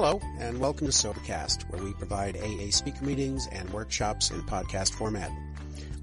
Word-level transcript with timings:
Hello, 0.00 0.22
and 0.38 0.60
welcome 0.60 0.86
to 0.86 0.92
Sobercast, 0.92 1.68
where 1.72 1.82
we 1.82 1.92
provide 1.92 2.36
AA 2.36 2.70
speaker 2.70 3.04
meetings 3.04 3.48
and 3.50 3.68
workshops 3.70 4.30
in 4.30 4.40
podcast 4.42 4.92
format. 4.92 5.28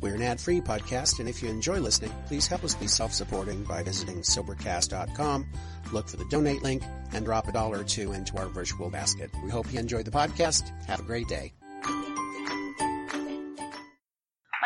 We're 0.01 0.15
an 0.15 0.21
ad-free 0.21 0.59
podcast, 0.59 1.19
and 1.19 1.29
if 1.29 1.41
you 1.41 1.47
enjoy 1.47 1.79
listening, 1.79 2.11
please 2.27 2.45
help 2.45 2.65
us 2.65 2.75
be 2.75 2.87
self-supporting 2.87 3.63
by 3.63 3.83
visiting 3.83 4.17
Sobercast.com, 4.17 5.45
look 5.93 6.09
for 6.09 6.17
the 6.17 6.25
donate 6.25 6.61
link, 6.61 6.83
and 7.13 7.23
drop 7.23 7.47
a 7.47 7.53
dollar 7.53 7.79
or 7.79 7.83
two 7.85 8.11
into 8.11 8.35
our 8.35 8.47
virtual 8.47 8.89
basket. 8.89 9.31
We 9.41 9.49
hope 9.49 9.71
you 9.71 9.79
enjoy 9.79 10.03
the 10.03 10.11
podcast. 10.11 10.69
Have 10.87 10.99
a 10.99 11.03
great 11.03 11.29
day. 11.29 11.53
My 11.81 11.93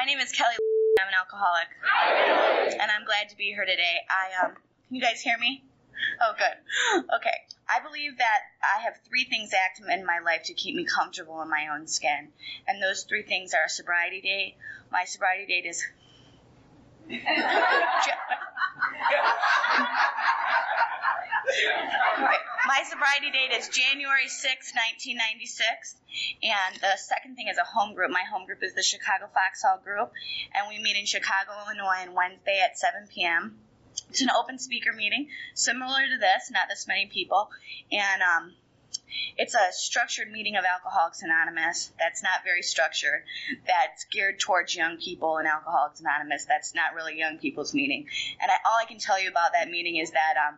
name 0.08 0.18
is 0.18 0.32
Kellie. 0.32 0.56
I'm 1.00 1.08
an 1.08 1.14
alcoholic, 1.14 1.68
and 2.82 2.90
I'm 2.90 3.06
glad 3.06 3.30
to 3.30 3.38
be 3.38 3.54
here 3.54 3.66
today. 3.66 3.98
I 4.10 4.48
um, 4.48 4.54
can 4.88 4.96
you 4.96 5.04
guys 5.04 5.22
hear 5.22 5.38
me? 5.38 5.64
Oh, 6.20 6.34
good. 6.36 7.06
Okay. 7.16 7.49
I 7.70 7.80
believe 7.82 8.18
that 8.18 8.40
I 8.64 8.82
have 8.82 8.96
three 9.08 9.26
things 9.26 9.52
active 9.54 9.88
in 9.88 10.06
my 10.06 10.20
life 10.20 10.44
to 10.46 10.54
keep 10.54 10.76
me 10.76 10.86
comfortable 10.86 11.42
in 11.42 11.50
my 11.50 11.68
own 11.74 11.88
skin, 11.88 12.30
and 12.68 12.82
those 12.82 13.04
three 13.04 13.22
things 13.24 13.54
are 13.54 13.68
sobriety 13.68 14.22
date. 14.22 14.56
My 14.92 15.06
sobriety 15.06 15.46
date 15.46 15.68
is. 15.68 15.86
My 22.68 22.84
sobriety 22.86 23.32
date 23.32 23.52
is 23.58 23.68
January 23.70 24.28
6, 24.28 24.46
1996. 24.46 25.96
And 26.44 26.76
the 26.82 26.98
second 26.98 27.36
thing 27.36 27.48
is 27.48 27.58
a 27.58 27.64
home 27.64 27.96
group. 27.96 28.12
My 28.12 28.24
home 28.30 28.46
group 28.46 28.62
is 28.62 28.76
the 28.76 28.84
Chicago 28.84 29.28
Foxhall 29.34 29.82
Group. 29.84 30.12
And 30.54 30.68
we 30.70 30.78
meet 30.78 30.96
in 30.96 31.06
Chicago, 31.06 31.52
Illinois 31.66 32.06
on 32.06 32.14
Wednesday 32.14 32.62
at 32.64 32.78
7 32.78 33.08
p.m. 33.10 33.58
It's 34.10 34.22
an 34.22 34.30
open 34.32 34.60
speaker 34.60 34.94
meeting, 34.94 35.30
similar 35.54 36.02
to 36.08 36.18
this, 36.18 36.52
not 36.52 36.68
this 36.70 36.88
many 36.88 37.08
people. 37.08 37.50
And 37.92 38.22
um, 38.22 38.54
it's 39.38 39.56
a 39.56 39.72
structured 39.72 40.32
meeting 40.32 40.56
of 40.56 40.66
Alcoholics 40.66 41.22
Anonymous 41.22 41.92
that's 41.98 42.24
not 42.24 42.44
very 42.44 42.62
structured, 42.62 43.24
that's 43.66 44.06
geared 44.06 44.40
towards 44.40 44.76
young 44.76 44.98
people 44.98 45.38
in 45.38 45.48
Alcoholics 45.48 46.00
Anonymous. 46.00 46.46
That's 46.46 46.76
not 46.76 46.94
really 46.96 47.18
young 47.18 47.38
people's 47.38 47.74
meeting. 47.74 48.08
And 48.42 48.52
I, 48.52 48.56
all 48.66 48.78
I 48.82 48.86
can 48.86 49.00
tell 49.00 49.22
you 49.22 49.30
about 49.30 49.54
that 49.54 49.70
meeting 49.70 49.98
is 49.98 50.12
that 50.12 50.36
um, 50.48 50.58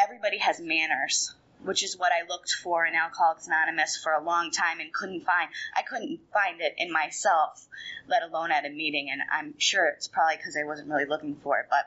everybody 0.00 0.38
has 0.38 0.60
manners, 0.60 1.34
which 1.62 1.82
is 1.82 1.96
what 1.96 2.12
I 2.12 2.26
looked 2.28 2.52
for 2.52 2.84
in 2.84 2.94
Alcoholics 2.94 3.46
Anonymous 3.46 3.96
for 4.02 4.12
a 4.12 4.22
long 4.22 4.50
time 4.50 4.80
and 4.80 4.92
couldn't 4.92 5.24
find. 5.24 5.48
I 5.74 5.82
couldn't 5.82 6.20
find 6.32 6.60
it 6.60 6.74
in 6.78 6.92
myself, 6.92 7.66
let 8.08 8.22
alone 8.22 8.52
at 8.52 8.66
a 8.66 8.70
meeting. 8.70 9.08
And 9.10 9.22
I'm 9.32 9.54
sure 9.58 9.86
it's 9.86 10.08
probably 10.08 10.36
because 10.36 10.56
I 10.56 10.64
wasn't 10.64 10.88
really 10.88 11.06
looking 11.06 11.36
for 11.36 11.60
it. 11.60 11.66
But 11.70 11.86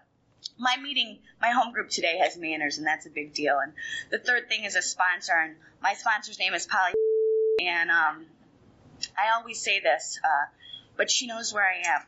my 0.58 0.78
meeting, 0.82 1.20
my 1.42 1.50
home 1.50 1.74
group 1.74 1.90
today 1.90 2.18
has 2.22 2.38
manners, 2.38 2.78
and 2.78 2.88
that's 2.88 3.06
a 3.06 3.10
big 3.10 3.34
deal. 3.34 3.60
And 3.60 3.74
the 4.10 4.20
third 4.20 4.48
thing 4.48 4.64
is 4.64 4.76
a 4.76 4.82
sponsor, 4.82 5.34
and 5.34 5.56
my 5.82 5.94
sponsor's 5.94 6.40
name 6.40 6.54
is 6.54 6.66
Polly. 6.66 6.94
And 7.62 7.90
um, 7.90 8.26
I 9.18 9.36
always 9.38 9.62
say 9.62 9.80
this, 9.80 10.20
uh, 10.24 10.46
but 10.98 11.12
she 11.12 11.28
knows 11.28 11.54
where 11.54 11.66
I 11.66 11.88
am 11.88 12.02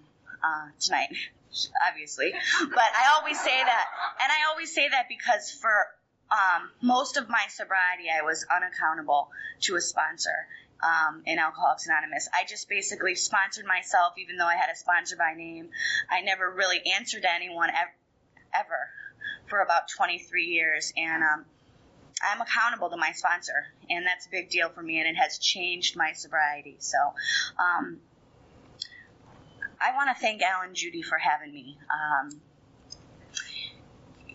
uh, 0.44 0.70
tonight, 0.80 1.10
obviously. 1.90 2.34
But 2.62 2.80
I 2.80 3.18
always 3.18 3.40
say 3.40 3.64
that, 3.64 3.86
and 4.22 4.32
I 4.32 4.50
always 4.52 4.74
say 4.74 4.88
that 4.90 5.08
because 5.10 5.52
for 5.52 5.88
um, 6.32 6.70
most 6.82 7.18
of 7.18 7.30
my 7.30 7.46
sobriety, 7.50 8.06
I 8.14 8.24
was 8.24 8.46
unaccountable 8.50 9.30
to 9.62 9.76
a 9.76 9.82
sponsor. 9.82 10.48
Um, 10.78 11.24
in 11.26 11.40
Alcoholics 11.40 11.88
Anonymous. 11.88 12.30
I 12.32 12.46
just 12.48 12.70
basically 12.70 13.16
sponsored 13.16 13.66
myself, 13.66 14.14
even 14.20 14.38
though 14.38 14.46
I 14.46 14.54
had 14.54 14.70
a 14.72 14.76
sponsor 14.76 15.16
by 15.16 15.34
name. 15.36 15.70
I 16.08 16.22
never 16.22 16.48
really 16.52 16.80
answered 16.96 17.24
to 17.24 17.34
anyone 17.34 17.72
ever 17.72 17.90
for 19.48 19.60
about 19.62 19.84
23 19.96 20.46
years, 20.46 20.94
and 20.98 21.24
um, 21.24 21.46
I'm 22.22 22.42
accountable 22.42 22.90
to 22.90 22.98
my 22.98 23.12
sponsor, 23.14 23.66
and 23.90 24.06
that's 24.06 24.26
a 24.28 24.30
big 24.30 24.50
deal 24.50 24.70
for 24.70 24.82
me, 24.82 25.00
and 25.00 25.08
it 25.08 25.16
has 25.16 25.38
changed 25.38 25.96
my 25.96 26.14
sobriety. 26.14 26.78
So, 26.80 26.98
um, 27.60 28.00
I 29.80 29.94
want 29.96 30.10
to 30.16 30.20
thank 30.20 30.42
Alan 30.42 30.74
Judy 30.74 31.02
for 31.02 31.18
having 31.18 31.54
me. 31.54 31.78
Um, 31.84 32.42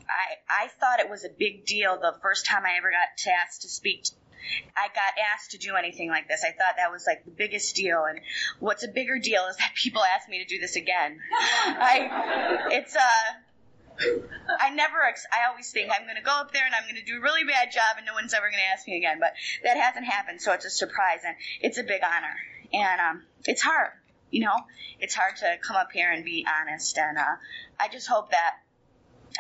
I, 0.09 0.65
I 0.65 0.69
thought 0.69 1.01
it 1.01 1.11
was 1.11 1.25
a 1.25 1.31
big 1.31 1.65
deal 1.67 1.99
the 2.01 2.15
first 2.23 2.47
time 2.47 2.63
I 2.65 2.77
ever 2.79 2.91
got 2.91 3.33
asked 3.45 3.63
to 3.63 3.69
speak. 3.69 4.07
I 4.77 4.89
got 4.89 5.15
asked 5.35 5.53
to 5.53 5.59
do 5.59 5.77
anything 5.77 6.09
like 6.09 6.29
this. 6.29 6.45
I 6.45 6.51
thought 6.51 6.77
that 6.77 6.91
was 6.91 7.05
like 7.07 7.25
the 7.25 7.31
biggest 7.31 7.75
deal. 7.75 8.05
And 8.05 8.21
what's 8.59 8.85
a 8.85 8.89
bigger 8.89 9.19
deal 9.19 9.47
is 9.49 9.57
that 9.57 9.73
people 9.75 10.03
ask 10.03 10.29
me 10.29 10.39
to 10.39 10.45
do 10.45 10.61
this 10.61 10.77
again. 10.77 11.19
I, 11.33 12.69
it's, 12.73 12.95
uh, 12.95 13.01
I 14.61 14.71
never, 14.71 15.03
ex- 15.09 15.27
I 15.33 15.49
always 15.51 15.71
think 15.71 15.91
I'm 15.93 16.05
going 16.05 16.17
to 16.17 16.23
go 16.23 16.33
up 16.41 16.53
there 16.53 16.65
and 16.65 16.75
I'm 16.75 16.85
going 16.85 16.97
to 16.97 17.05
do 17.05 17.19
a 17.19 17.21
really 17.21 17.45
bad 17.45 17.73
job 17.73 17.97
and 17.97 18.07
no 18.07 18.15
one's 18.15 18.35
ever 18.35 18.47
going 18.47 18.63
to 18.63 18.73
ask 18.73 18.87
me 18.87 18.97
again. 18.97 19.19
But 19.21 19.33
that 19.65 19.77
hasn't 19.77 20.07
happened, 20.07 20.41
so 20.41 20.53
it's 20.53 20.65
a 20.65 20.71
surprise 20.71 21.21
and 21.27 21.37
it's 21.61 21.79
a 21.79 21.83
big 21.83 22.03
honor. 22.05 22.37
And 22.73 23.01
um, 23.01 23.23
it's 23.45 23.63
hard, 23.63 23.91
you 24.31 24.41
know, 24.41 24.57
it's 24.99 25.15
hard 25.15 25.37
to 25.37 25.57
come 25.67 25.77
up 25.77 25.89
here 25.93 26.11
and 26.11 26.25
be 26.25 26.47
honest. 26.49 26.97
And 26.99 27.19
uh, 27.19 27.37
I 27.79 27.89
just 27.89 28.09
hope 28.09 28.31
that 28.31 28.55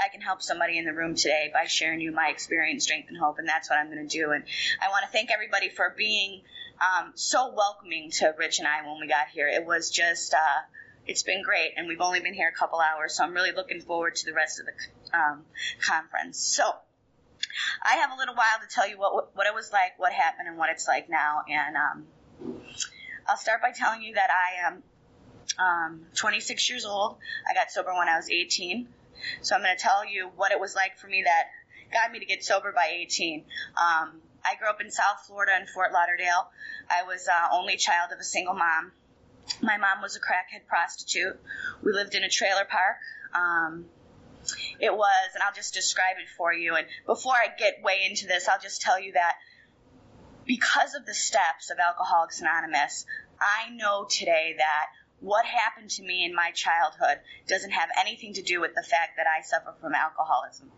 I 0.02 0.08
can 0.08 0.20
help 0.20 0.42
somebody 0.42 0.78
in 0.78 0.84
the 0.84 0.92
room 0.92 1.14
today 1.14 1.50
by 1.52 1.64
sharing 1.66 2.00
you 2.00 2.12
my 2.12 2.28
experience, 2.28 2.84
strength, 2.84 3.08
and 3.08 3.18
hope. 3.18 3.38
And 3.38 3.48
that's 3.48 3.68
what 3.68 3.78
I'm 3.78 3.90
going 3.90 4.06
to 4.06 4.18
do. 4.18 4.30
And 4.32 4.44
I 4.80 4.88
want 4.88 5.04
to 5.04 5.10
thank 5.10 5.30
everybody 5.30 5.68
for 5.68 5.94
being 5.96 6.42
um, 6.80 7.12
so 7.14 7.52
welcoming 7.54 8.10
to 8.12 8.34
Rich 8.38 8.58
and 8.58 8.68
I 8.68 8.86
when 8.86 9.00
we 9.00 9.06
got 9.06 9.28
here. 9.32 9.48
It 9.48 9.64
was 9.66 9.90
just, 9.90 10.34
uh, 10.34 10.60
it's 11.06 11.22
been 11.22 11.42
great, 11.42 11.72
and 11.76 11.88
we've 11.88 12.00
only 12.00 12.20
been 12.20 12.34
here 12.34 12.48
a 12.48 12.58
couple 12.58 12.80
hours, 12.80 13.16
so 13.16 13.24
I'm 13.24 13.34
really 13.34 13.52
looking 13.52 13.80
forward 13.80 14.14
to 14.16 14.26
the 14.26 14.32
rest 14.32 14.60
of 14.60 14.66
the 14.66 15.18
um, 15.18 15.44
conference. 15.84 16.38
So, 16.38 16.64
I 17.84 17.96
have 17.96 18.10
a 18.12 18.16
little 18.16 18.34
while 18.34 18.58
to 18.60 18.72
tell 18.72 18.88
you 18.88 18.98
what 18.98 19.36
what 19.36 19.46
it 19.46 19.54
was 19.54 19.70
like, 19.72 19.98
what 19.98 20.12
happened, 20.12 20.48
and 20.48 20.56
what 20.56 20.70
it's 20.70 20.86
like 20.86 21.08
now. 21.10 21.42
And 21.48 21.76
um, 21.76 22.06
I'll 23.28 23.36
start 23.36 23.60
by 23.60 23.72
telling 23.72 24.02
you 24.02 24.14
that 24.14 24.30
I 24.30 24.66
am 24.66 24.82
um, 25.58 26.00
26 26.14 26.70
years 26.70 26.84
old. 26.84 27.16
I 27.48 27.54
got 27.54 27.70
sober 27.70 27.92
when 27.94 28.08
I 28.08 28.16
was 28.16 28.30
18. 28.30 28.88
So 29.42 29.54
I'm 29.54 29.62
going 29.62 29.76
to 29.76 29.82
tell 29.82 30.04
you 30.04 30.30
what 30.36 30.52
it 30.52 30.60
was 30.60 30.74
like 30.74 30.98
for 30.98 31.06
me 31.06 31.22
that 31.24 31.44
got 31.92 32.10
me 32.10 32.18
to 32.18 32.24
get 32.24 32.44
sober 32.44 32.72
by 32.72 32.90
18. 32.92 33.44
Um, 33.76 34.20
I 34.44 34.56
grew 34.58 34.68
up 34.68 34.80
in 34.80 34.90
South 34.90 35.24
Florida 35.26 35.52
in 35.60 35.66
Fort 35.66 35.92
Lauderdale. 35.92 36.50
I 36.90 37.04
was 37.04 37.28
uh, 37.28 37.48
only 37.52 37.76
child 37.76 38.10
of 38.12 38.18
a 38.18 38.24
single 38.24 38.54
mom. 38.54 38.92
My 39.60 39.76
mom 39.76 40.02
was 40.02 40.16
a 40.16 40.20
crackhead 40.20 40.66
prostitute. 40.66 41.38
We 41.82 41.92
lived 41.92 42.14
in 42.14 42.24
a 42.24 42.28
trailer 42.28 42.64
park. 42.64 42.96
Um, 43.34 43.86
it 44.80 44.92
was, 44.92 45.30
and 45.34 45.42
I'll 45.42 45.54
just 45.54 45.74
describe 45.74 46.16
it 46.20 46.28
for 46.36 46.52
you. 46.52 46.74
And 46.74 46.86
before 47.06 47.34
I 47.34 47.48
get 47.56 47.82
way 47.82 48.06
into 48.08 48.26
this, 48.26 48.48
I'll 48.48 48.60
just 48.60 48.82
tell 48.82 49.00
you 49.00 49.12
that 49.12 49.34
because 50.44 50.94
of 50.94 51.06
the 51.06 51.14
steps 51.14 51.70
of 51.70 51.78
Alcoholics 51.78 52.40
Anonymous, 52.40 53.06
I 53.40 53.70
know 53.70 54.06
today 54.08 54.54
that 54.58 54.86
what 55.20 55.44
happened 55.44 55.90
to 55.90 56.02
me 56.02 56.24
in 56.24 56.34
my 56.34 56.50
childhood 56.52 57.20
doesn't 57.46 57.70
have 57.70 57.88
anything 58.00 58.34
to 58.34 58.42
do 58.42 58.60
with 58.60 58.74
the 58.74 58.82
fact 58.82 59.12
that 59.16 59.26
I 59.26 59.42
suffer 59.42 59.74
from 59.80 59.94
alcoholism. 59.94 60.72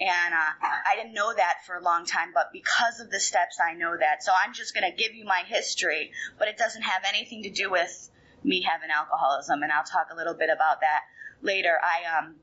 And 0.00 0.34
uh, 0.34 0.66
I 0.86 0.96
didn't 0.96 1.14
know 1.14 1.32
that 1.32 1.64
for 1.66 1.76
a 1.76 1.82
long 1.82 2.04
time, 2.04 2.32
but 2.34 2.50
because 2.52 3.00
of 3.00 3.10
the 3.10 3.20
steps, 3.20 3.58
I 3.64 3.74
know 3.74 3.96
that. 3.96 4.24
So 4.24 4.32
I'm 4.32 4.52
just 4.52 4.74
going 4.74 4.90
to 4.90 4.96
give 4.96 5.14
you 5.14 5.24
my 5.24 5.42
history, 5.46 6.10
but 6.38 6.48
it 6.48 6.56
doesn't 6.56 6.82
have 6.82 7.02
anything 7.06 7.44
to 7.44 7.50
do 7.50 7.70
with 7.70 8.10
me 8.42 8.62
having 8.62 8.90
alcoholism, 8.90 9.62
and 9.62 9.72
I'll 9.72 9.84
talk 9.84 10.08
a 10.12 10.16
little 10.16 10.34
bit 10.34 10.50
about 10.54 10.80
that 10.80 11.02
later. 11.42 11.78
I 11.82 12.18
um, 12.18 12.34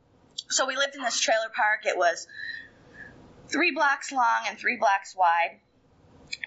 so 0.50 0.66
we 0.66 0.76
lived 0.76 0.96
in 0.96 1.02
this 1.02 1.20
trailer 1.20 1.52
park. 1.56 1.86
It 1.86 1.98
was 1.98 2.28
three 3.48 3.72
blocks 3.72 4.12
long 4.12 4.46
and 4.48 4.58
three 4.58 4.78
blocks 4.78 5.16
wide. 5.16 5.60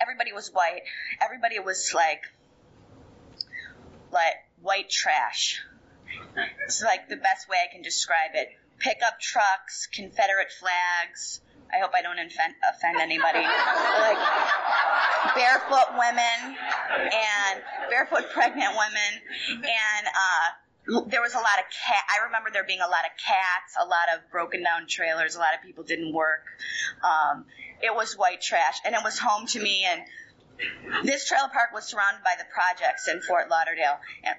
Everybody 0.00 0.32
was 0.32 0.48
white. 0.48 0.82
Everybody 1.22 1.58
was 1.60 1.92
like 1.94 2.22
like 4.10 4.34
white 4.60 4.88
trash. 4.90 5.62
It's 6.64 6.82
like 6.82 7.08
the 7.08 7.16
best 7.16 7.48
way 7.48 7.58
I 7.62 7.72
can 7.72 7.82
describe 7.82 8.30
it 8.34 8.48
pickup 8.84 9.18
trucks, 9.18 9.88
Confederate 9.88 10.52
flags. 10.52 11.40
I 11.72 11.80
hope 11.80 11.92
I 11.96 12.02
don't 12.02 12.18
offend, 12.18 12.54
offend 12.68 13.00
anybody. 13.00 13.40
like 13.40 14.20
barefoot 15.34 15.96
women 15.96 16.54
and 16.92 17.62
barefoot 17.88 18.30
pregnant 18.32 18.76
women, 18.76 19.12
and 19.64 20.04
uh, 20.06 21.04
there 21.08 21.22
was 21.22 21.32
a 21.32 21.38
lot 21.38 21.58
of 21.58 21.64
cat. 21.72 22.04
I 22.12 22.26
remember 22.26 22.50
there 22.52 22.64
being 22.64 22.84
a 22.84 22.90
lot 22.90 23.08
of 23.08 23.16
cats, 23.16 23.74
a 23.80 23.86
lot 23.88 24.12
of 24.14 24.30
broken 24.30 24.62
down 24.62 24.86
trailers. 24.86 25.34
A 25.34 25.38
lot 25.38 25.54
of 25.56 25.64
people 25.64 25.82
didn't 25.82 26.12
work. 26.12 26.44
Um, 27.02 27.46
it 27.82 27.94
was 27.94 28.14
white 28.14 28.42
trash, 28.42 28.76
and 28.84 28.94
it 28.94 29.00
was 29.02 29.18
home 29.18 29.46
to 29.46 29.60
me. 29.60 29.86
And 29.88 30.02
this 31.04 31.26
trailer 31.26 31.48
park 31.48 31.70
was 31.72 31.88
surrounded 31.88 32.22
by 32.22 32.34
the 32.38 32.44
projects 32.52 33.08
in 33.08 33.22
Fort 33.22 33.48
Lauderdale. 33.48 33.98
And 34.22 34.36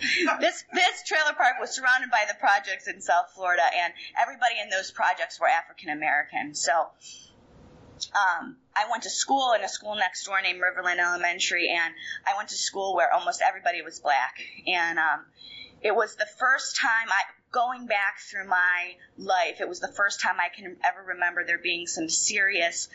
this 0.40 0.64
this 0.72 1.02
trailer 1.06 1.34
park 1.36 1.56
was 1.60 1.74
surrounded 1.74 2.10
by 2.10 2.24
the 2.26 2.34
projects 2.34 2.88
in 2.88 3.00
South 3.00 3.32
Florida, 3.34 3.62
and 3.62 3.92
everybody 4.20 4.54
in 4.62 4.70
those 4.70 4.90
projects 4.90 5.38
were 5.40 5.48
African 5.48 5.90
American. 5.90 6.54
So, 6.54 6.72
um, 8.14 8.56
I 8.74 8.88
went 8.90 9.02
to 9.04 9.10
school 9.10 9.52
in 9.52 9.62
a 9.62 9.68
school 9.68 9.94
next 9.96 10.24
door 10.24 10.40
named 10.40 10.60
Riverland 10.60 10.98
Elementary, 10.98 11.68
and 11.68 11.94
I 12.26 12.36
went 12.36 12.48
to 12.48 12.56
school 12.56 12.94
where 12.94 13.12
almost 13.12 13.42
everybody 13.42 13.82
was 13.82 14.00
black, 14.00 14.40
and 14.66 14.98
um, 14.98 15.26
it 15.82 15.94
was 15.94 16.16
the 16.16 16.28
first 16.38 16.76
time 16.76 17.08
I, 17.08 17.22
going 17.52 17.86
back 17.86 18.20
through 18.30 18.46
my 18.46 18.94
life, 19.18 19.60
it 19.60 19.68
was 19.68 19.80
the 19.80 19.92
first 19.96 20.20
time 20.20 20.36
I 20.38 20.48
can 20.54 20.76
ever 20.84 21.02
remember 21.08 21.44
there 21.44 21.58
being 21.58 21.86
some 21.86 22.08
serious 22.08 22.88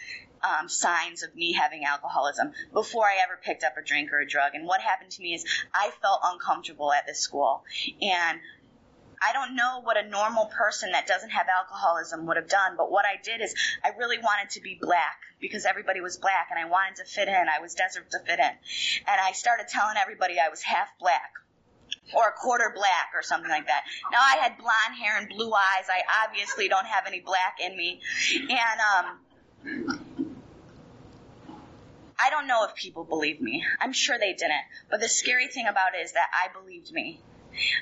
um, 0.45 0.69
signs 0.69 1.24
of 1.24 1.36
me 1.36 1.53
having 1.53 1.83
alcoholism 1.86 2.51
before 2.74 3.06
I 3.06 3.18
ever 3.24 3.39
picked 3.42 3.63
up 3.63 3.77
a 3.77 3.81
drink 3.81 4.12
or 4.13 4.19
a 4.19 4.27
drug. 4.27 4.53
And 4.53 4.65
what 4.65 4.81
happened 4.81 5.12
to 5.12 5.21
me 5.21 5.33
is 5.33 5.45
I 5.74 5.92
felt 6.01 6.21
uncomfortable 6.24 6.94
at 6.94 7.06
this 7.06 7.19
school. 7.19 7.63
And 8.01 8.39
I 9.21 9.33
don't 9.33 9.56
know 9.56 9.81
what 9.81 9.97
a 9.97 10.07
normal 10.07 10.45
person 10.45 10.92
that 10.92 11.07
doesn't 11.07 11.30
have 11.30 11.47
alcoholism 11.47 12.25
would 12.27 12.38
have 12.38 12.50
done, 12.50 12.75
but 12.77 12.92
what 12.92 13.06
I 13.06 13.19
did 13.24 13.42
is 13.42 13.56
I 13.83 13.92
really 13.97 14.18
wanted 14.18 14.51
to 14.51 14.62
be 14.62 14.77
black 14.80 15.19
because 15.39 15.65
everybody 15.65 16.01
was 16.01 16.18
black 16.18 16.50
and 16.51 16.59
I 16.59 16.69
wanted 16.69 16.98
to 16.98 17.06
fit 17.06 17.27
in. 17.27 17.33
I 17.33 17.62
was 17.62 17.74
desperate 17.75 18.12
to 18.12 18.19
fit 18.19 18.39
in. 18.39 18.51
And 19.07 19.21
I 19.21 19.31
started 19.31 19.68
telling 19.68 19.95
everybody 19.98 20.36
I 20.39 20.50
was 20.50 20.62
half 20.62 20.89
black 21.00 21.31
or 22.13 22.27
a 22.27 22.33
quarter 22.33 22.71
black 22.75 23.12
or 23.15 23.24
something 23.24 23.50
like 23.50 23.68
that. 23.68 23.83
Now 24.12 24.19
I 24.21 24.38
had 24.38 24.57
blonde 24.57 25.00
hair 25.01 25.18
and 25.18 25.30
blue 25.30 25.51
eyes. 25.51 25.86
I 25.89 26.25
obviously 26.25 26.68
don't 26.68 26.86
have 26.86 27.06
any 27.07 27.21
black 27.21 27.57
in 27.63 27.75
me. 27.75 28.01
And 28.50 28.80
um 29.07 29.19
I 32.19 32.29
don't 32.29 32.47
know 32.47 32.65
if 32.65 32.75
people 32.75 33.03
believe 33.03 33.41
me. 33.41 33.63
I'm 33.79 33.94
sure 33.94 34.17
they 34.17 34.33
didn't. 34.33 34.63
But 34.89 35.01
the 35.01 35.09
scary 35.09 35.47
thing 35.47 35.67
about 35.67 35.95
it 35.95 36.03
is 36.03 36.13
that 36.13 36.27
I 36.33 36.51
believed 36.57 36.91
me. 36.91 37.19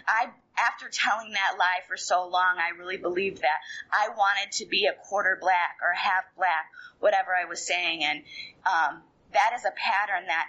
I 0.07 0.29
after 0.55 0.87
telling 0.87 1.31
that 1.33 1.55
lie 1.57 1.81
for 1.87 1.97
so 1.97 2.27
long, 2.27 2.57
I 2.57 2.77
really 2.77 2.97
believed 2.97 3.41
that 3.41 3.59
I 3.91 4.09
wanted 4.09 4.51
to 4.57 4.65
be 4.67 4.85
a 4.85 4.93
quarter 4.93 5.37
black 5.41 5.77
or 5.81 5.93
half 5.93 6.25
black, 6.37 6.69
whatever 6.99 7.31
I 7.35 7.45
was 7.45 7.65
saying, 7.65 8.03
and 8.03 8.19
um, 8.65 9.01
that 9.33 9.53
is 9.55 9.65
a 9.65 9.71
pattern 9.71 10.27
that 10.27 10.45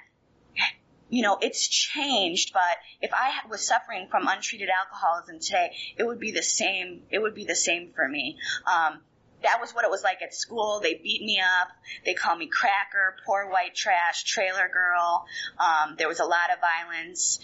you 1.08 1.22
know, 1.22 1.38
it's 1.40 1.69
changed, 1.69 2.52
but 2.52 2.78
if 3.00 3.12
I 3.14 3.46
was 3.48 3.64
suffering 3.64 4.08
from 4.10 4.26
untreated 4.26 4.69
alcoholism 4.69 5.38
today, 5.38 5.70
it 5.96 6.04
would 6.04 6.19
be 6.19 6.32
the 6.32 6.42
same. 6.42 7.02
It 7.10 7.20
would 7.20 7.34
be 7.34 7.44
the 7.44 7.54
same 7.54 7.92
for 7.94 8.08
me. 8.08 8.38
Um, 8.66 9.00
that 9.44 9.61
was 9.61 9.73
what 9.73 9.85
it 9.85 9.91
was 9.91 10.02
like 10.02 10.20
at 10.23 10.35
school. 10.35 10.81
They 10.82 10.94
beat 10.94 11.23
me 11.23 11.41
up. 11.41 11.69
They 12.05 12.14
called 12.14 12.38
me 12.38 12.49
cracker, 12.49 13.17
poor 13.25 13.49
white 13.49 13.75
trash, 13.75 14.25
trailer 14.25 14.69
girl. 14.73 15.26
Um, 15.58 15.94
there 15.96 16.08
was 16.08 16.20
a 16.20 16.25
lot 16.25 16.50
of 16.52 16.58
violence. 16.61 17.38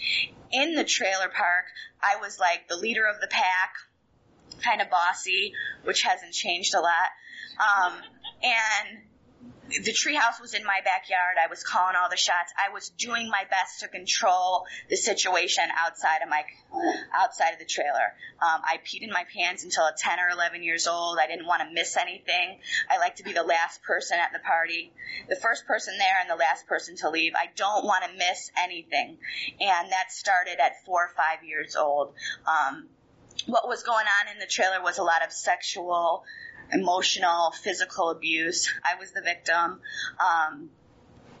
In 0.51 0.75
the 0.75 0.83
trailer 0.83 1.29
park, 1.29 1.65
I 2.01 2.17
was 2.19 2.39
like 2.39 2.67
the 2.67 2.75
leader 2.75 3.05
of 3.05 3.21
the 3.21 3.27
pack, 3.27 3.73
kind 4.61 4.81
of 4.81 4.89
bossy, 4.89 5.53
which 5.83 6.01
hasn't 6.01 6.33
changed 6.33 6.73
a 6.73 6.81
lot. 6.81 7.09
Um, 7.59 7.93
and 8.43 9.01
the 9.79 9.93
treehouse 9.93 10.41
was 10.41 10.53
in 10.53 10.63
my 10.63 10.79
backyard. 10.83 11.37
I 11.41 11.47
was 11.47 11.63
calling 11.63 11.95
all 11.95 12.09
the 12.09 12.17
shots. 12.17 12.53
I 12.57 12.73
was 12.73 12.89
doing 12.89 13.29
my 13.29 13.43
best 13.49 13.79
to 13.81 13.87
control 13.87 14.65
the 14.89 14.95
situation 14.95 15.63
outside 15.77 16.21
of 16.21 16.29
my 16.29 16.43
outside 17.13 17.51
of 17.51 17.59
the 17.59 17.65
trailer. 17.65 18.13
Um, 18.41 18.61
I 18.63 18.79
peed 18.83 19.01
in 19.01 19.09
my 19.09 19.23
pants 19.33 19.63
until 19.63 19.83
10 19.95 20.19
or 20.19 20.29
11 20.29 20.63
years 20.63 20.87
old. 20.87 21.17
I 21.19 21.27
didn't 21.27 21.45
want 21.45 21.67
to 21.67 21.73
miss 21.73 21.95
anything. 21.95 22.59
I 22.89 22.97
like 22.97 23.17
to 23.17 23.23
be 23.23 23.33
the 23.33 23.43
last 23.43 23.81
person 23.83 24.17
at 24.19 24.33
the 24.33 24.39
party, 24.39 24.91
the 25.29 25.35
first 25.35 25.65
person 25.65 25.97
there 25.97 26.17
and 26.19 26.29
the 26.29 26.35
last 26.35 26.67
person 26.67 26.95
to 26.97 27.09
leave. 27.09 27.33
I 27.35 27.47
don't 27.55 27.85
want 27.85 28.03
to 28.05 28.11
miss 28.17 28.51
anything, 28.57 29.17
and 29.59 29.91
that 29.91 30.11
started 30.11 30.59
at 30.59 30.83
four 30.85 31.05
or 31.05 31.11
five 31.15 31.47
years 31.47 31.75
old. 31.75 32.13
Um, 32.45 32.87
what 33.45 33.67
was 33.67 33.83
going 33.83 34.05
on 34.05 34.33
in 34.33 34.39
the 34.39 34.45
trailer 34.45 34.81
was 34.83 34.97
a 34.97 35.03
lot 35.03 35.23
of 35.25 35.31
sexual 35.31 36.23
emotional, 36.71 37.51
physical 37.51 38.09
abuse. 38.09 38.71
I 38.83 38.99
was 38.99 39.11
the 39.11 39.21
victim. 39.21 39.79
Um, 40.19 40.69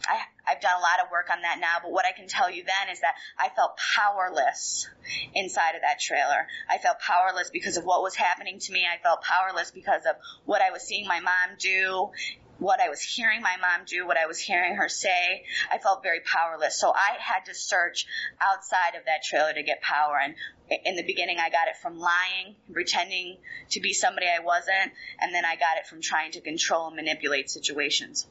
I, 0.07 0.19
I've 0.47 0.61
done 0.61 0.73
a 0.77 0.81
lot 0.81 1.05
of 1.05 1.11
work 1.11 1.29
on 1.31 1.41
that 1.43 1.59
now, 1.59 1.77
but 1.83 1.91
what 1.91 2.05
I 2.05 2.11
can 2.11 2.27
tell 2.27 2.49
you 2.49 2.63
then 2.63 2.91
is 2.91 3.01
that 3.01 3.15
I 3.37 3.49
felt 3.49 3.77
powerless 3.77 4.89
inside 5.33 5.75
of 5.75 5.81
that 5.81 5.99
trailer. 5.99 6.47
I 6.69 6.77
felt 6.77 6.99
powerless 6.99 7.49
because 7.51 7.77
of 7.77 7.83
what 7.83 8.01
was 8.01 8.15
happening 8.15 8.59
to 8.59 8.73
me. 8.73 8.85
I 8.85 9.01
felt 9.01 9.21
powerless 9.21 9.71
because 9.71 10.05
of 10.05 10.15
what 10.45 10.61
I 10.61 10.71
was 10.71 10.81
seeing 10.81 11.07
my 11.07 11.19
mom 11.19 11.57
do, 11.59 12.09
what 12.57 12.79
I 12.79 12.89
was 12.89 13.01
hearing 13.01 13.41
my 13.41 13.55
mom 13.59 13.85
do, 13.87 14.05
what 14.05 14.17
I 14.17 14.27
was 14.27 14.39
hearing 14.39 14.75
her 14.75 14.87
say. 14.87 15.43
I 15.71 15.79
felt 15.79 16.03
very 16.03 16.19
powerless. 16.19 16.79
So 16.79 16.91
I 16.91 17.17
had 17.19 17.45
to 17.45 17.55
search 17.55 18.05
outside 18.39 18.95
of 18.97 19.05
that 19.05 19.23
trailer 19.23 19.53
to 19.53 19.63
get 19.63 19.81
power. 19.81 20.19
And 20.23 20.35
in 20.85 20.95
the 20.95 21.03
beginning, 21.03 21.37
I 21.39 21.49
got 21.49 21.67
it 21.67 21.77
from 21.81 21.97
lying, 21.97 22.55
pretending 22.71 23.37
to 23.71 23.79
be 23.81 23.93
somebody 23.93 24.27
I 24.27 24.43
wasn't, 24.43 24.93
and 25.19 25.33
then 25.33 25.45
I 25.45 25.55
got 25.55 25.77
it 25.77 25.87
from 25.87 26.01
trying 26.01 26.31
to 26.33 26.41
control 26.41 26.87
and 26.87 26.95
manipulate 26.95 27.49
situations. 27.49 28.27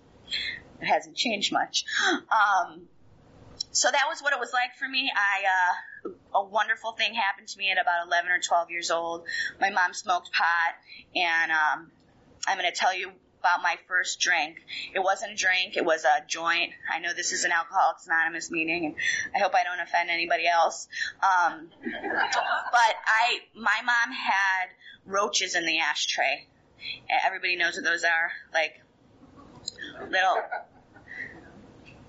It 0.81 0.87
hasn't 0.87 1.17
changed 1.17 1.53
much. 1.53 1.85
Um, 2.11 2.89
so 3.73 3.91
that 3.91 4.05
was 4.09 4.21
what 4.21 4.33
it 4.33 4.41
was 4.41 4.53
like 4.53 4.77
for 4.79 4.89
me. 4.89 5.13
I 5.15 6.09
uh, 6.09 6.41
a 6.41 6.45
wonderful 6.45 6.93
thing 6.93 7.15
happened 7.15 7.49
to 7.49 7.59
me 7.59 7.71
at 7.71 7.81
about 7.81 8.07
11 8.07 8.31
or 8.31 8.39
12 8.41 8.71
years 8.71 8.91
old. 8.91 9.25
My 9.61 9.71
mom 9.71 9.93
smoked 9.93 10.31
pot, 10.33 10.75
and 11.15 11.53
um, 11.53 11.91
I'm 12.47 12.59
going 12.59 12.71
to 12.71 12.77
tell 12.77 12.97
you 12.97 13.13
about 13.41 13.63
my 13.63 13.77
first 13.89 14.21
drink. 14.21 14.59
It 14.95 15.01
wasn't 15.01 15.33
a 15.33 15.35
drink, 15.35 15.77
it 15.77 15.85
was 15.85 16.05
a 16.05 16.25
joint. 16.27 16.73
I 16.93 17.01
know 17.01 17.13
this 17.15 17.33
is 17.33 17.45
an 17.45 17.53
Alcoholics 17.53 18.07
Anonymous 18.07 18.51
meeting, 18.51 18.87
and 18.87 18.95
I 19.35 19.39
hope 19.39 19.55
I 19.55 19.65
don't 19.65 19.81
offend 19.81 20.11
anybody 20.11 20.47
else. 20.47 20.89
Um, 21.23 21.69
but 21.83 22.95
I, 23.07 23.41
my 23.55 23.81
mom 23.85 24.13
had 24.13 24.69
roaches 25.07 25.55
in 25.55 25.65
the 25.65 25.79
ashtray. 25.79 26.47
Everybody 27.25 27.57
knows 27.57 27.77
what 27.77 27.85
those 27.85 28.05
are, 28.05 28.31
like 28.53 28.81
little, 30.11 30.37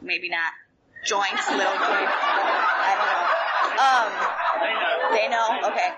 maybe 0.01 0.29
not 0.29 0.51
joints, 1.05 1.49
little 1.49 1.73
joints. 1.73 2.13
I 2.13 2.95
don't 2.97 3.07
know. 3.07 4.31
Um, 4.31 4.40
they 5.11 5.27
know. 5.27 5.59
Okay. 5.71 5.89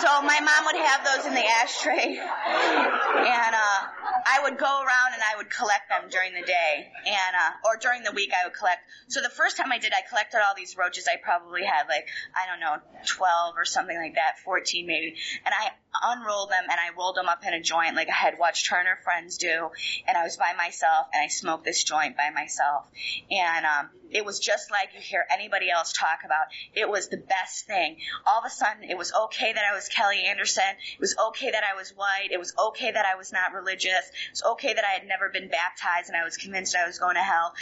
So 0.00 0.22
my 0.22 0.38
mom 0.40 0.64
would 0.66 0.76
have 0.76 1.04
those 1.04 1.26
in 1.26 1.34
the 1.34 1.44
ashtray, 1.44 2.18
and 2.18 3.54
uh, 3.54 3.80
I 4.26 4.40
would 4.42 4.58
go 4.58 4.66
around 4.66 5.14
and 5.14 5.22
I 5.22 5.36
would 5.36 5.50
collect 5.50 5.88
them 5.88 6.10
during 6.10 6.34
the 6.34 6.46
day, 6.46 6.88
and 7.06 7.34
uh, 7.34 7.68
or 7.68 7.76
during 7.80 8.02
the 8.02 8.12
week 8.12 8.32
I 8.32 8.46
would 8.46 8.54
collect. 8.54 8.80
So 9.08 9.20
the 9.20 9.30
first 9.30 9.56
time 9.56 9.72
I 9.72 9.78
did, 9.78 9.92
I 9.92 10.06
collected 10.08 10.40
all 10.46 10.54
these 10.56 10.76
roaches. 10.76 11.08
I 11.08 11.16
probably 11.22 11.64
had 11.64 11.88
like 11.88 12.08
I 12.34 12.46
don't 12.46 12.60
know, 12.60 12.76
twelve 13.06 13.54
or 13.56 13.64
something 13.64 13.96
like 13.96 14.14
that, 14.14 14.38
fourteen 14.44 14.86
maybe, 14.86 15.16
and 15.44 15.54
I 15.54 15.70
unrolled 16.12 16.50
them 16.50 16.64
and 16.64 16.78
I 16.78 16.96
rolled 16.96 17.16
them 17.16 17.28
up 17.28 17.44
in 17.46 17.54
a 17.54 17.60
joint 17.60 17.96
like 17.96 18.08
I 18.08 18.12
had 18.12 18.38
watched 18.38 18.66
Turner 18.68 18.98
Friends 19.02 19.38
do, 19.38 19.70
and 20.06 20.16
I 20.16 20.24
was 20.24 20.36
by 20.36 20.52
myself 20.56 21.06
and 21.12 21.22
I 21.22 21.28
smoked 21.28 21.64
this 21.64 21.82
joint 21.82 22.16
by 22.16 22.30
myself, 22.30 22.86
and 23.30 23.64
um, 23.66 23.90
it 24.10 24.24
was 24.24 24.38
just 24.38 24.70
like 24.70 24.90
you 24.94 25.00
hear 25.00 25.24
anybody 25.30 25.70
else 25.70 25.92
talk 25.92 26.20
about. 26.24 26.46
It 26.74 26.88
was 26.88 27.08
the 27.08 27.16
best 27.16 27.66
thing. 27.66 27.96
All 28.26 28.38
of 28.38 28.44
a 28.44 28.50
sudden, 28.50 28.84
it 28.84 28.96
was 28.96 29.12
okay 29.24 29.52
that 29.52 29.62
I 29.70 29.74
was 29.74 29.88
Kellie 29.88 30.24
Anderson. 30.24 30.64
It 30.94 31.00
was 31.00 31.16
okay 31.28 31.50
that 31.50 31.62
I 31.64 31.76
was 31.76 31.90
white. 31.90 32.28
It 32.30 32.38
was 32.38 32.54
okay 32.58 32.90
that 32.90 33.06
I 33.06 33.16
was 33.16 33.32
not 33.32 33.52
religious. 33.52 33.92
It 33.92 34.32
was 34.32 34.42
okay 34.52 34.72
that 34.72 34.84
I 34.84 34.98
had 34.98 35.06
never 35.06 35.28
been 35.28 35.48
baptized 35.48 36.08
and 36.08 36.16
I 36.16 36.24
was 36.24 36.36
convinced 36.36 36.74
I 36.74 36.86
was 36.86 36.98
going 36.98 37.14
to 37.14 37.22
hell 37.22 37.54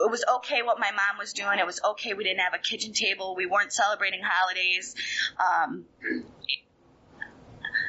it 0.00 0.10
was 0.10 0.24
okay 0.36 0.62
what 0.62 0.78
my 0.80 0.90
mom 0.90 1.18
was 1.18 1.32
doing. 1.32 1.58
It 1.58 1.66
was 1.66 1.80
okay 1.92 2.14
we 2.14 2.24
didn't 2.24 2.40
have 2.40 2.54
a 2.54 2.58
kitchen 2.58 2.92
table. 2.92 3.36
We 3.36 3.46
weren't 3.46 3.72
celebrating 3.72 4.20
holidays. 4.22 4.94
Um, 5.38 5.84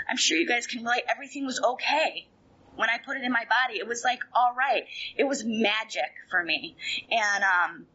I'm 0.07 0.17
sure 0.17 0.37
you 0.37 0.47
guys 0.47 0.67
can 0.67 0.83
relate. 0.83 1.03
Everything 1.09 1.45
was 1.45 1.59
okay. 1.59 2.27
When 2.75 2.89
I 2.89 2.97
put 3.05 3.17
it 3.17 3.23
in 3.23 3.31
my 3.31 3.45
body, 3.45 3.79
it 3.79 3.87
was 3.87 4.03
like, 4.03 4.19
all 4.33 4.53
right. 4.57 4.85
It 5.17 5.23
was 5.23 5.43
magic 5.45 6.11
for 6.29 6.43
me. 6.43 6.75
And, 7.09 7.43
um, 7.43 7.85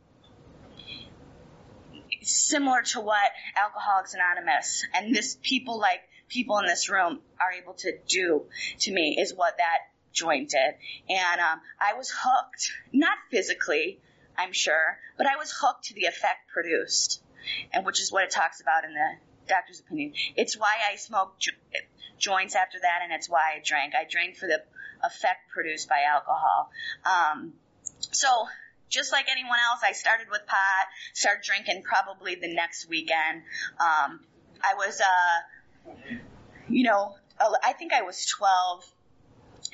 similar 2.23 2.83
to 2.83 3.01
what 3.01 3.31
Alcoholics 3.57 4.15
Anonymous 4.15 4.85
and 4.95 5.15
this 5.15 5.39
people 5.43 5.79
like 5.79 6.01
people 6.29 6.59
in 6.59 6.67
this 6.67 6.89
room 6.89 7.21
are 7.41 7.53
able 7.53 7.75
to 7.75 7.93
do 8.09 8.45
to 8.79 8.93
me 8.93 9.17
is 9.19 9.35
what 9.35 9.57
that 9.59 9.79
joint 10.13 10.51
did. 10.51 10.75
And 11.09 11.41
um, 11.41 11.61
I 11.81 11.95
was 11.95 12.13
hooked, 12.15 12.73
not 12.93 13.17
physically, 13.31 14.01
I'm 14.39 14.53
sure, 14.53 14.99
but 15.17 15.27
I 15.27 15.37
was 15.37 15.53
hooked 15.53 15.85
to 15.87 15.95
the 15.95 16.05
effect 16.05 16.49
produced, 16.53 17.23
and 17.73 17.85
which 17.85 18.01
is 18.01 18.13
what 18.13 18.25
it 18.25 18.31
talks 18.31 18.61
about 18.61 18.85
in 18.85 18.95
the 18.95 19.11
doctor's 19.49 19.81
opinion. 19.81 20.13
It's 20.37 20.57
why 20.57 20.77
I 20.91 20.97
smoked 20.97 21.41
jo- 21.41 21.53
joints 22.19 22.55
after 22.55 22.79
that, 22.81 23.01
and 23.03 23.13
it's 23.13 23.29
why 23.29 23.55
I 23.57 23.63
drank. 23.65 23.95
I 23.95 24.05
drank 24.09 24.37
for 24.37 24.47
the 24.47 24.63
effect 25.05 25.51
produced 25.53 25.89
by 25.89 26.03
alcohol. 26.09 26.71
Um, 27.05 27.55
so 28.13 28.29
just 28.89 29.13
like 29.13 29.27
anyone 29.31 29.59
else, 29.71 29.81
I 29.85 29.93
started 29.93 30.27
with 30.31 30.47
pot, 30.47 30.87
started 31.15 31.43
drinking 31.45 31.83
probably 31.83 32.35
the 32.35 32.53
next 32.53 32.89
weekend. 32.89 33.43
Um, 33.79 34.21
I 34.63 34.75
was, 34.77 35.01
uh, 35.01 35.93
you 36.69 36.85
know, 36.85 37.17
I 37.63 37.73
think 37.73 37.93
I 37.93 38.03
was 38.03 38.27
12 38.27 38.85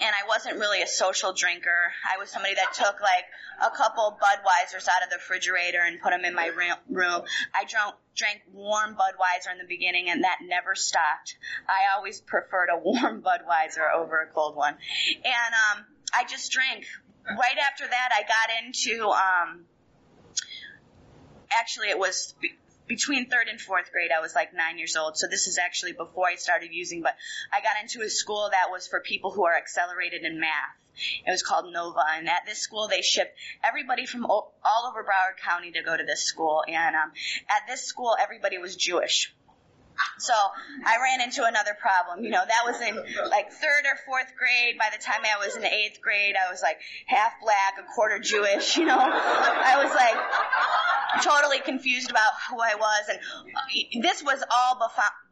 and 0.00 0.10
I 0.10 0.28
wasn't 0.28 0.58
really 0.58 0.82
a 0.82 0.86
social 0.86 1.32
drinker. 1.32 1.92
I 2.04 2.18
was 2.18 2.30
somebody 2.30 2.54
that 2.54 2.74
took 2.74 3.00
like 3.00 3.24
a 3.62 3.70
couple 3.74 4.18
Budweisers 4.20 4.88
out 4.88 5.02
of 5.02 5.10
the 5.10 5.16
refrigerator 5.16 5.80
and 5.80 6.00
put 6.00 6.10
them 6.10 6.24
in 6.24 6.34
my 6.34 6.46
room. 6.46 7.22
I 7.54 7.64
drank 7.64 7.94
drank 8.14 8.42
warm 8.52 8.94
Budweiser 8.94 9.52
in 9.52 9.58
the 9.58 9.66
beginning, 9.68 10.08
and 10.08 10.24
that 10.24 10.38
never 10.42 10.74
stopped. 10.74 11.36
I 11.68 11.96
always 11.96 12.20
preferred 12.20 12.68
a 12.72 12.78
warm 12.82 13.22
Budweiser 13.22 13.92
over 13.94 14.20
a 14.20 14.26
cold 14.32 14.56
one, 14.56 14.74
and 15.24 15.78
um, 15.78 15.84
I 16.14 16.24
just 16.24 16.50
drank. 16.52 16.84
Right 17.28 17.58
after 17.58 17.84
that, 17.88 18.10
I 18.16 18.22
got 18.22 18.64
into 18.64 19.08
um, 19.08 19.64
actually 21.50 21.88
it 21.88 21.98
was 21.98 22.34
between 22.86 23.28
third 23.28 23.48
and 23.48 23.60
fourth 23.60 23.92
grade, 23.92 24.10
I 24.16 24.20
was 24.20 24.34
like 24.34 24.54
nine 24.54 24.78
years 24.78 24.96
old. 24.96 25.16
So 25.16 25.26
this 25.26 25.46
is 25.46 25.58
actually 25.58 25.92
before 25.92 26.26
I 26.26 26.36
started 26.36 26.70
using, 26.72 27.02
but 27.02 27.14
I 27.52 27.60
got 27.60 27.80
into 27.82 28.04
a 28.04 28.10
school 28.10 28.48
that 28.50 28.70
was 28.70 28.86
for 28.86 29.00
people 29.00 29.32
who 29.32 29.44
are 29.44 29.56
accelerated 29.56 30.22
in 30.22 30.40
math. 30.40 30.76
It 31.26 31.30
was 31.30 31.42
called 31.42 31.72
Nova, 31.72 32.02
and 32.16 32.26
at 32.26 32.46
this 32.46 32.58
school 32.58 32.88
they 32.88 33.02
shipped 33.02 33.38
everybody 33.62 34.06
from 34.06 34.24
all 34.24 34.54
over 34.88 35.02
Broward 35.04 35.36
County 35.44 35.72
to 35.72 35.82
go 35.82 35.94
to 35.94 36.04
this 36.04 36.22
school. 36.22 36.62
And 36.66 36.96
um, 36.96 37.12
at 37.50 37.66
this 37.68 37.82
school, 37.82 38.16
everybody 38.18 38.56
was 38.56 38.76
Jewish. 38.76 39.34
So 40.18 40.34
I 40.84 40.96
ran 41.02 41.20
into 41.20 41.44
another 41.44 41.76
problem. 41.78 42.24
You 42.24 42.30
know, 42.30 42.42
that 42.46 42.62
was 42.64 42.80
in 42.80 42.96
like 43.30 43.52
third 43.52 43.84
or 43.84 43.96
fourth 44.06 44.32
grade. 44.36 44.78
By 44.78 44.88
the 44.92 45.02
time 45.02 45.20
I 45.24 45.44
was 45.44 45.56
in 45.56 45.64
eighth 45.64 46.00
grade, 46.00 46.34
I 46.36 46.50
was 46.50 46.62
like 46.62 46.78
half 47.06 47.32
black, 47.40 47.74
a 47.78 47.82
quarter 47.94 48.18
Jewish. 48.18 48.76
You 48.76 48.86
know, 48.86 48.98
I 48.98 49.82
was 49.82 49.92
like 49.94 51.22
totally 51.22 51.60
confused 51.60 52.10
about 52.10 52.32
who 52.50 52.58
I 52.60 52.74
was, 52.76 53.04
and 53.08 54.02
this 54.02 54.22
was 54.22 54.42
all 54.50 54.78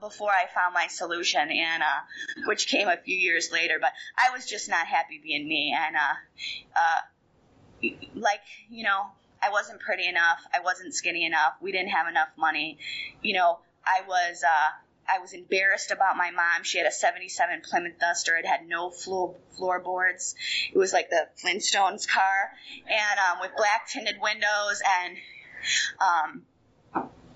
before 0.00 0.30
I 0.30 0.46
found 0.54 0.74
my 0.74 0.86
solution, 0.88 1.50
and 1.50 1.82
uh, 1.82 2.44
which 2.46 2.66
came 2.66 2.88
a 2.88 2.96
few 2.96 3.16
years 3.16 3.50
later. 3.52 3.78
But 3.80 3.92
I 4.16 4.30
was 4.34 4.46
just 4.46 4.68
not 4.68 4.86
happy 4.86 5.20
being 5.22 5.46
me, 5.48 5.74
and 5.76 5.96
uh, 5.96 6.14
uh, 6.76 7.88
like 8.14 8.40
you 8.70 8.84
know. 8.84 9.06
I 9.42 9.50
wasn't 9.50 9.78
pretty 9.80 10.08
enough. 10.08 10.40
I 10.54 10.60
wasn't 10.60 10.94
skinny 10.94 11.26
enough. 11.26 11.52
We 11.60 11.70
didn't 11.70 11.90
have 11.90 12.08
enough 12.08 12.28
money. 12.38 12.78
You 13.20 13.34
know, 13.34 13.58
I 13.86 14.02
was 14.06 14.42
uh, 14.42 14.70
I 15.08 15.18
was 15.18 15.32
embarrassed 15.32 15.90
about 15.90 16.16
my 16.16 16.30
mom. 16.30 16.62
She 16.62 16.78
had 16.78 16.86
a 16.86 16.92
77 16.92 17.62
Plymouth 17.62 17.98
Duster. 17.98 18.36
It 18.36 18.46
had 18.46 18.66
no 18.66 18.90
floor, 18.90 19.36
floorboards. 19.56 20.34
It 20.72 20.78
was 20.78 20.92
like 20.92 21.10
the 21.10 21.28
Flintstones 21.42 22.08
car, 22.08 22.50
and 22.86 23.18
um, 23.30 23.40
with 23.40 23.50
black 23.56 23.88
tinted 23.88 24.16
windows. 24.20 24.82
And 25.02 25.16
um, 26.00 26.42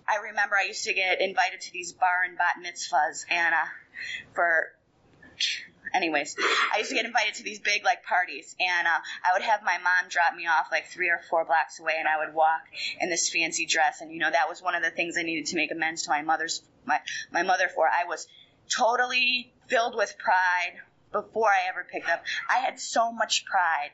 I 0.08 0.16
remember 0.30 0.56
I 0.56 0.66
used 0.66 0.84
to 0.84 0.94
get 0.94 1.20
invited 1.20 1.60
to 1.62 1.72
these 1.72 1.92
bar 1.92 2.22
and 2.26 2.38
bat 2.38 2.56
mitzvahs, 2.64 3.24
and 3.30 3.54
uh, 3.54 3.68
for 4.34 4.68
anyways, 5.94 6.36
I 6.74 6.78
used 6.78 6.90
to 6.90 6.96
get 6.96 7.04
invited 7.04 7.34
to 7.34 7.42
these 7.42 7.60
big 7.60 7.84
like 7.84 8.04
parties, 8.04 8.54
and 8.60 8.86
uh, 8.86 8.98
I 9.24 9.32
would 9.34 9.42
have 9.42 9.62
my 9.62 9.78
mom 9.78 10.08
drop 10.08 10.34
me 10.34 10.46
off 10.46 10.68
like 10.70 10.86
three 10.86 11.08
or 11.08 11.20
four 11.30 11.44
blocks 11.44 11.80
away, 11.80 11.94
and 11.98 12.08
I 12.08 12.24
would 12.24 12.34
walk 12.34 12.62
in 13.00 13.10
this 13.10 13.28
fancy 13.28 13.66
dress, 13.66 14.00
and 14.00 14.12
you 14.12 14.18
know 14.18 14.30
that 14.30 14.48
was 14.48 14.62
one 14.62 14.74
of 14.74 14.82
the 14.82 14.90
things 14.90 15.16
I 15.18 15.22
needed 15.22 15.46
to 15.46 15.56
make 15.56 15.70
amends 15.70 16.04
to 16.04 16.10
my 16.10 16.22
mother's 16.22 16.62
my 16.84 17.00
my 17.30 17.42
mother 17.42 17.68
for. 17.68 17.88
I 17.88 18.04
was 18.04 18.26
totally 18.74 19.52
filled 19.68 19.96
with 19.96 20.16
pride, 20.18 20.74
before 21.12 21.48
I 21.48 21.68
ever 21.68 21.86
picked 21.90 22.08
up. 22.08 22.22
I 22.48 22.58
had 22.58 22.78
so 22.78 23.12
much 23.12 23.44
pride. 23.44 23.90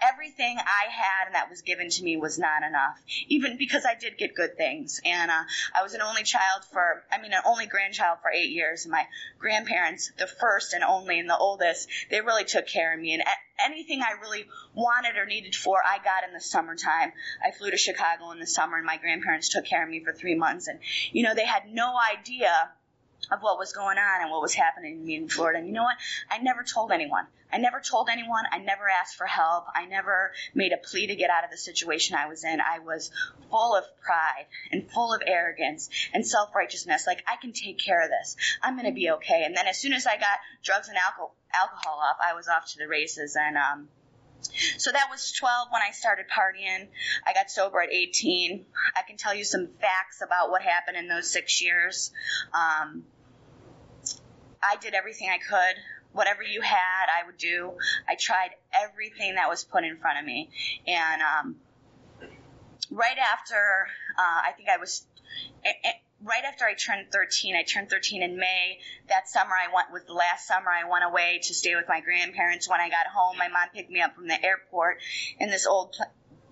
Everything 0.00 0.58
I 0.58 0.90
had 0.90 1.26
and 1.26 1.34
that 1.34 1.50
was 1.50 1.62
given 1.62 1.90
to 1.90 2.02
me 2.02 2.16
was 2.16 2.38
not 2.38 2.62
enough, 2.62 3.00
even 3.28 3.56
because 3.56 3.84
I 3.84 3.94
did 3.94 4.18
get 4.18 4.34
good 4.34 4.56
things. 4.56 5.00
And 5.04 5.30
uh, 5.30 5.42
I 5.74 5.82
was 5.82 5.94
an 5.94 6.02
only 6.02 6.22
child 6.22 6.64
for, 6.72 7.04
I 7.10 7.20
mean, 7.20 7.32
an 7.32 7.42
only 7.44 7.66
grandchild 7.66 8.18
for 8.22 8.30
eight 8.30 8.50
years. 8.50 8.84
And 8.84 8.92
my 8.92 9.06
grandparents, 9.38 10.12
the 10.18 10.26
first 10.26 10.72
and 10.72 10.82
only 10.82 11.18
and 11.18 11.28
the 11.28 11.36
oldest, 11.36 11.88
they 12.10 12.20
really 12.20 12.44
took 12.44 12.66
care 12.66 12.94
of 12.94 13.00
me. 13.00 13.14
And 13.14 13.22
anything 13.64 14.02
I 14.02 14.20
really 14.20 14.46
wanted 14.74 15.16
or 15.16 15.26
needed 15.26 15.54
for, 15.54 15.78
I 15.84 15.98
got 15.98 16.26
in 16.26 16.34
the 16.34 16.40
summertime. 16.40 17.12
I 17.44 17.50
flew 17.50 17.70
to 17.70 17.76
Chicago 17.76 18.30
in 18.32 18.40
the 18.40 18.46
summer, 18.46 18.76
and 18.76 18.86
my 18.86 18.96
grandparents 18.96 19.50
took 19.50 19.66
care 19.66 19.84
of 19.84 19.90
me 19.90 20.02
for 20.02 20.12
three 20.12 20.34
months. 20.34 20.68
And, 20.68 20.80
you 21.12 21.22
know, 21.22 21.34
they 21.34 21.46
had 21.46 21.72
no 21.72 21.94
idea 22.12 22.70
of 23.30 23.40
what 23.40 23.58
was 23.58 23.72
going 23.72 23.98
on 23.98 24.22
and 24.22 24.30
what 24.30 24.42
was 24.42 24.54
happening 24.54 25.08
in 25.10 25.28
Florida. 25.28 25.58
And 25.58 25.68
you 25.68 25.72
know 25.72 25.84
what? 25.84 25.96
I 26.30 26.38
never 26.38 26.62
told 26.62 26.90
anyone. 26.90 27.26
I 27.52 27.58
never 27.58 27.80
told 27.80 28.08
anyone. 28.10 28.44
I 28.50 28.58
never 28.58 28.88
asked 28.88 29.16
for 29.16 29.26
help. 29.26 29.64
I 29.74 29.86
never 29.86 30.32
made 30.54 30.72
a 30.72 30.78
plea 30.78 31.08
to 31.08 31.16
get 31.16 31.30
out 31.30 31.44
of 31.44 31.50
the 31.50 31.56
situation 31.56 32.16
I 32.16 32.26
was 32.26 32.44
in. 32.44 32.60
I 32.60 32.78
was 32.78 33.10
full 33.50 33.76
of 33.76 33.84
pride 34.02 34.46
and 34.70 34.90
full 34.90 35.12
of 35.12 35.22
arrogance 35.26 35.90
and 36.14 36.26
self 36.26 36.54
righteousness. 36.54 37.06
Like, 37.06 37.22
I 37.26 37.36
can 37.36 37.52
take 37.52 37.78
care 37.78 38.02
of 38.02 38.10
this. 38.10 38.36
I'm 38.62 38.74
going 38.74 38.86
to 38.86 38.94
be 38.94 39.10
okay. 39.10 39.44
And 39.44 39.56
then 39.56 39.66
as 39.66 39.78
soon 39.78 39.92
as 39.92 40.06
I 40.06 40.16
got 40.16 40.38
drugs 40.64 40.88
and 40.88 40.96
alcohol, 40.96 41.34
alcohol 41.52 42.00
off, 42.00 42.16
I 42.22 42.34
was 42.34 42.48
off 42.48 42.72
to 42.72 42.78
the 42.78 42.88
races. 42.88 43.36
And, 43.38 43.56
um, 43.56 43.88
so 44.78 44.92
that 44.92 45.08
was 45.10 45.32
12 45.32 45.68
when 45.70 45.82
I 45.82 45.92
started 45.92 46.26
partying. 46.28 46.88
I 47.26 47.32
got 47.32 47.50
sober 47.50 47.80
at 47.80 47.92
18. 47.92 48.64
I 48.96 49.02
can 49.02 49.16
tell 49.16 49.34
you 49.34 49.44
some 49.44 49.68
facts 49.80 50.22
about 50.24 50.50
what 50.50 50.62
happened 50.62 50.96
in 50.96 51.08
those 51.08 51.30
six 51.30 51.62
years. 51.62 52.12
Um, 52.52 53.04
I 54.62 54.76
did 54.80 54.94
everything 54.94 55.28
I 55.28 55.38
could. 55.38 55.76
Whatever 56.12 56.42
you 56.42 56.60
had, 56.60 57.06
I 57.08 57.26
would 57.26 57.38
do. 57.38 57.72
I 58.08 58.16
tried 58.16 58.50
everything 58.72 59.36
that 59.36 59.48
was 59.48 59.64
put 59.64 59.82
in 59.84 59.96
front 59.98 60.18
of 60.18 60.24
me. 60.24 60.50
And 60.86 61.22
um, 61.22 61.56
right 62.90 63.16
after, 63.18 63.86
uh, 64.18 64.40
I 64.46 64.52
think 64.56 64.68
I 64.68 64.76
was. 64.76 65.06
Right 66.24 66.44
after 66.44 66.64
I 66.64 66.74
turned 66.74 67.10
13, 67.10 67.56
I 67.56 67.62
turned 67.62 67.90
13 67.90 68.22
in 68.22 68.36
May. 68.36 68.78
That 69.08 69.28
summer, 69.28 69.52
I 69.52 69.72
went 69.74 69.92
was 69.92 70.04
the 70.04 70.14
last 70.14 70.46
summer 70.46 70.70
I 70.70 70.88
went 70.88 71.04
away 71.04 71.40
to 71.42 71.54
stay 71.54 71.74
with 71.74 71.86
my 71.88 72.00
grandparents. 72.00 72.68
When 72.68 72.80
I 72.80 72.88
got 72.88 73.06
home, 73.06 73.36
my 73.38 73.48
mom 73.48 73.68
picked 73.74 73.90
me 73.90 74.00
up 74.00 74.14
from 74.14 74.28
the 74.28 74.42
airport 74.44 74.98
in 75.38 75.50
this 75.50 75.66
old 75.66 75.96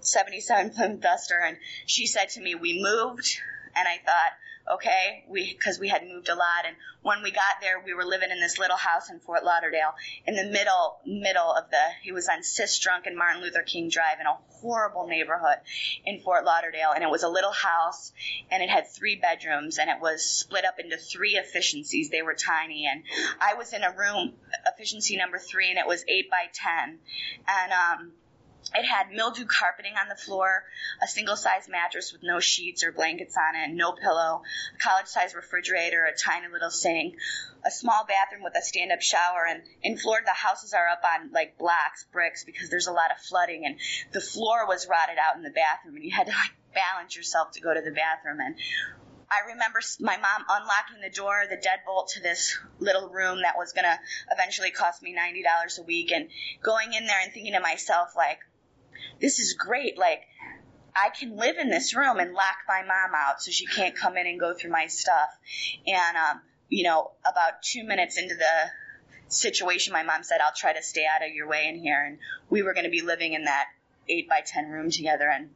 77 0.00 0.70
Plymouth 0.70 1.00
Duster, 1.00 1.38
and 1.38 1.56
she 1.86 2.06
said 2.06 2.30
to 2.30 2.40
me, 2.40 2.54
"We 2.54 2.82
moved." 2.82 3.40
And 3.74 3.86
I 3.86 3.98
thought, 3.98 4.32
okay, 4.74 5.24
we 5.28 5.52
because 5.52 5.78
we 5.78 5.88
had 5.88 6.06
moved 6.06 6.28
a 6.28 6.34
lot, 6.34 6.64
and 6.66 6.76
when 7.02 7.22
we 7.22 7.30
got 7.30 7.60
there, 7.60 7.82
we 7.84 7.94
were 7.94 8.04
living 8.04 8.30
in 8.30 8.40
this 8.40 8.58
little 8.58 8.76
house 8.76 9.10
in 9.10 9.20
Fort 9.20 9.44
Lauderdale, 9.44 9.94
in 10.26 10.36
the 10.36 10.44
middle 10.44 10.98
middle 11.06 11.52
of 11.52 11.70
the. 11.70 11.82
He 12.02 12.12
was 12.12 12.28
on 12.28 12.40
Sistrunk 12.40 13.06
and 13.06 13.16
Martin 13.16 13.42
Luther 13.42 13.62
King 13.62 13.88
Drive 13.88 14.20
in 14.20 14.26
a 14.26 14.36
horrible 14.60 15.06
neighborhood 15.06 15.58
in 16.04 16.20
Fort 16.20 16.44
Lauderdale, 16.44 16.92
and 16.94 17.02
it 17.02 17.10
was 17.10 17.22
a 17.22 17.28
little 17.28 17.52
house, 17.52 18.12
and 18.50 18.62
it 18.62 18.68
had 18.68 18.86
three 18.88 19.16
bedrooms, 19.16 19.78
and 19.78 19.90
it 19.90 20.00
was 20.00 20.24
split 20.24 20.64
up 20.64 20.78
into 20.78 20.96
three 20.96 21.36
efficiencies. 21.36 22.10
They 22.10 22.22
were 22.22 22.34
tiny, 22.34 22.86
and 22.86 23.02
I 23.40 23.54
was 23.54 23.72
in 23.72 23.82
a 23.82 23.94
room, 23.96 24.34
efficiency 24.66 25.16
number 25.16 25.38
three, 25.38 25.70
and 25.70 25.78
it 25.78 25.86
was 25.86 26.04
eight 26.08 26.30
by 26.30 26.46
ten, 26.52 26.98
and 27.48 27.72
um 27.72 28.12
it 28.74 28.84
had 28.84 29.10
mildew 29.12 29.46
carpeting 29.46 29.94
on 30.00 30.08
the 30.08 30.14
floor, 30.14 30.64
a 31.02 31.08
single 31.08 31.36
size 31.36 31.68
mattress 31.68 32.12
with 32.12 32.22
no 32.22 32.40
sheets 32.40 32.84
or 32.84 32.92
blankets 32.92 33.36
on 33.36 33.56
it, 33.56 33.74
no 33.74 33.92
pillow, 33.92 34.42
a 34.74 34.78
college 34.78 35.06
size 35.06 35.34
refrigerator, 35.34 36.04
a 36.04 36.16
tiny 36.16 36.46
little 36.52 36.70
sink, 36.70 37.16
a 37.66 37.70
small 37.70 38.04
bathroom 38.06 38.42
with 38.42 38.56
a 38.56 38.62
stand 38.62 38.92
up 38.92 39.02
shower. 39.02 39.46
And 39.48 39.62
in 39.82 39.98
Florida, 39.98 40.26
the 40.26 40.34
houses 40.34 40.72
are 40.72 40.86
up 40.86 41.02
on 41.04 41.32
like 41.32 41.58
blocks, 41.58 42.06
bricks, 42.12 42.44
because 42.44 42.70
there's 42.70 42.86
a 42.86 42.92
lot 42.92 43.10
of 43.10 43.18
flooding. 43.18 43.64
And 43.66 43.76
the 44.12 44.20
floor 44.20 44.66
was 44.66 44.86
rotted 44.88 45.18
out 45.18 45.36
in 45.36 45.42
the 45.42 45.50
bathroom, 45.50 45.96
and 45.96 46.04
you 46.04 46.14
had 46.14 46.26
to 46.26 46.32
like 46.32 46.54
balance 46.72 47.16
yourself 47.16 47.52
to 47.52 47.60
go 47.60 47.74
to 47.74 47.80
the 47.80 47.90
bathroom. 47.90 48.38
And 48.40 48.54
I 49.30 49.52
remember 49.52 49.80
my 50.00 50.16
mom 50.16 50.44
unlocking 50.48 51.00
the 51.02 51.10
door, 51.10 51.44
the 51.48 51.56
deadbolt 51.56 52.14
to 52.14 52.20
this 52.20 52.58
little 52.80 53.08
room 53.08 53.42
that 53.42 53.54
was 53.56 53.72
going 53.72 53.84
to 53.84 53.98
eventually 54.32 54.72
cost 54.72 55.02
me 55.02 55.14
$90 55.14 55.78
a 55.78 55.82
week 55.82 56.10
and 56.10 56.28
going 56.62 56.92
in 56.92 57.06
there 57.06 57.20
and 57.22 57.32
thinking 57.32 57.52
to 57.52 57.60
myself, 57.60 58.14
like, 58.16 58.40
this 59.20 59.38
is 59.38 59.54
great. 59.54 59.98
Like, 59.98 60.22
I 60.94 61.10
can 61.10 61.36
live 61.36 61.56
in 61.58 61.70
this 61.70 61.94
room 61.94 62.18
and 62.18 62.32
lock 62.32 62.56
my 62.68 62.82
mom 62.82 63.14
out 63.14 63.40
so 63.42 63.50
she 63.50 63.66
can't 63.66 63.94
come 63.94 64.16
in 64.16 64.26
and 64.26 64.40
go 64.40 64.54
through 64.54 64.70
my 64.70 64.86
stuff. 64.88 65.30
And, 65.86 66.16
um, 66.16 66.40
you 66.68 66.84
know, 66.84 67.12
about 67.24 67.62
two 67.62 67.84
minutes 67.84 68.18
into 68.18 68.34
the 68.34 68.70
situation, 69.28 69.92
my 69.92 70.02
mom 70.02 70.22
said, 70.22 70.40
I'll 70.40 70.54
try 70.56 70.72
to 70.72 70.82
stay 70.82 71.06
out 71.06 71.26
of 71.26 71.32
your 71.32 71.48
way 71.48 71.68
in 71.68 71.76
here. 71.76 72.04
And 72.04 72.18
we 72.48 72.62
were 72.62 72.74
going 72.74 72.84
to 72.84 72.90
be 72.90 73.02
living 73.02 73.34
in 73.34 73.44
that 73.44 73.66
eight 74.08 74.28
by 74.28 74.42
10 74.44 74.68
room 74.68 74.90
together. 74.90 75.28
And 75.28 75.50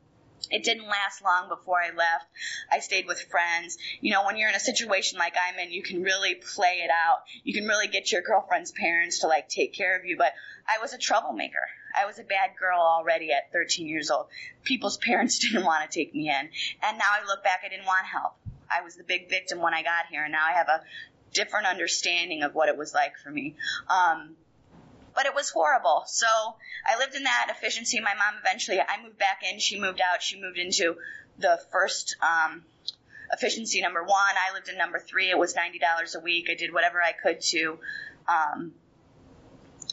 it 0.50 0.64
didn't 0.64 0.86
last 0.86 1.22
long 1.22 1.48
before 1.48 1.80
I 1.80 1.88
left. 1.94 2.26
I 2.70 2.80
stayed 2.80 3.06
with 3.06 3.20
friends. 3.20 3.78
You 4.00 4.12
know, 4.12 4.24
when 4.24 4.36
you're 4.36 4.48
in 4.48 4.54
a 4.54 4.60
situation 4.60 5.18
like 5.18 5.34
I'm 5.36 5.58
in, 5.58 5.72
you 5.72 5.82
can 5.82 6.02
really 6.02 6.34
play 6.34 6.82
it 6.84 6.90
out. 6.90 7.18
You 7.42 7.54
can 7.54 7.66
really 7.66 7.88
get 7.88 8.12
your 8.12 8.22
girlfriend's 8.22 8.72
parents 8.72 9.20
to 9.20 9.26
like 9.26 9.48
take 9.48 9.72
care 9.72 9.96
of 9.98 10.04
you. 10.04 10.16
But 10.16 10.32
I 10.66 10.78
was 10.80 10.92
a 10.92 10.98
troublemaker. 10.98 11.68
I 11.94 12.06
was 12.06 12.18
a 12.18 12.24
bad 12.24 12.50
girl 12.58 12.80
already 12.80 13.32
at 13.32 13.52
13 13.52 13.86
years 13.86 14.10
old. 14.10 14.26
People's 14.64 14.96
parents 15.06 15.38
didn't 15.38 15.64
want 15.64 15.88
to 15.88 15.98
take 15.98 16.14
me 16.14 16.28
in. 16.28 16.48
And 16.82 16.98
now 16.98 17.10
I 17.10 17.26
look 17.26 17.44
back, 17.44 17.60
I 17.64 17.68
didn't 17.68 17.86
want 17.86 18.06
help. 18.06 18.34
I 18.70 18.82
was 18.82 18.96
the 18.96 19.04
big 19.04 19.28
victim 19.28 19.60
when 19.60 19.74
I 19.74 19.82
got 19.82 20.06
here, 20.10 20.24
and 20.24 20.32
now 20.32 20.44
I 20.48 20.52
have 20.52 20.68
a 20.68 20.82
different 21.32 21.66
understanding 21.66 22.42
of 22.42 22.54
what 22.54 22.68
it 22.68 22.76
was 22.76 22.94
like 22.94 23.16
for 23.22 23.30
me. 23.30 23.56
Um, 23.88 24.36
but 25.14 25.26
it 25.26 25.35
was 25.35 25.50
horrible. 25.50 26.04
So 26.06 26.26
I 26.87 26.99
lived 26.99 27.14
in 27.14 27.25
that 27.25 27.49
efficiency. 27.50 28.00
My 28.00 28.14
mom 28.14 28.40
eventually, 28.40 28.80
I 28.80 29.02
moved 29.02 29.18
back 29.18 29.40
in. 29.42 29.59
She 29.59 29.80
moved 29.80 30.00
out. 30.00 30.23
She 30.23 30.40
moved 30.40 30.59
into 30.59 30.97
the 31.38 31.61
first 31.73 32.16
um, 32.23 32.62
efficiency 33.33 33.80
number 33.80 34.02
one. 34.02 34.12
I 34.12 34.54
lived 34.54 34.68
in 34.68 34.76
number 34.76 34.99
three. 34.99 35.30
It 35.30 35.38
was 35.38 35.54
ninety 35.54 35.78
dollars 35.78 36.14
a 36.14 36.21
week. 36.21 36.49
I 36.50 36.54
did 36.54 36.73
whatever 36.73 37.02
I 37.02 37.12
could 37.12 37.40
to. 37.40 37.78
Um, 38.28 38.73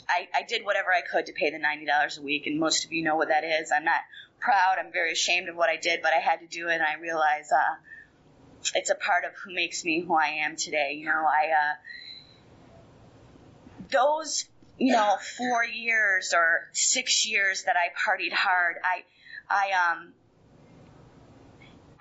I, 0.10 0.28
I 0.34 0.44
did 0.44 0.66
whatever 0.66 0.92
I 0.92 1.02
could 1.02 1.28
to 1.28 1.34
pay 1.34 1.52
the 1.52 1.60
ninety 1.60 1.86
dollars 1.86 2.18
a 2.18 2.22
week, 2.22 2.48
and 2.48 2.60
most 2.60 2.86
of 2.86 2.92
you 2.92 3.04
know 3.04 3.16
what 3.16 3.30
that 3.30 3.44
is. 3.44 3.72
I'm 3.76 3.86
not 3.86 4.02
proud. 4.40 4.78
I'm 4.80 4.92
very 4.92 5.12
ashamed 5.14 5.50
of 5.50 5.56
what 5.56 5.70
I 5.70 5.78
did, 5.78 6.02
but 6.02 6.12
I 6.14 6.20
had 6.20 6.40
to 6.40 6.48
do 6.48 6.68
it, 6.68 6.74
and 6.74 6.84
I 6.84 7.00
realize 7.00 7.50
uh, 7.52 7.76
it's 8.76 8.90
a 8.90 8.96
part 8.96 9.24
of 9.24 9.32
who 9.44 9.54
makes 9.54 9.86
me 9.86 10.02
who 10.02 10.16
I 10.16 10.44
am 10.46 10.56
today. 10.56 10.96
You 10.98 11.06
know, 11.06 11.26
I 11.26 11.52
uh, 11.52 11.76
those 13.90 14.46
you 14.82 14.94
know, 14.94 15.16
four 15.38 15.64
years 15.64 16.34
or 16.36 16.68
six 16.74 17.28
years 17.28 17.66
that 17.66 17.76
I 17.76 17.90
partied 17.90 18.34
hard, 18.34 18.78
I, 18.84 19.04
I, 19.48 19.92
um, 19.92 20.14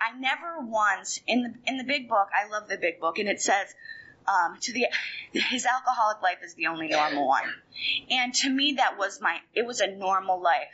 I 0.00 0.18
never 0.18 0.60
once 0.60 1.20
in 1.26 1.42
the 1.42 1.54
in 1.66 1.76
the 1.76 1.84
big 1.84 2.08
book. 2.08 2.28
I 2.34 2.48
love 2.48 2.70
the 2.70 2.78
big 2.78 2.98
book, 2.98 3.18
and 3.18 3.28
it 3.28 3.42
says 3.42 3.68
um, 4.26 4.56
to 4.62 4.72
the 4.72 4.86
his 5.32 5.66
alcoholic 5.66 6.22
life 6.22 6.38
is 6.42 6.54
the 6.54 6.68
only 6.68 6.88
normal 6.88 7.28
one. 7.28 7.44
And 8.10 8.32
to 8.36 8.48
me, 8.48 8.76
that 8.78 8.96
was 8.96 9.20
my 9.20 9.40
it 9.54 9.66
was 9.66 9.80
a 9.80 9.86
normal 9.86 10.40
life. 10.40 10.68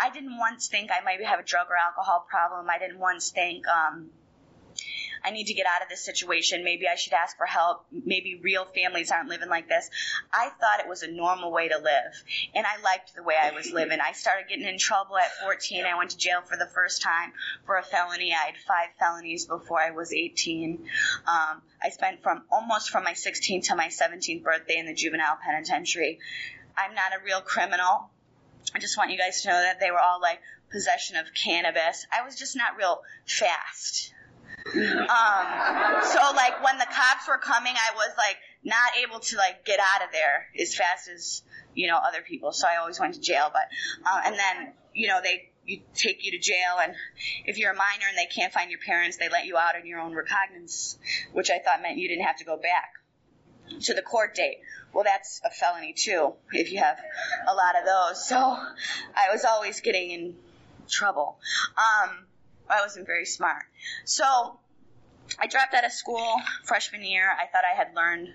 I 0.00 0.10
didn't 0.10 0.36
once 0.36 0.66
think 0.66 0.90
I 0.90 1.04
might 1.04 1.24
have 1.24 1.38
a 1.38 1.44
drug 1.44 1.68
or 1.70 1.76
alcohol 1.76 2.26
problem. 2.28 2.68
I 2.68 2.80
didn't 2.80 2.98
once 2.98 3.30
think 3.30 3.64
um, 3.68 4.10
I 5.24 5.30
need 5.30 5.46
to 5.46 5.54
get 5.54 5.66
out 5.66 5.82
of 5.82 5.88
this 5.88 6.04
situation. 6.04 6.64
Maybe 6.64 6.86
I 6.86 6.96
should 6.96 7.14
ask 7.14 7.36
for 7.36 7.46
help. 7.46 7.86
Maybe 7.90 8.40
real 8.42 8.66
families 8.66 9.10
aren't 9.10 9.28
living 9.28 9.48
like 9.48 9.68
this. 9.68 9.88
I 10.32 10.50
thought 10.60 10.80
it 10.80 10.88
was 10.88 11.02
a 11.02 11.10
normal 11.10 11.50
way 11.50 11.68
to 11.68 11.76
live. 11.78 12.12
And 12.54 12.66
I 12.66 12.82
liked 12.82 13.14
the 13.14 13.22
way 13.22 13.34
I 13.40 13.52
was 13.52 13.70
living. 13.72 13.98
I 14.00 14.12
started 14.12 14.48
getting 14.48 14.66
in 14.66 14.78
trouble 14.78 15.16
at 15.16 15.30
14. 15.42 15.84
I 15.86 15.96
went 15.96 16.10
to 16.10 16.18
jail 16.18 16.42
for 16.44 16.56
the 16.56 16.66
first 16.66 17.02
time 17.02 17.32
for 17.64 17.76
a 17.76 17.82
felony. 17.82 18.32
I 18.32 18.46
had 18.46 18.56
five 18.68 18.88
felonies 18.98 19.46
before 19.46 19.80
I 19.80 19.92
was 19.92 20.12
18. 20.12 20.84
Um, 21.26 21.62
I 21.82 21.88
spent 21.90 22.22
from 22.22 22.42
almost 22.52 22.90
from 22.90 23.04
my 23.04 23.12
16th 23.12 23.68
to 23.68 23.76
my 23.76 23.88
17th 23.88 24.42
birthday 24.42 24.78
in 24.78 24.86
the 24.86 24.94
juvenile 24.94 25.38
penitentiary. 25.42 26.18
I'm 26.76 26.94
not 26.94 27.12
a 27.18 27.24
real 27.24 27.40
criminal. 27.40 28.10
I 28.74 28.78
just 28.78 28.98
want 28.98 29.10
you 29.10 29.18
guys 29.18 29.42
to 29.42 29.48
know 29.48 29.60
that 29.60 29.80
they 29.80 29.90
were 29.90 30.00
all 30.00 30.20
like 30.20 30.40
possession 30.70 31.16
of 31.16 31.26
cannabis. 31.32 32.06
I 32.12 32.24
was 32.24 32.36
just 32.36 32.56
not 32.56 32.76
real 32.76 33.00
fast. 33.26 34.12
Um, 34.66 36.02
so 36.02 36.20
like 36.34 36.64
when 36.64 36.78
the 36.78 36.86
cops 36.86 37.28
were 37.28 37.38
coming, 37.38 37.74
I 37.74 37.94
was 37.94 38.10
like 38.16 38.36
not 38.64 38.92
able 39.02 39.20
to 39.20 39.36
like 39.36 39.64
get 39.64 39.78
out 39.78 40.02
of 40.02 40.12
there 40.12 40.46
as 40.58 40.74
fast 40.74 41.08
as 41.08 41.42
you 41.74 41.88
know 41.88 41.98
other 41.98 42.22
people. 42.22 42.52
So 42.52 42.66
I 42.66 42.76
always 42.76 42.98
went 42.98 43.14
to 43.14 43.20
jail. 43.20 43.50
But 43.52 43.68
uh, 44.06 44.22
and 44.24 44.34
then 44.34 44.72
you 44.94 45.08
know 45.08 45.20
they 45.22 45.50
you 45.66 45.80
take 45.94 46.24
you 46.24 46.32
to 46.32 46.38
jail, 46.38 46.78
and 46.82 46.94
if 47.44 47.58
you're 47.58 47.72
a 47.72 47.76
minor 47.76 48.06
and 48.08 48.16
they 48.16 48.26
can't 48.26 48.52
find 48.52 48.70
your 48.70 48.80
parents, 48.80 49.16
they 49.18 49.28
let 49.28 49.46
you 49.46 49.56
out 49.56 49.76
on 49.76 49.86
your 49.86 50.00
own 50.00 50.14
recognizance, 50.14 50.98
which 51.32 51.50
I 51.50 51.58
thought 51.58 51.82
meant 51.82 51.98
you 51.98 52.08
didn't 52.08 52.24
have 52.24 52.38
to 52.38 52.44
go 52.44 52.56
back 52.56 52.92
to 53.82 53.94
the 53.94 54.02
court 54.02 54.34
date. 54.34 54.58
Well, 54.92 55.04
that's 55.04 55.40
a 55.44 55.50
felony 55.50 55.92
too, 55.92 56.34
if 56.52 56.72
you 56.72 56.78
have 56.78 56.98
a 57.48 57.54
lot 57.54 57.76
of 57.78 57.84
those. 57.84 58.26
So 58.26 58.36
I 58.36 59.30
was 59.32 59.44
always 59.44 59.80
getting 59.80 60.10
in 60.10 60.36
trouble. 60.88 61.38
Um, 61.76 62.26
I 62.68 62.80
wasn't 62.82 63.06
very 63.06 63.26
smart. 63.26 63.64
So 64.04 64.58
I 65.38 65.46
dropped 65.46 65.74
out 65.74 65.84
of 65.84 65.92
school 65.92 66.36
freshman 66.64 67.02
year. 67.02 67.28
I 67.30 67.46
thought 67.46 67.64
I 67.64 67.76
had 67.76 67.94
learned 67.94 68.28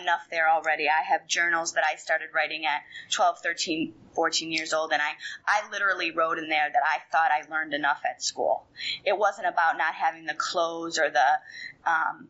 enough 0.00 0.26
there 0.30 0.48
already. 0.48 0.88
I 0.88 1.02
have 1.02 1.26
journals 1.26 1.74
that 1.74 1.84
I 1.84 1.96
started 1.96 2.28
writing 2.34 2.66
at 2.66 2.82
12, 3.12 3.38
13, 3.42 3.94
14 4.14 4.52
years 4.52 4.72
old, 4.72 4.92
and 4.92 5.00
I, 5.00 5.12
I 5.46 5.70
literally 5.70 6.10
wrote 6.10 6.38
in 6.38 6.48
there 6.48 6.68
that 6.72 6.82
I 6.84 6.98
thought 7.12 7.30
I 7.30 7.48
learned 7.50 7.74
enough 7.74 8.00
at 8.08 8.22
school. 8.22 8.66
It 9.04 9.16
wasn't 9.16 9.46
about 9.48 9.78
not 9.78 9.94
having 9.94 10.26
the 10.26 10.34
clothes 10.34 10.98
or 10.98 11.10
the, 11.10 11.90
um, 11.90 12.28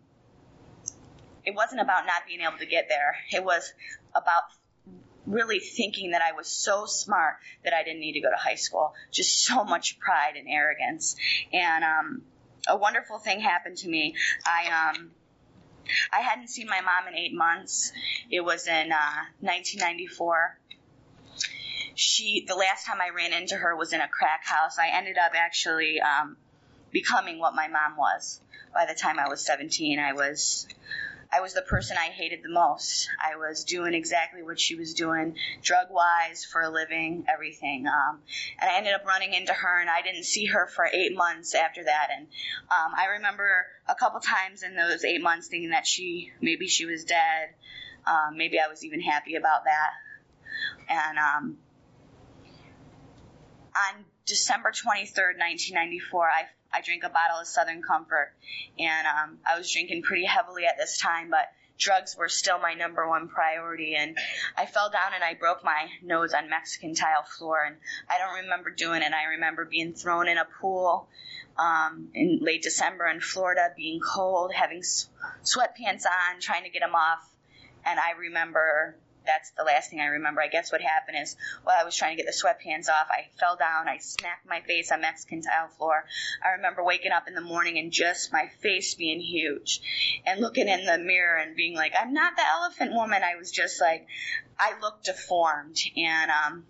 it 1.45 1.55
wasn't 1.55 1.81
about 1.81 2.07
not 2.07 2.27
being 2.27 2.41
able 2.41 2.59
to 2.59 2.67
get 2.67 2.89
there. 2.89 3.17
It 3.33 3.45
was 3.45 3.73
about 4.15 4.43
really 5.27 5.59
thinking 5.59 6.13
that 6.13 6.23
I 6.23 6.33
was 6.33 6.49
so 6.49 6.87
smart 6.87 7.37
that 7.65 7.73
I 7.73 7.83
didn't 7.83 8.01
need 8.01 8.15
to 8.15 8.21
go 8.21 8.31
to 8.31 8.37
high 8.37 8.55
school. 8.55 8.95
Just 9.11 9.45
so 9.45 9.65
much 9.75 9.99
pride 9.99 10.37
and 10.37 10.49
arrogance. 10.49 11.17
And 11.53 11.85
um, 11.85 12.23
a 12.69 12.77
wonderful 12.77 13.19
thing 13.19 13.41
happened 13.41 13.79
to 13.79 13.89
me. 13.89 14.15
I 14.45 14.95
um, 14.97 15.11
I 16.13 16.21
hadn't 16.21 16.49
seen 16.49 16.67
my 16.67 16.81
mom 16.81 17.09
in 17.09 17.15
eight 17.15 17.35
months. 17.35 17.93
It 18.31 18.41
was 18.41 18.67
in 18.67 18.93
uh, 18.93 19.25
1994. 19.41 20.59
She, 21.95 22.45
the 22.47 22.55
last 22.55 22.87
time 22.87 22.99
I 23.01 23.15
ran 23.15 23.33
into 23.33 23.57
her 23.57 23.75
was 23.75 23.93
in 23.93 24.01
a 24.01 24.09
crack 24.09 24.45
house. 24.45 24.79
I 24.79 24.89
ended 24.89 25.17
up 25.17 25.33
actually 25.35 26.01
um, 26.01 26.37
becoming 26.91 27.39
what 27.39 27.55
my 27.55 27.69
mom 27.69 27.97
was. 27.97 28.41
By 28.75 28.85
the 28.87 28.95
time 28.95 29.19
I 29.19 29.29
was 29.29 29.45
17, 29.47 29.99
I 29.99 30.13
was 30.13 30.67
I 31.33 31.41
was 31.41 31.55
the 31.55 31.63
person 31.63 31.97
I 31.99 32.07
hated 32.07 32.43
the 32.43 32.49
most. 32.49 33.09
I 33.23 33.37
was 33.37 33.65
doing 33.65 33.95
exactly 33.95 34.43
what 34.43 34.61
she 34.61 34.75
was 34.75 34.95
doing, 34.95 35.37
drug 35.63 35.89
wise, 35.91 36.45
for 36.45 36.61
a 36.61 36.71
living, 36.71 37.25
everything. 37.33 37.87
Um, 37.87 38.21
and 38.61 38.71
I 38.71 38.79
ended 38.79 38.95
up 38.95 39.05
running 39.05 39.35
into 39.35 39.53
her, 39.53 39.81
and 39.81 39.91
I 39.91 40.03
didn't 40.03 40.25
see 40.25 40.47
her 40.47 40.67
for 40.67 40.87
eight 40.93 41.15
months 41.17 41.55
after 41.55 41.85
that. 41.85 42.09
And 42.17 42.27
um, 42.71 42.93
I 42.97 43.07
remember 43.17 43.67
a 43.89 43.95
couple 43.95 44.21
times 44.21 44.63
in 44.63 44.77
those 44.77 45.05
eight 45.05 45.23
months 45.23 45.49
thinking 45.49 45.71
that 45.71 45.87
she 45.87 46.33
maybe 46.41 46.69
she 46.69 46.87
was 46.87 47.05
dead. 47.05 47.51
Um, 48.07 48.37
maybe 48.37 48.59
I 48.61 48.69
was 48.69 48.85
even 48.85 49.01
happy 49.01 49.35
about 49.35 49.65
that. 49.65 49.91
And 50.89 51.19
um, 51.19 51.59
on 53.75 54.05
December 54.27 54.71
23rd, 54.71 55.39
1994, 55.39 56.29
I 56.29 56.43
I 56.73 56.81
drank 56.83 57.05
a 57.05 57.09
bottle 57.09 57.39
of 57.41 57.47
Southern 57.47 57.83
Comfort, 57.83 58.33
and 58.79 59.07
um, 59.07 59.39
I 59.47 59.59
was 59.59 59.71
drinking 59.71 60.03
pretty 60.03 60.25
heavily 60.25 60.67
at 60.67 60.77
this 60.77 60.99
time, 60.99 61.31
but 61.31 61.49
drugs 61.79 62.17
were 62.17 62.29
still 62.29 62.59
my 62.59 62.75
number 62.75 63.09
one 63.09 63.29
priority. 63.29 63.95
And 63.95 64.17
I 64.57 64.67
fell 64.67 64.91
down 64.91 65.13
and 65.15 65.23
I 65.23 65.35
broke 65.35 65.65
my 65.65 65.89
nose 66.03 66.33
on 66.33 66.49
Mexican 66.49 66.95
tile 66.95 67.23
floor, 67.23 67.65
and 67.65 67.77
I 68.09 68.19
don't 68.19 68.45
remember 68.45 68.71
doing 68.71 69.03
it. 69.03 69.13
I 69.13 69.33
remember 69.35 69.65
being 69.65 69.93
thrown 69.93 70.29
in 70.29 70.39
a 70.39 70.47
pool 70.61 71.09
um, 71.59 72.09
in 72.15 72.39
late 72.43 72.63
December 72.63 73.07
in 73.07 73.21
Florida, 73.21 73.73
being 73.77 74.01
cold, 74.01 74.53
having 74.53 74.83
sweatpants 74.83 76.05
on, 76.07 76.41
trying 76.41 76.65
to 76.65 76.71
get 76.71 76.81
them 76.81 76.95
off. 76.95 77.29
And 77.85 77.99
I 78.01 78.19
remember 78.19 78.97
that's 79.27 79.51
the 79.51 79.65
last 79.65 79.91
thing 79.91 80.01
I 80.01 80.07
remember. 80.07 80.41
I 80.41 80.49
guess 80.49 80.73
what 80.73 80.81
happened 80.81 81.19
is 81.21 81.37
while 81.65 81.77
I 81.79 81.85
was 81.85 81.97
trying 81.97 82.17
to 82.17 82.23
get 82.23 82.27
the 82.27 82.37
sweatpants 82.37 82.89
off, 82.89 83.09
I 83.11 83.29
fell 83.39 83.57
down. 83.57 83.89
I 83.89 83.99
smacked 83.99 84.47
my 84.49 84.61
face 84.61 84.91
on 84.93 85.01
Mexican 85.01 85.43
tile 85.43 85.69
floor. 85.69 86.05
I 86.45 86.57
remember 86.57 86.83
waking 86.83 87.13
up 87.13 87.29
in 87.29 87.35
the 87.35 87.41
morning 87.41 87.79
and 87.79 87.93
just 87.93 88.33
my 88.33 88.49
face 88.61 88.95
being 88.95 89.21
huge 89.21 89.81
and 90.25 90.41
looking 90.41 90.69
in 90.69 90.85
the 90.85 90.99
mirror 90.99 91.39
and 91.39 91.57
being 91.57 91.75
like, 91.75 91.93
I'm 91.99 92.13
not 92.13 92.37
the 92.37 92.47
elephant 92.47 92.93
woman. 92.93 93.23
I 93.23 93.37
was 93.37 93.51
just 93.51 93.81
like, 93.81 94.07
I 94.59 94.79
looked 94.81 95.05
deformed 95.05 95.79
and, 95.97 96.31
um, 96.31 96.65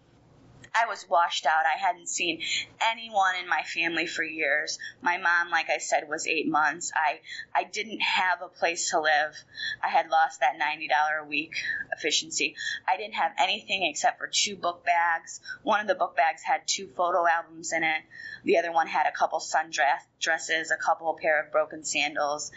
I 0.76 0.86
was 0.86 1.08
washed 1.08 1.46
out. 1.46 1.64
I 1.64 1.78
hadn't 1.78 2.08
seen 2.08 2.42
anyone 2.80 3.34
in 3.40 3.48
my 3.48 3.62
family 3.62 4.06
for 4.06 4.22
years. 4.22 4.78
My 5.00 5.16
mom, 5.16 5.50
like 5.50 5.70
I 5.70 5.78
said, 5.78 6.08
was 6.08 6.26
eight 6.26 6.48
months. 6.48 6.92
I, 6.94 7.20
I 7.54 7.64
didn't 7.64 8.00
have 8.00 8.42
a 8.42 8.48
place 8.48 8.90
to 8.90 9.00
live. 9.00 9.42
I 9.82 9.88
had 9.88 10.10
lost 10.10 10.40
that 10.40 10.58
$90 10.60 11.24
a 11.24 11.26
week 11.26 11.54
efficiency. 11.92 12.56
I 12.86 12.96
didn't 12.96 13.14
have 13.14 13.32
anything 13.38 13.84
except 13.84 14.18
for 14.18 14.28
two 14.30 14.56
book 14.56 14.84
bags. 14.84 15.40
One 15.62 15.80
of 15.80 15.86
the 15.86 15.94
book 15.94 16.16
bags 16.16 16.42
had 16.42 16.62
two 16.66 16.88
photo 16.88 17.26
albums 17.26 17.72
in 17.72 17.82
it. 17.82 18.02
The 18.44 18.58
other 18.58 18.72
one 18.72 18.86
had 18.86 19.06
a 19.06 19.12
couple 19.12 19.40
sundress 19.40 20.00
dresses, 20.20 20.70
a 20.70 20.76
couple 20.76 21.16
pair 21.20 21.42
of 21.42 21.52
broken 21.52 21.84
sandals. 21.84 22.52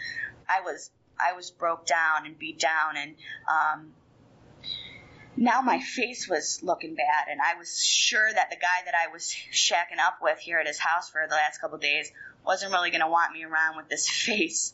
I 0.48 0.60
was 0.60 0.90
I 1.18 1.34
was 1.34 1.50
broke 1.50 1.86
down 1.86 2.26
and 2.26 2.38
beat 2.38 2.58
down 2.58 2.96
and 2.96 3.14
um, 3.46 3.92
now 5.36 5.60
my 5.60 5.80
face 5.80 6.28
was 6.28 6.60
looking 6.62 6.94
bad, 6.94 7.28
and 7.30 7.40
I 7.40 7.58
was 7.58 7.82
sure 7.82 8.32
that 8.32 8.50
the 8.50 8.56
guy 8.56 8.84
that 8.84 8.94
I 8.94 9.12
was 9.12 9.34
shacking 9.52 9.98
up 9.98 10.18
with 10.20 10.38
here 10.38 10.58
at 10.58 10.66
his 10.66 10.78
house 10.78 11.10
for 11.10 11.26
the 11.28 11.34
last 11.34 11.60
couple 11.60 11.76
of 11.76 11.82
days 11.82 12.10
wasn't 12.44 12.72
really 12.72 12.90
going 12.90 13.02
to 13.02 13.08
want 13.08 13.32
me 13.32 13.44
around 13.44 13.76
with 13.76 13.88
this 13.88 14.08
face. 14.26 14.72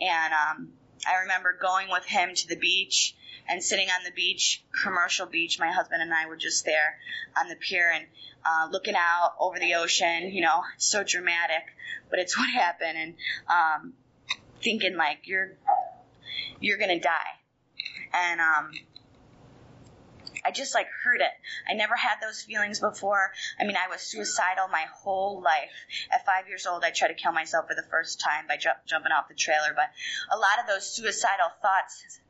And 0.00 0.32
um, 0.32 0.72
I 1.06 1.22
remember 1.22 1.56
going 1.60 1.88
with 1.90 2.04
him 2.04 2.34
to 2.34 2.48
the 2.48 2.56
beach 2.56 3.14
and 3.48 3.62
sitting 3.62 3.88
on 3.88 4.04
the 4.04 4.12
beach, 4.12 4.62
commercial 4.82 5.26
beach. 5.26 5.58
My 5.58 5.70
husband 5.70 6.02
and 6.02 6.12
I 6.12 6.26
were 6.26 6.36
just 6.36 6.64
there 6.64 6.98
on 7.36 7.48
the 7.48 7.56
pier 7.56 7.90
and 7.90 8.06
uh, 8.44 8.68
looking 8.70 8.94
out 8.96 9.34
over 9.38 9.58
the 9.58 9.74
ocean. 9.74 10.30
You 10.32 10.42
know, 10.42 10.62
so 10.78 11.02
dramatic, 11.04 11.64
but 12.10 12.18
it's 12.18 12.36
what 12.38 12.50
happened. 12.50 12.98
And 12.98 13.14
um, 13.48 13.92
thinking 14.62 14.96
like 14.96 15.20
you're 15.24 15.52
you're 16.60 16.78
gonna 16.78 17.00
die. 17.00 17.38
And 18.14 18.40
um, 18.40 18.70
I 20.44 20.50
just 20.50 20.74
like 20.74 20.86
heard 21.04 21.20
it. 21.20 21.32
I 21.68 21.74
never 21.74 21.94
had 21.94 22.16
those 22.20 22.42
feelings 22.42 22.80
before. 22.80 23.32
I 23.60 23.64
mean, 23.64 23.76
I 23.76 23.88
was 23.88 24.00
suicidal 24.00 24.68
my 24.68 24.84
whole 25.02 25.40
life. 25.40 25.70
At 26.10 26.26
five 26.26 26.48
years 26.48 26.66
old, 26.66 26.84
I 26.84 26.90
tried 26.90 27.08
to 27.08 27.14
kill 27.14 27.32
myself 27.32 27.68
for 27.68 27.74
the 27.74 27.86
first 27.90 28.20
time 28.20 28.46
by 28.48 28.56
ju- 28.56 28.70
jumping 28.86 29.12
off 29.12 29.28
the 29.28 29.34
trailer, 29.34 29.72
but 29.74 29.90
a 30.34 30.38
lot 30.38 30.58
of 30.60 30.66
those 30.66 30.88
suicidal 30.88 31.48
thoughts 31.60 32.20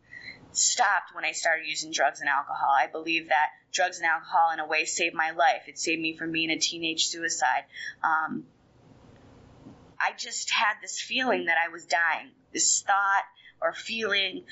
stopped 0.52 1.14
when 1.14 1.24
I 1.24 1.32
started 1.32 1.66
using 1.66 1.92
drugs 1.92 2.20
and 2.20 2.28
alcohol. 2.28 2.68
I 2.70 2.86
believe 2.86 3.28
that 3.28 3.50
drugs 3.72 3.98
and 3.98 4.06
alcohol, 4.06 4.50
in 4.52 4.60
a 4.60 4.66
way, 4.66 4.84
saved 4.84 5.14
my 5.14 5.30
life. 5.30 5.62
It 5.66 5.78
saved 5.78 6.00
me 6.00 6.16
from 6.16 6.32
being 6.32 6.50
a 6.50 6.58
teenage 6.58 7.06
suicide. 7.06 7.64
Um, 8.04 8.44
I 9.98 10.12
just 10.16 10.50
had 10.50 10.74
this 10.82 11.00
feeling 11.00 11.46
that 11.46 11.56
I 11.64 11.70
was 11.70 11.86
dying, 11.86 12.30
this 12.52 12.82
thought 12.82 13.24
or 13.60 13.72
feeling 13.72 14.44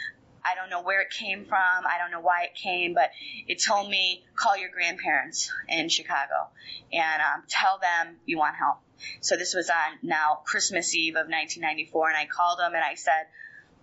I 0.45 0.55
don't 0.55 0.71
know 0.71 0.83
where 0.83 1.01
it 1.01 1.11
came 1.11 1.45
from. 1.45 1.59
I 1.59 1.99
don't 1.99 2.11
know 2.11 2.21
why 2.21 2.45
it 2.45 2.55
came, 2.55 2.95
but 2.95 3.11
it 3.47 3.63
told 3.63 3.91
me 3.91 4.25
call 4.35 4.57
your 4.57 4.71
grandparents 4.71 5.53
in 5.69 5.89
Chicago 5.89 6.49
and 6.93 7.23
um, 7.23 7.45
tell 7.49 7.79
them 7.79 8.17
you 8.27 8.39
want 8.39 8.57
help. 8.57 8.79
So 9.21 9.37
this 9.37 9.55
was 9.55 9.71
on 9.71 9.99
now 10.03 10.41
Christmas 10.45 10.95
Eve 10.95 11.15
of 11.15 11.27
1994, 11.29 12.09
and 12.09 12.17
I 12.17 12.27
called 12.27 12.59
them 12.59 12.75
and 12.75 12.85
I 12.85 12.95
said, 12.95 13.27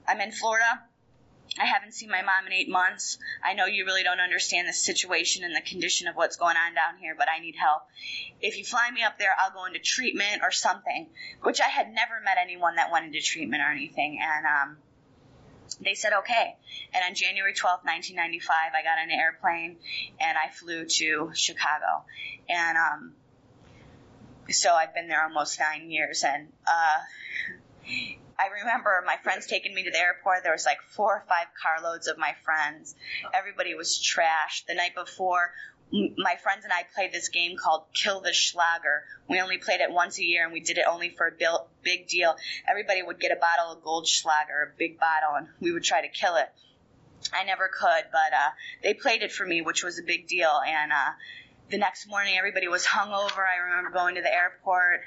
I'm 0.07 0.21
in 0.21 0.31
Florida. 0.31 0.83
I 1.59 1.65
haven't 1.65 1.93
seen 1.93 2.09
my 2.09 2.21
mom 2.21 2.45
in 2.45 2.53
eight 2.53 2.69
months. 2.69 3.17
I 3.43 3.53
know 3.53 3.65
you 3.65 3.85
really 3.85 4.03
don't 4.03 4.19
understand 4.19 4.67
the 4.67 4.73
situation 4.73 5.43
and 5.43 5.55
the 5.55 5.61
condition 5.61 6.07
of 6.07 6.15
what's 6.15 6.35
going 6.35 6.55
on 6.55 6.75
down 6.75 6.99
here, 6.99 7.15
but 7.17 7.27
I 7.29 7.39
need 7.39 7.55
help. 7.55 7.83
If 8.41 8.57
you 8.57 8.63
fly 8.63 8.91
me 8.91 9.01
up 9.01 9.17
there, 9.17 9.31
I'll 9.39 9.53
go 9.53 9.65
into 9.65 9.79
treatment 9.79 10.41
or 10.43 10.51
something, 10.51 11.09
which 11.41 11.59
I 11.59 11.69
had 11.69 11.93
never 11.93 12.19
met 12.23 12.37
anyone 12.39 12.75
that 12.75 12.91
went 12.91 13.05
into 13.05 13.21
treatment 13.21 13.63
or 13.63 13.71
anything. 13.71 14.19
And, 14.21 14.45
um, 14.45 14.77
they 15.81 15.93
said 15.93 16.13
okay. 16.19 16.55
And 16.93 17.03
on 17.07 17.15
January 17.15 17.53
12th, 17.53 17.85
1995, 17.85 18.55
I 18.73 18.83
got 18.83 18.97
on 18.99 19.09
an 19.11 19.19
airplane 19.19 19.77
and 20.19 20.37
I 20.37 20.49
flew 20.49 20.85
to 20.85 21.31
Chicago. 21.33 22.05
And, 22.49 22.77
um, 22.77 23.13
so 24.49 24.73
I've 24.73 24.93
been 24.93 25.07
there 25.07 25.23
almost 25.23 25.59
nine 25.59 25.91
years 25.91 26.23
and, 26.23 26.47
uh, 26.65 28.19
I 28.39 28.49
remember 28.61 29.03
my 29.05 29.17
friends 29.23 29.47
taking 29.47 29.73
me 29.73 29.83
to 29.83 29.91
the 29.91 29.97
airport. 29.97 30.43
There 30.43 30.51
was 30.51 30.65
like 30.65 30.81
four 30.81 31.15
or 31.15 31.23
five 31.27 31.47
carloads 31.61 32.07
of 32.07 32.19
my 32.19 32.35
friends. 32.43 32.93
Everybody 33.33 33.73
was 33.73 33.97
trashed. 33.97 34.67
The 34.67 34.75
night 34.75 34.93
before, 34.93 35.53
my 35.91 36.35
friends 36.43 36.63
and 36.63 36.73
I 36.73 36.83
played 36.93 37.13
this 37.13 37.29
game 37.29 37.55
called 37.57 37.85
Kill 37.93 38.19
the 38.19 38.33
Schlager. 38.33 39.03
We 39.29 39.39
only 39.39 39.57
played 39.57 39.79
it 39.79 39.91
once 39.91 40.19
a 40.19 40.23
year 40.23 40.43
and 40.43 40.51
we 40.51 40.59
did 40.59 40.77
it 40.77 40.85
only 40.87 41.09
for 41.09 41.27
a 41.27 41.31
big 41.83 42.07
deal. 42.07 42.35
Everybody 42.69 43.01
would 43.01 43.19
get 43.19 43.31
a 43.31 43.39
bottle 43.39 43.71
of 43.71 43.83
Goldschlager, 43.83 44.67
a 44.67 44.77
big 44.77 44.99
bottle, 44.99 45.35
and 45.37 45.47
we 45.59 45.71
would 45.71 45.83
try 45.83 46.01
to 46.01 46.09
kill 46.09 46.35
it. 46.35 46.49
I 47.33 47.45
never 47.45 47.69
could, 47.69 48.03
but 48.11 48.33
uh, 48.33 48.49
they 48.83 48.93
played 48.93 49.21
it 49.21 49.31
for 49.31 49.45
me, 49.45 49.61
which 49.61 49.83
was 49.83 49.97
a 49.97 50.03
big 50.03 50.27
deal. 50.27 50.61
And 50.65 50.91
uh, 50.91 51.11
the 51.69 51.77
next 51.77 52.07
morning, 52.07 52.35
everybody 52.37 52.67
was 52.67 52.85
hungover. 52.85 53.39
I 53.39 53.63
remember 53.69 53.91
going 53.91 54.15
to 54.15 54.21
the 54.21 54.33
airport, 54.33 55.01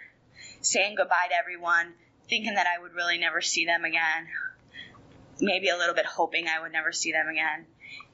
saying 0.60 0.96
goodbye 0.96 1.28
to 1.28 1.36
everyone, 1.36 1.92
thinking 2.28 2.54
that 2.54 2.66
I 2.66 2.80
would 2.80 2.94
really 2.94 3.18
never 3.18 3.40
see 3.40 3.66
them 3.66 3.84
again. 3.84 4.28
Maybe 5.40 5.68
a 5.68 5.76
little 5.76 5.94
bit 5.94 6.06
hoping 6.06 6.46
I 6.48 6.60
would 6.60 6.72
never 6.72 6.92
see 6.92 7.12
them 7.12 7.28
again. 7.28 7.66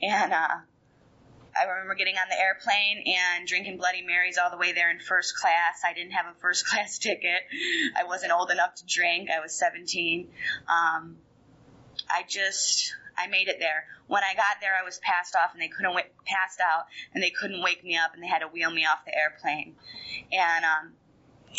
And 0.03 0.33
uh, 0.33 0.49
I 1.59 1.65
remember 1.65 1.95
getting 1.95 2.17
on 2.17 2.29
the 2.29 2.39
airplane 2.39 3.05
and 3.07 3.47
drinking 3.47 3.79
Bloody 3.79 4.03
Marys 4.03 4.39
all 4.39 4.51
the 4.51 4.57
way 4.57 4.73
there 4.73 4.91
in 4.91 4.99
first 4.99 5.37
class. 5.37 5.83
I 5.85 5.93
didn't 5.93 6.13
have 6.13 6.27
a 6.27 6.39
first 6.41 6.67
class 6.69 6.99
ticket. 6.99 7.43
I 7.97 8.05
wasn't 8.05 8.33
old 8.33 8.51
enough 8.51 8.75
to 8.77 8.87
drink. 8.87 9.31
I 9.31 9.41
was 9.41 9.53
17. 9.53 10.29
Um, 10.69 11.17
I 12.11 12.23
just, 12.29 12.95
I 13.17 13.27
made 13.27 13.49
it 13.49 13.59
there. 13.59 13.85
When 14.07 14.23
I 14.23 14.35
got 14.35 14.61
there, 14.61 14.73
I 14.81 14.85
was 14.85 14.99
passed 14.99 15.35
off 15.35 15.53
and 15.53 15.61
they 15.61 15.69
couldn't 15.69 15.93
w- 15.93 16.07
passed 16.25 16.61
out 16.61 16.87
and 17.13 17.23
they 17.23 17.31
couldn't 17.31 17.63
wake 17.63 17.83
me 17.83 17.97
up 17.97 18.15
and 18.15 18.23
they 18.23 18.29
had 18.29 18.41
to 18.41 18.49
wheel 18.49 18.71
me 18.71 18.85
off 18.85 19.05
the 19.05 19.17
airplane. 19.17 19.75
And 20.33 20.65
um, 20.65 20.93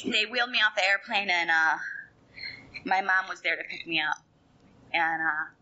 they 0.06 0.26
wheeled 0.26 0.52
me 0.52 0.60
off 0.60 0.76
the 0.76 0.86
airplane 0.86 1.30
and 1.30 1.50
uh, 1.50 1.78
my 2.86 3.02
mom 3.02 3.28
was 3.28 3.42
there 3.42 3.56
to 3.56 3.64
pick 3.64 3.86
me 3.86 4.00
up. 4.00 4.18
And 4.94 5.22
uh, 5.22 5.57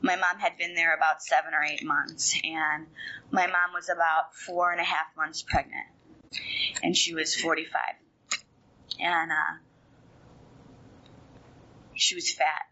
my 0.00 0.16
mom 0.16 0.38
had 0.38 0.58
been 0.58 0.74
there 0.74 0.94
about 0.94 1.22
seven 1.22 1.54
or 1.54 1.64
eight 1.64 1.84
months, 1.84 2.38
and 2.42 2.86
my 3.30 3.46
mom 3.46 3.72
was 3.72 3.88
about 3.88 4.34
four 4.34 4.70
and 4.70 4.80
a 4.80 4.84
half 4.84 5.06
months 5.16 5.42
pregnant, 5.42 5.86
and 6.82 6.96
she 6.96 7.14
was 7.14 7.34
45. 7.34 7.80
And 9.00 9.32
uh, 9.32 9.58
she 11.94 12.14
was 12.14 12.32
fat. 12.32 12.66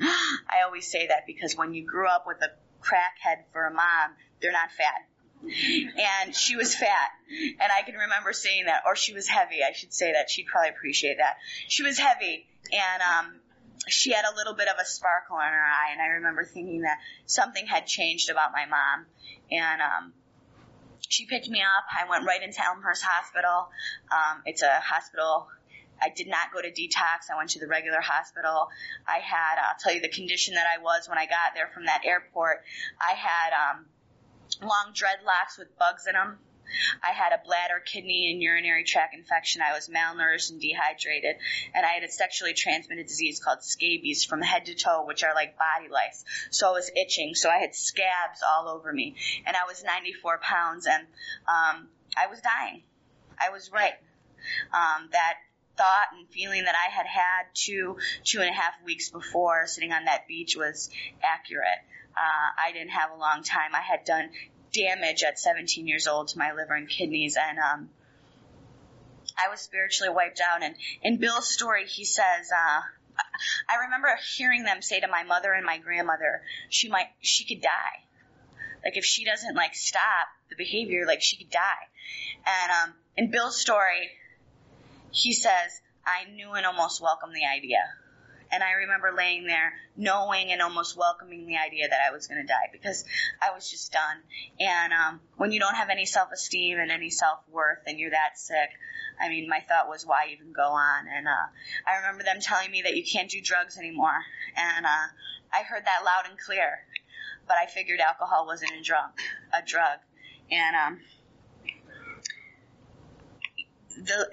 I 0.00 0.62
always 0.64 0.90
say 0.90 1.06
that 1.06 1.26
because 1.26 1.56
when 1.56 1.72
you 1.72 1.86
grew 1.86 2.08
up 2.08 2.24
with 2.26 2.38
a 2.42 2.50
crackhead 2.82 3.44
for 3.52 3.66
a 3.66 3.72
mom, 3.72 4.16
they're 4.40 4.52
not 4.52 4.70
fat. 4.72 5.06
And 5.42 6.34
she 6.34 6.56
was 6.56 6.74
fat. 6.74 7.10
And 7.30 7.72
I 7.72 7.82
can 7.82 7.94
remember 7.94 8.32
saying 8.32 8.66
that, 8.66 8.82
or 8.86 8.94
she 8.94 9.14
was 9.14 9.26
heavy, 9.26 9.60
I 9.66 9.72
should 9.72 9.92
say 9.92 10.12
that. 10.12 10.28
She'd 10.28 10.46
probably 10.46 10.70
appreciate 10.70 11.16
that. 11.18 11.36
She 11.68 11.82
was 11.82 11.98
heavy. 11.98 12.46
And 12.72 13.02
um, 13.02 13.39
she 13.88 14.12
had 14.12 14.24
a 14.24 14.36
little 14.36 14.54
bit 14.54 14.68
of 14.68 14.74
a 14.80 14.84
sparkle 14.84 15.36
in 15.36 15.46
her 15.46 15.64
eye, 15.64 15.92
and 15.92 16.02
I 16.02 16.16
remember 16.16 16.44
thinking 16.44 16.82
that 16.82 16.98
something 17.26 17.66
had 17.66 17.86
changed 17.86 18.30
about 18.30 18.52
my 18.52 18.66
mom. 18.66 19.06
And 19.50 19.80
um, 19.80 20.12
she 21.08 21.26
picked 21.26 21.48
me 21.48 21.60
up. 21.60 21.84
I 21.90 22.08
went 22.08 22.24
right 22.26 22.42
into 22.42 22.64
Elmhurst 22.64 23.02
Hospital. 23.02 23.68
Um, 24.12 24.42
it's 24.46 24.62
a 24.62 24.80
hospital. 24.80 25.48
I 26.00 26.08
did 26.08 26.28
not 26.28 26.52
go 26.52 26.60
to 26.60 26.70
detox. 26.70 27.30
I 27.32 27.36
went 27.36 27.50
to 27.50 27.58
the 27.58 27.66
regular 27.66 28.00
hospital. 28.00 28.68
I 29.06 29.18
had, 29.18 29.56
I'll 29.58 29.78
tell 29.78 29.92
you 29.92 30.00
the 30.00 30.08
condition 30.08 30.54
that 30.54 30.66
I 30.66 30.82
was 30.82 31.08
when 31.08 31.18
I 31.18 31.26
got 31.26 31.54
there 31.54 31.68
from 31.74 31.86
that 31.86 32.02
airport. 32.04 32.62
I 33.00 33.12
had 33.12 33.52
um, 33.52 33.86
long 34.62 34.92
dreadlocks 34.94 35.58
with 35.58 35.76
bugs 35.78 36.06
in 36.06 36.14
them. 36.14 36.38
I 37.02 37.12
had 37.12 37.32
a 37.32 37.40
bladder, 37.44 37.80
kidney, 37.84 38.30
and 38.30 38.42
urinary 38.42 38.84
tract 38.84 39.14
infection. 39.14 39.62
I 39.62 39.72
was 39.72 39.88
malnourished 39.88 40.50
and 40.50 40.60
dehydrated, 40.60 41.36
and 41.74 41.84
I 41.84 41.90
had 41.90 42.02
a 42.02 42.10
sexually 42.10 42.54
transmitted 42.54 43.06
disease 43.06 43.40
called 43.40 43.62
scabies 43.62 44.24
from 44.24 44.42
head 44.42 44.66
to 44.66 44.74
toe, 44.74 45.04
which 45.06 45.24
are 45.24 45.34
like 45.34 45.56
body 45.58 45.88
lice. 45.90 46.24
So 46.50 46.68
I 46.68 46.72
was 46.72 46.90
itching. 46.96 47.34
So 47.34 47.50
I 47.50 47.58
had 47.58 47.74
scabs 47.74 48.40
all 48.46 48.68
over 48.68 48.92
me, 48.92 49.16
and 49.46 49.56
I 49.56 49.64
was 49.66 49.82
94 49.84 50.38
pounds, 50.42 50.86
and 50.86 51.02
um, 51.48 51.88
I 52.16 52.26
was 52.28 52.40
dying. 52.40 52.82
I 53.38 53.50
was 53.50 53.70
right. 53.72 53.94
Um, 54.72 55.08
that 55.12 55.34
thought 55.76 56.08
and 56.16 56.28
feeling 56.28 56.64
that 56.64 56.74
I 56.74 56.90
had 56.90 57.06
had 57.06 57.44
two 57.54 57.96
two 58.24 58.40
and 58.40 58.50
a 58.50 58.52
half 58.52 58.74
weeks 58.84 59.10
before 59.10 59.66
sitting 59.66 59.92
on 59.92 60.04
that 60.04 60.28
beach 60.28 60.56
was 60.56 60.90
accurate. 61.22 61.80
Uh, 62.16 62.66
I 62.66 62.72
didn't 62.72 62.90
have 62.90 63.10
a 63.12 63.16
long 63.16 63.42
time. 63.42 63.74
I 63.74 63.80
had 63.80 64.04
done 64.04 64.30
damage 64.72 65.22
at 65.22 65.38
17 65.38 65.86
years 65.86 66.06
old 66.06 66.28
to 66.28 66.38
my 66.38 66.52
liver 66.52 66.74
and 66.74 66.88
kidneys, 66.88 67.36
and 67.36 67.58
um, 67.58 67.90
I 69.38 69.48
was 69.48 69.60
spiritually 69.60 70.12
wiped 70.12 70.40
out. 70.40 70.62
And 70.62 70.74
in 71.02 71.16
Bill's 71.16 71.48
story, 71.48 71.86
he 71.86 72.04
says, 72.04 72.50
uh, 72.52 72.80
I 73.68 73.84
remember 73.84 74.08
hearing 74.36 74.64
them 74.64 74.82
say 74.82 75.00
to 75.00 75.08
my 75.08 75.24
mother 75.24 75.52
and 75.52 75.64
my 75.64 75.78
grandmother, 75.78 76.42
she 76.68 76.88
might, 76.88 77.08
she 77.20 77.44
could 77.44 77.62
die. 77.62 78.04
Like 78.84 78.96
if 78.96 79.04
she 79.04 79.24
doesn't 79.24 79.54
like 79.54 79.74
stop 79.74 80.28
the 80.48 80.56
behavior, 80.56 81.06
like 81.06 81.22
she 81.22 81.36
could 81.36 81.50
die. 81.50 81.88
And 82.46 82.72
um, 82.72 82.94
in 83.16 83.30
Bill's 83.30 83.60
story, 83.60 84.10
he 85.10 85.32
says, 85.32 85.80
I 86.06 86.30
knew 86.30 86.52
and 86.52 86.64
almost 86.64 87.02
welcomed 87.02 87.34
the 87.34 87.46
idea. 87.46 87.82
And 88.52 88.62
I 88.62 88.72
remember 88.72 89.12
laying 89.16 89.46
there 89.46 89.72
knowing 89.96 90.50
and 90.50 90.60
almost 90.60 90.96
welcoming 90.96 91.46
the 91.46 91.56
idea 91.56 91.88
that 91.88 92.00
I 92.06 92.12
was 92.12 92.26
going 92.26 92.40
to 92.40 92.46
die 92.46 92.68
because 92.72 93.04
I 93.40 93.54
was 93.54 93.70
just 93.70 93.92
done. 93.92 94.16
And 94.58 94.92
um, 94.92 95.20
when 95.36 95.52
you 95.52 95.60
don't 95.60 95.74
have 95.74 95.90
any 95.90 96.06
self 96.06 96.30
esteem 96.32 96.78
and 96.78 96.90
any 96.90 97.10
self 97.10 97.40
worth 97.50 97.78
and 97.86 97.98
you're 97.98 98.10
that 98.10 98.38
sick, 98.38 98.70
I 99.20 99.28
mean, 99.28 99.48
my 99.48 99.60
thought 99.60 99.88
was, 99.88 100.04
why 100.04 100.30
even 100.32 100.52
go 100.52 100.62
on? 100.62 101.04
And 101.14 101.28
uh, 101.28 101.46
I 101.86 101.98
remember 101.98 102.24
them 102.24 102.40
telling 102.40 102.70
me 102.70 102.82
that 102.82 102.96
you 102.96 103.04
can't 103.04 103.30
do 103.30 103.40
drugs 103.40 103.76
anymore. 103.76 104.18
And 104.56 104.86
uh, 104.86 105.06
I 105.52 105.62
heard 105.62 105.84
that 105.84 106.04
loud 106.04 106.28
and 106.28 106.38
clear. 106.38 106.80
But 107.46 107.56
I 107.58 107.66
figured 107.66 108.00
alcohol 108.00 108.46
wasn't 108.46 108.72
a 108.80 108.82
drug. 108.82 109.10
A 109.52 109.62
drug. 109.64 109.98
And 110.50 110.76
um, 110.76 111.00
the 113.96 114.30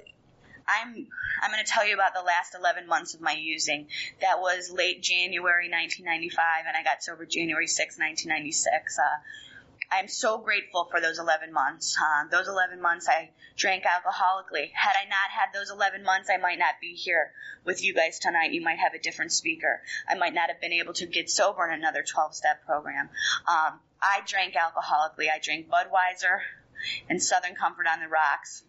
I'm 0.67 1.07
I'm 1.41 1.51
going 1.51 1.63
to 1.63 1.71
tell 1.71 1.87
you 1.87 1.93
about 1.93 2.13
the 2.13 2.21
last 2.21 2.55
11 2.55 2.87
months 2.87 3.13
of 3.13 3.21
my 3.21 3.33
using. 3.33 3.87
That 4.21 4.39
was 4.39 4.71
late 4.71 5.01
January 5.01 5.69
1995, 5.69 6.65
and 6.67 6.75
I 6.75 6.83
got 6.83 7.03
sober 7.03 7.25
January 7.25 7.67
6, 7.67 7.97
1996. 7.97 8.99
Uh, 8.99 9.01
I'm 9.89 10.07
so 10.07 10.37
grateful 10.37 10.85
for 10.91 10.99
those 10.99 11.19
11 11.19 11.53
months. 11.53 11.95
Uh, 11.97 12.27
those 12.29 12.47
11 12.47 12.81
months 12.81 13.07
I 13.07 13.29
drank 13.55 13.83
alcoholically. 13.83 14.71
Had 14.73 14.95
I 14.99 15.07
not 15.07 15.31
had 15.31 15.53
those 15.53 15.69
11 15.71 16.03
months, 16.03 16.29
I 16.29 16.37
might 16.37 16.59
not 16.59 16.75
be 16.81 16.93
here 16.93 17.31
with 17.63 17.83
you 17.83 17.93
guys 17.93 18.19
tonight. 18.19 18.51
You 18.51 18.61
might 18.61 18.79
have 18.79 18.93
a 18.93 18.99
different 18.99 19.31
speaker. 19.31 19.81
I 20.09 20.15
might 20.15 20.33
not 20.33 20.49
have 20.49 20.59
been 20.59 20.73
able 20.73 20.93
to 20.93 21.05
get 21.05 21.29
sober 21.29 21.65
in 21.67 21.73
another 21.73 22.03
12 22.03 22.35
step 22.35 22.65
program. 22.65 23.09
Um, 23.47 23.79
I 24.01 24.21
drank 24.25 24.55
alcoholically. 24.55 25.29
I 25.33 25.39
drank 25.41 25.67
Budweiser 25.69 26.39
and 27.09 27.21
Southern 27.21 27.55
Comfort 27.55 27.87
on 27.87 27.99
the 28.01 28.07
Rocks. 28.07 28.63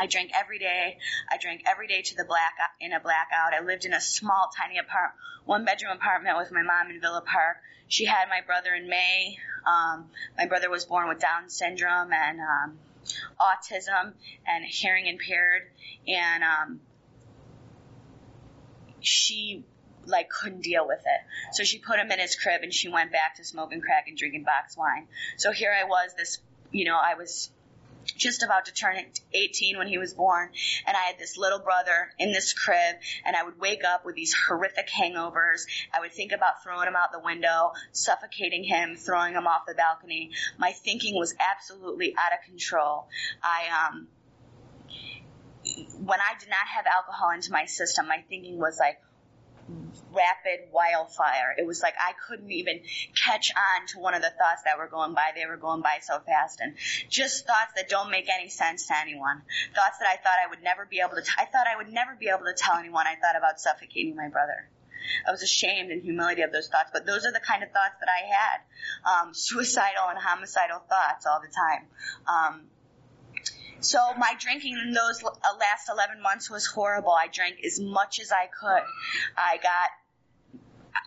I 0.00 0.06
drank 0.06 0.30
every 0.34 0.58
day. 0.58 0.96
I 1.30 1.36
drank 1.36 1.62
every 1.70 1.86
day 1.86 2.00
to 2.00 2.16
the 2.16 2.24
black 2.24 2.54
in 2.80 2.94
a 2.94 3.00
blackout. 3.00 3.52
I 3.52 3.62
lived 3.62 3.84
in 3.84 3.92
a 3.92 4.00
small, 4.00 4.50
tiny 4.56 4.78
apart, 4.78 5.10
one 5.44 5.66
bedroom 5.66 5.92
apartment 5.92 6.38
with 6.38 6.50
my 6.50 6.62
mom 6.62 6.90
in 6.90 7.02
Villa 7.02 7.20
Park. 7.20 7.58
She 7.86 8.06
had 8.06 8.30
my 8.30 8.40
brother 8.46 8.74
in 8.74 8.88
May. 8.88 9.36
Um, 9.66 10.06
my 10.38 10.46
brother 10.46 10.70
was 10.70 10.86
born 10.86 11.06
with 11.06 11.18
Down 11.18 11.50
syndrome 11.50 12.14
and 12.14 12.40
um, 12.40 12.78
autism 13.38 14.14
and 14.48 14.64
hearing 14.64 15.06
impaired, 15.06 15.64
and 16.08 16.42
um, 16.44 16.80
she 19.00 19.64
like 20.06 20.30
couldn't 20.30 20.62
deal 20.62 20.86
with 20.86 21.00
it. 21.00 21.52
So 21.52 21.62
she 21.62 21.78
put 21.78 21.98
him 21.98 22.10
in 22.10 22.18
his 22.18 22.36
crib 22.36 22.62
and 22.62 22.72
she 22.72 22.88
went 22.88 23.12
back 23.12 23.36
to 23.36 23.44
smoking 23.44 23.82
crack 23.82 24.08
and 24.08 24.16
drinking 24.16 24.44
box 24.44 24.78
wine. 24.78 25.08
So 25.36 25.52
here 25.52 25.74
I 25.78 25.84
was, 25.84 26.14
this 26.16 26.38
you 26.72 26.86
know, 26.86 26.96
I 26.96 27.16
was 27.16 27.50
just 28.04 28.42
about 28.42 28.66
to 28.66 28.72
turn 28.72 28.96
18 29.32 29.78
when 29.78 29.86
he 29.86 29.98
was 29.98 30.14
born, 30.14 30.50
and 30.86 30.96
I 30.96 31.00
had 31.00 31.18
this 31.18 31.36
little 31.36 31.58
brother 31.58 32.10
in 32.18 32.32
this 32.32 32.52
crib, 32.52 32.96
and 33.24 33.36
I 33.36 33.44
would 33.44 33.58
wake 33.58 33.84
up 33.84 34.04
with 34.04 34.14
these 34.14 34.34
horrific 34.34 34.88
hangovers. 34.88 35.62
I 35.92 36.00
would 36.00 36.12
think 36.12 36.32
about 36.32 36.62
throwing 36.62 36.88
him 36.88 36.96
out 36.96 37.12
the 37.12 37.20
window, 37.20 37.72
suffocating 37.92 38.64
him, 38.64 38.96
throwing 38.96 39.34
him 39.34 39.46
off 39.46 39.62
the 39.66 39.74
balcony. 39.74 40.30
My 40.58 40.72
thinking 40.72 41.16
was 41.16 41.34
absolutely 41.38 42.14
out 42.18 42.32
of 42.32 42.44
control. 42.46 43.08
I, 43.42 43.88
um, 43.88 44.08
when 46.04 46.20
I 46.20 46.38
did 46.38 46.48
not 46.48 46.66
have 46.74 46.86
alcohol 46.86 47.30
into 47.34 47.52
my 47.52 47.66
system, 47.66 48.08
my 48.08 48.24
thinking 48.28 48.58
was 48.58 48.78
like, 48.78 48.98
rapid 50.12 50.72
wildfire. 50.72 51.54
It 51.56 51.66
was 51.66 51.82
like 51.82 51.94
I 51.98 52.12
couldn't 52.26 52.50
even 52.50 52.80
catch 53.14 53.52
on 53.54 53.86
to 53.88 53.98
one 53.98 54.14
of 54.14 54.22
the 54.22 54.30
thoughts 54.30 54.62
that 54.64 54.78
were 54.78 54.88
going 54.88 55.14
by. 55.14 55.30
They 55.34 55.46
were 55.46 55.56
going 55.56 55.82
by 55.82 55.98
so 56.02 56.18
fast 56.20 56.60
and 56.60 56.74
just 57.08 57.46
thoughts 57.46 57.72
that 57.76 57.88
don't 57.88 58.10
make 58.10 58.28
any 58.28 58.48
sense 58.48 58.86
to 58.88 58.98
anyone. 58.98 59.42
Thoughts 59.74 59.98
that 59.98 60.08
I 60.08 60.16
thought 60.16 60.38
I 60.44 60.48
would 60.50 60.62
never 60.62 60.86
be 60.86 61.00
able 61.00 61.16
to, 61.16 61.22
t- 61.22 61.38
I 61.38 61.44
thought 61.44 61.66
I 61.66 61.76
would 61.76 61.92
never 61.92 62.14
be 62.18 62.28
able 62.28 62.44
to 62.46 62.54
tell 62.54 62.76
anyone. 62.76 63.06
I 63.06 63.14
thought 63.14 63.36
about 63.36 63.60
suffocating 63.60 64.16
my 64.16 64.28
brother. 64.28 64.68
I 65.26 65.30
was 65.30 65.42
ashamed 65.42 65.90
and 65.90 66.02
humility 66.02 66.42
of 66.42 66.52
those 66.52 66.68
thoughts, 66.68 66.90
but 66.92 67.06
those 67.06 67.24
are 67.24 67.32
the 67.32 67.40
kind 67.40 67.62
of 67.62 67.70
thoughts 67.70 67.96
that 68.00 68.08
I 68.08 68.26
had. 68.26 68.58
Um, 69.04 69.34
suicidal 69.34 70.08
and 70.08 70.18
homicidal 70.18 70.80
thoughts 70.88 71.26
all 71.26 71.40
the 71.40 71.52
time. 71.52 71.86
Um, 72.28 72.66
so 73.80 73.98
my 74.18 74.34
drinking 74.38 74.78
in 74.78 74.92
those 74.92 75.22
uh, 75.24 75.30
last 75.58 75.88
11 75.90 76.22
months 76.22 76.50
was 76.50 76.66
horrible. 76.66 77.12
I 77.12 77.28
drank 77.28 77.56
as 77.64 77.80
much 77.80 78.20
as 78.20 78.30
I 78.32 78.46
could. 78.46 78.82
I 79.36 79.58
got 79.62 79.90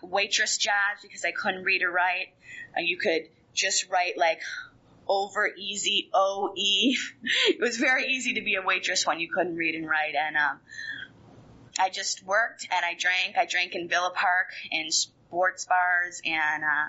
waitress 0.02 0.58
jobs 0.58 1.00
because 1.02 1.24
I 1.24 1.32
couldn't 1.32 1.64
read 1.64 1.82
or 1.82 1.90
write. 1.90 2.28
Uh, 2.76 2.80
you 2.80 2.98
could 2.98 3.28
just 3.52 3.88
write 3.90 4.18
like 4.18 4.40
over 5.06 5.48
easy 5.56 6.10
O 6.12 6.52
E. 6.56 6.96
It 7.48 7.60
was 7.60 7.76
very 7.76 8.06
easy 8.12 8.34
to 8.34 8.42
be 8.42 8.56
a 8.56 8.62
waitress 8.62 9.06
when 9.06 9.20
you 9.20 9.28
couldn't 9.32 9.56
read 9.56 9.74
and 9.74 9.88
write. 9.88 10.14
And 10.14 10.36
um, 10.36 10.60
I 11.78 11.90
just 11.90 12.24
worked 12.24 12.66
and 12.70 12.84
I 12.84 12.94
drank. 12.94 13.36
I 13.36 13.46
drank 13.46 13.74
in 13.74 13.88
Villa 13.88 14.12
Park 14.14 14.48
in 14.70 14.90
sports 15.34 15.66
bars, 15.66 16.22
and 16.24 16.62
uh, 16.62 16.86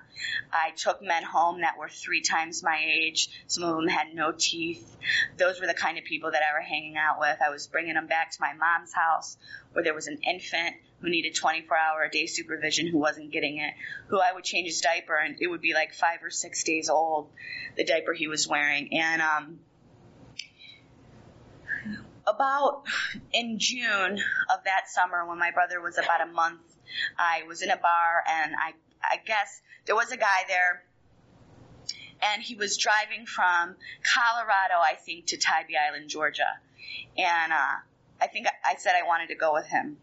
I 0.53 0.69
took 0.77 1.01
men 1.01 1.23
home 1.23 1.61
that 1.61 1.79
were 1.79 1.89
three 1.89 2.21
times 2.21 2.61
my 2.61 2.79
age. 2.79 3.27
Some 3.47 3.63
of 3.63 3.75
them 3.75 3.87
had 3.87 4.13
no 4.13 4.33
teeth. 4.37 4.95
Those 5.37 5.59
were 5.59 5.65
the 5.65 5.73
kind 5.73 5.97
of 5.97 6.03
people 6.03 6.29
that 6.29 6.43
I 6.47 6.53
were 6.53 6.61
hanging 6.61 6.95
out 6.95 7.19
with. 7.19 7.37
I 7.43 7.49
was 7.49 7.65
bringing 7.65 7.95
them 7.95 8.05
back 8.05 8.29
to 8.31 8.37
my 8.39 8.53
mom's 8.53 8.93
house 8.93 9.37
where 9.73 9.83
there 9.83 9.95
was 9.95 10.05
an 10.05 10.19
infant 10.21 10.75
who 11.01 11.09
needed 11.09 11.33
24 11.33 11.75
hour 11.75 12.03
a 12.03 12.09
day 12.11 12.27
supervision 12.27 12.85
who 12.85 12.99
wasn't 12.99 13.31
getting 13.31 13.57
it, 13.57 13.73
who 14.09 14.19
I 14.19 14.31
would 14.31 14.43
change 14.43 14.67
his 14.67 14.79
diaper 14.79 15.15
and 15.15 15.37
it 15.39 15.47
would 15.47 15.61
be 15.61 15.73
like 15.73 15.95
five 15.95 16.19
or 16.21 16.29
six 16.29 16.63
days 16.63 16.87
old, 16.87 17.29
the 17.77 17.83
diaper 17.83 18.13
he 18.13 18.27
was 18.27 18.47
wearing. 18.47 18.93
And, 18.93 19.23
um, 19.23 19.59
about 22.27 22.83
in 23.33 23.57
June 23.59 24.19
of 24.53 24.63
that 24.65 24.87
summer 24.87 25.27
when 25.27 25.37
my 25.39 25.51
brother 25.51 25.81
was 25.81 25.97
about 25.97 26.21
a 26.21 26.31
month 26.31 26.74
I 27.17 27.43
was 27.47 27.61
in 27.61 27.69
a 27.69 27.77
bar 27.77 28.23
and 28.27 28.55
I, 28.55 28.73
I 29.03 29.17
guess 29.25 29.61
there 29.85 29.95
was 29.95 30.11
a 30.11 30.17
guy 30.17 30.43
there 30.47 30.83
and 32.21 32.41
he 32.41 32.55
was 32.55 32.77
driving 32.77 33.25
from 33.25 33.75
Colorado, 34.03 34.75
I 34.81 34.95
think, 34.95 35.27
to 35.27 35.37
Tybee 35.37 35.75
Island, 35.77 36.09
Georgia. 36.09 36.59
And, 37.17 37.51
uh, 37.51 37.75
I 38.21 38.27
think 38.27 38.47
I 38.63 38.75
said 38.77 38.93
I 38.95 39.05
wanted 39.05 39.27
to 39.27 39.35
go 39.35 39.53
with 39.53 39.67
him 39.67 39.97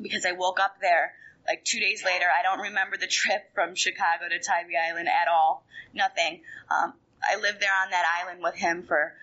because 0.00 0.24
I 0.24 0.32
woke 0.32 0.60
up 0.60 0.80
there 0.80 1.12
like 1.46 1.64
two 1.64 1.80
days 1.80 2.02
later. 2.04 2.26
I 2.26 2.42
don't 2.42 2.60
remember 2.60 2.96
the 2.96 3.06
trip 3.06 3.54
from 3.54 3.74
Chicago 3.74 4.28
to 4.28 4.38
Tybee 4.38 4.76
Island 4.76 5.08
at 5.08 5.28
all. 5.28 5.64
Nothing. 5.94 6.42
Um, 6.70 6.94
I 7.22 7.40
lived 7.40 7.60
there 7.60 7.72
on 7.84 7.90
that 7.90 8.04
island 8.22 8.42
with 8.42 8.54
him 8.54 8.84
for 8.84 9.14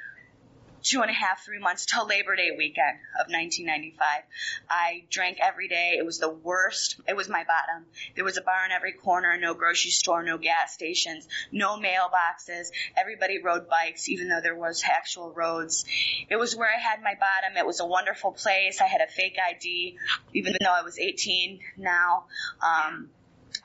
two 0.83 1.01
and 1.01 1.09
a 1.09 1.13
half, 1.13 1.43
three 1.43 1.59
months 1.59 1.85
till 1.85 2.05
Labor 2.05 2.35
Day 2.35 2.51
weekend 2.55 2.97
of 3.19 3.31
1995. 3.31 4.23
I 4.69 5.05
drank 5.09 5.37
every 5.41 5.67
day. 5.67 5.95
It 5.97 6.05
was 6.05 6.19
the 6.19 6.29
worst. 6.29 6.99
It 7.07 7.15
was 7.15 7.29
my 7.29 7.43
bottom. 7.43 7.85
There 8.15 8.25
was 8.25 8.37
a 8.37 8.41
bar 8.41 8.65
in 8.65 8.71
every 8.71 8.91
corner, 8.91 9.37
no 9.37 9.53
grocery 9.53 9.91
store, 9.91 10.23
no 10.23 10.37
gas 10.37 10.73
stations, 10.73 11.27
no 11.51 11.77
mailboxes. 11.77 12.71
Everybody 12.97 13.41
rode 13.41 13.69
bikes, 13.69 14.09
even 14.09 14.27
though 14.27 14.41
there 14.41 14.55
was 14.55 14.83
actual 14.85 15.31
roads. 15.31 15.85
It 16.29 16.35
was 16.35 16.55
where 16.55 16.69
I 16.69 16.79
had 16.79 17.01
my 17.01 17.13
bottom. 17.15 17.57
It 17.57 17.65
was 17.65 17.79
a 17.79 17.85
wonderful 17.85 18.31
place. 18.31 18.81
I 18.81 18.87
had 18.87 19.01
a 19.01 19.07
fake 19.07 19.37
ID, 19.49 19.97
even 20.33 20.55
though 20.59 20.73
I 20.73 20.81
was 20.83 20.99
18 20.99 21.59
now. 21.77 22.25
Um, 22.61 23.09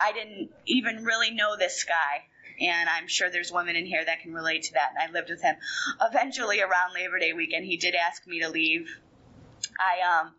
I 0.00 0.12
didn't 0.12 0.50
even 0.66 1.04
really 1.04 1.32
know 1.32 1.56
this 1.56 1.84
guy 1.84 2.26
and 2.60 2.88
I'm 2.88 3.08
sure 3.08 3.30
there's 3.30 3.52
women 3.52 3.76
in 3.76 3.86
here 3.86 4.04
that 4.04 4.20
can 4.20 4.32
relate 4.32 4.64
to 4.64 4.72
that. 4.74 4.90
And 4.90 5.08
I 5.08 5.12
lived 5.12 5.30
with 5.30 5.42
him. 5.42 5.56
Eventually, 6.00 6.60
around 6.60 6.94
Labor 6.94 7.18
Day 7.18 7.32
weekend, 7.32 7.64
he 7.64 7.76
did 7.76 7.94
ask 7.94 8.26
me 8.26 8.40
to 8.40 8.48
leave. 8.48 8.88
I 9.78 10.20
um, 10.20 10.34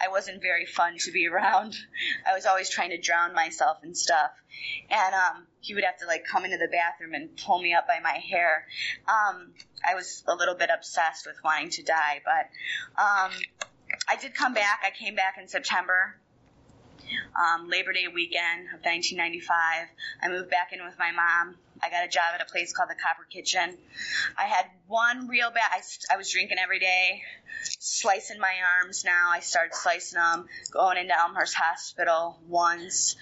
I 0.00 0.08
wasn't 0.08 0.40
very 0.40 0.66
fun 0.66 0.96
to 0.98 1.12
be 1.12 1.28
around. 1.32 1.76
I 2.28 2.34
was 2.34 2.46
always 2.46 2.70
trying 2.70 2.90
to 2.90 2.98
drown 2.98 3.34
myself 3.34 3.78
and 3.82 3.96
stuff, 3.96 4.30
and 4.88 5.14
um, 5.14 5.46
he 5.60 5.74
would 5.74 5.84
have 5.84 5.98
to 5.98 6.06
like 6.06 6.24
come 6.24 6.44
into 6.44 6.58
the 6.58 6.68
bathroom 6.68 7.14
and 7.14 7.36
pull 7.36 7.60
me 7.60 7.74
up 7.74 7.86
by 7.86 8.00
my 8.02 8.18
hair. 8.18 8.66
Um, 9.06 9.52
I 9.88 9.94
was 9.94 10.24
a 10.26 10.34
little 10.34 10.54
bit 10.54 10.70
obsessed 10.74 11.26
with 11.26 11.36
wanting 11.44 11.70
to 11.70 11.82
die, 11.82 12.22
but 12.24 13.00
um, 13.00 13.30
I 14.08 14.16
did 14.20 14.34
come 14.34 14.54
back. 14.54 14.80
I 14.84 14.90
came 14.90 15.14
back 15.14 15.36
in 15.40 15.48
September 15.48 16.16
um, 17.36 17.68
Labor 17.68 17.92
Day 17.92 18.06
weekend 18.12 18.68
of 18.74 18.84
1995. 18.84 19.88
I 20.22 20.28
moved 20.28 20.50
back 20.50 20.72
in 20.72 20.84
with 20.84 20.98
my 20.98 21.12
mom. 21.12 21.56
I 21.82 21.88
got 21.90 22.04
a 22.04 22.08
job 22.08 22.34
at 22.34 22.42
a 22.42 22.44
place 22.44 22.72
called 22.72 22.90
the 22.90 22.94
Copper 22.94 23.26
Kitchen. 23.30 23.76
I 24.36 24.44
had 24.44 24.66
one 24.86 25.28
real 25.28 25.50
bad. 25.50 25.70
I, 25.70 26.14
I 26.14 26.16
was 26.16 26.30
drinking 26.30 26.58
every 26.62 26.78
day, 26.78 27.22
slicing 27.78 28.38
my 28.38 28.52
arms. 28.80 29.04
Now 29.04 29.30
I 29.30 29.40
started 29.40 29.74
slicing 29.74 30.18
them, 30.18 30.46
going 30.72 30.98
into 30.98 31.18
Elmhurst 31.18 31.54
Hospital 31.54 32.38
once, 32.48 33.16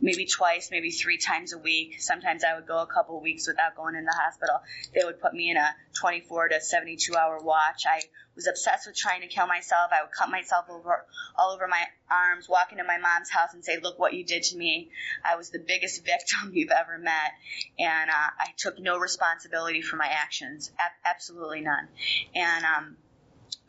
maybe 0.00 0.26
twice, 0.26 0.68
maybe 0.70 0.90
three 0.90 1.18
times 1.18 1.52
a 1.52 1.58
week. 1.58 2.00
Sometimes 2.00 2.44
I 2.44 2.54
would 2.54 2.66
go 2.66 2.78
a 2.78 2.86
couple 2.86 3.20
weeks 3.20 3.48
without 3.48 3.74
going 3.74 3.96
in 3.96 4.04
the 4.04 4.14
hospital. 4.14 4.60
They 4.94 5.04
would 5.04 5.20
put 5.20 5.34
me 5.34 5.50
in 5.50 5.56
a 5.56 5.74
24 5.98 6.48
to 6.48 6.60
72 6.60 7.16
hour 7.16 7.38
watch. 7.42 7.84
I 7.88 8.02
was 8.34 8.46
obsessed 8.46 8.86
with 8.86 8.96
trying 8.96 9.20
to 9.20 9.26
kill 9.26 9.46
myself. 9.46 9.90
I 9.92 10.02
would 10.02 10.12
cut 10.12 10.30
myself 10.30 10.66
over 10.68 11.06
all 11.36 11.52
over 11.52 11.68
my 11.68 11.84
arms, 12.10 12.48
walk 12.48 12.72
into 12.72 12.84
my 12.84 12.98
mom's 12.98 13.30
house 13.30 13.54
and 13.54 13.64
say, 13.64 13.78
"Look 13.82 13.98
what 13.98 14.14
you 14.14 14.24
did 14.24 14.42
to 14.44 14.56
me." 14.56 14.90
I 15.24 15.36
was 15.36 15.50
the 15.50 15.58
biggest 15.58 16.04
victim 16.06 16.52
you've 16.52 16.70
ever 16.70 16.98
met, 16.98 17.32
and 17.78 18.10
uh, 18.10 18.30
I 18.38 18.48
took 18.56 18.78
no 18.78 18.98
responsibility 18.98 19.82
for 19.82 19.96
my 19.96 20.08
actions, 20.08 20.72
a- 20.78 21.08
absolutely 21.08 21.60
none. 21.60 21.88
And 22.34 22.64
um, 22.64 22.96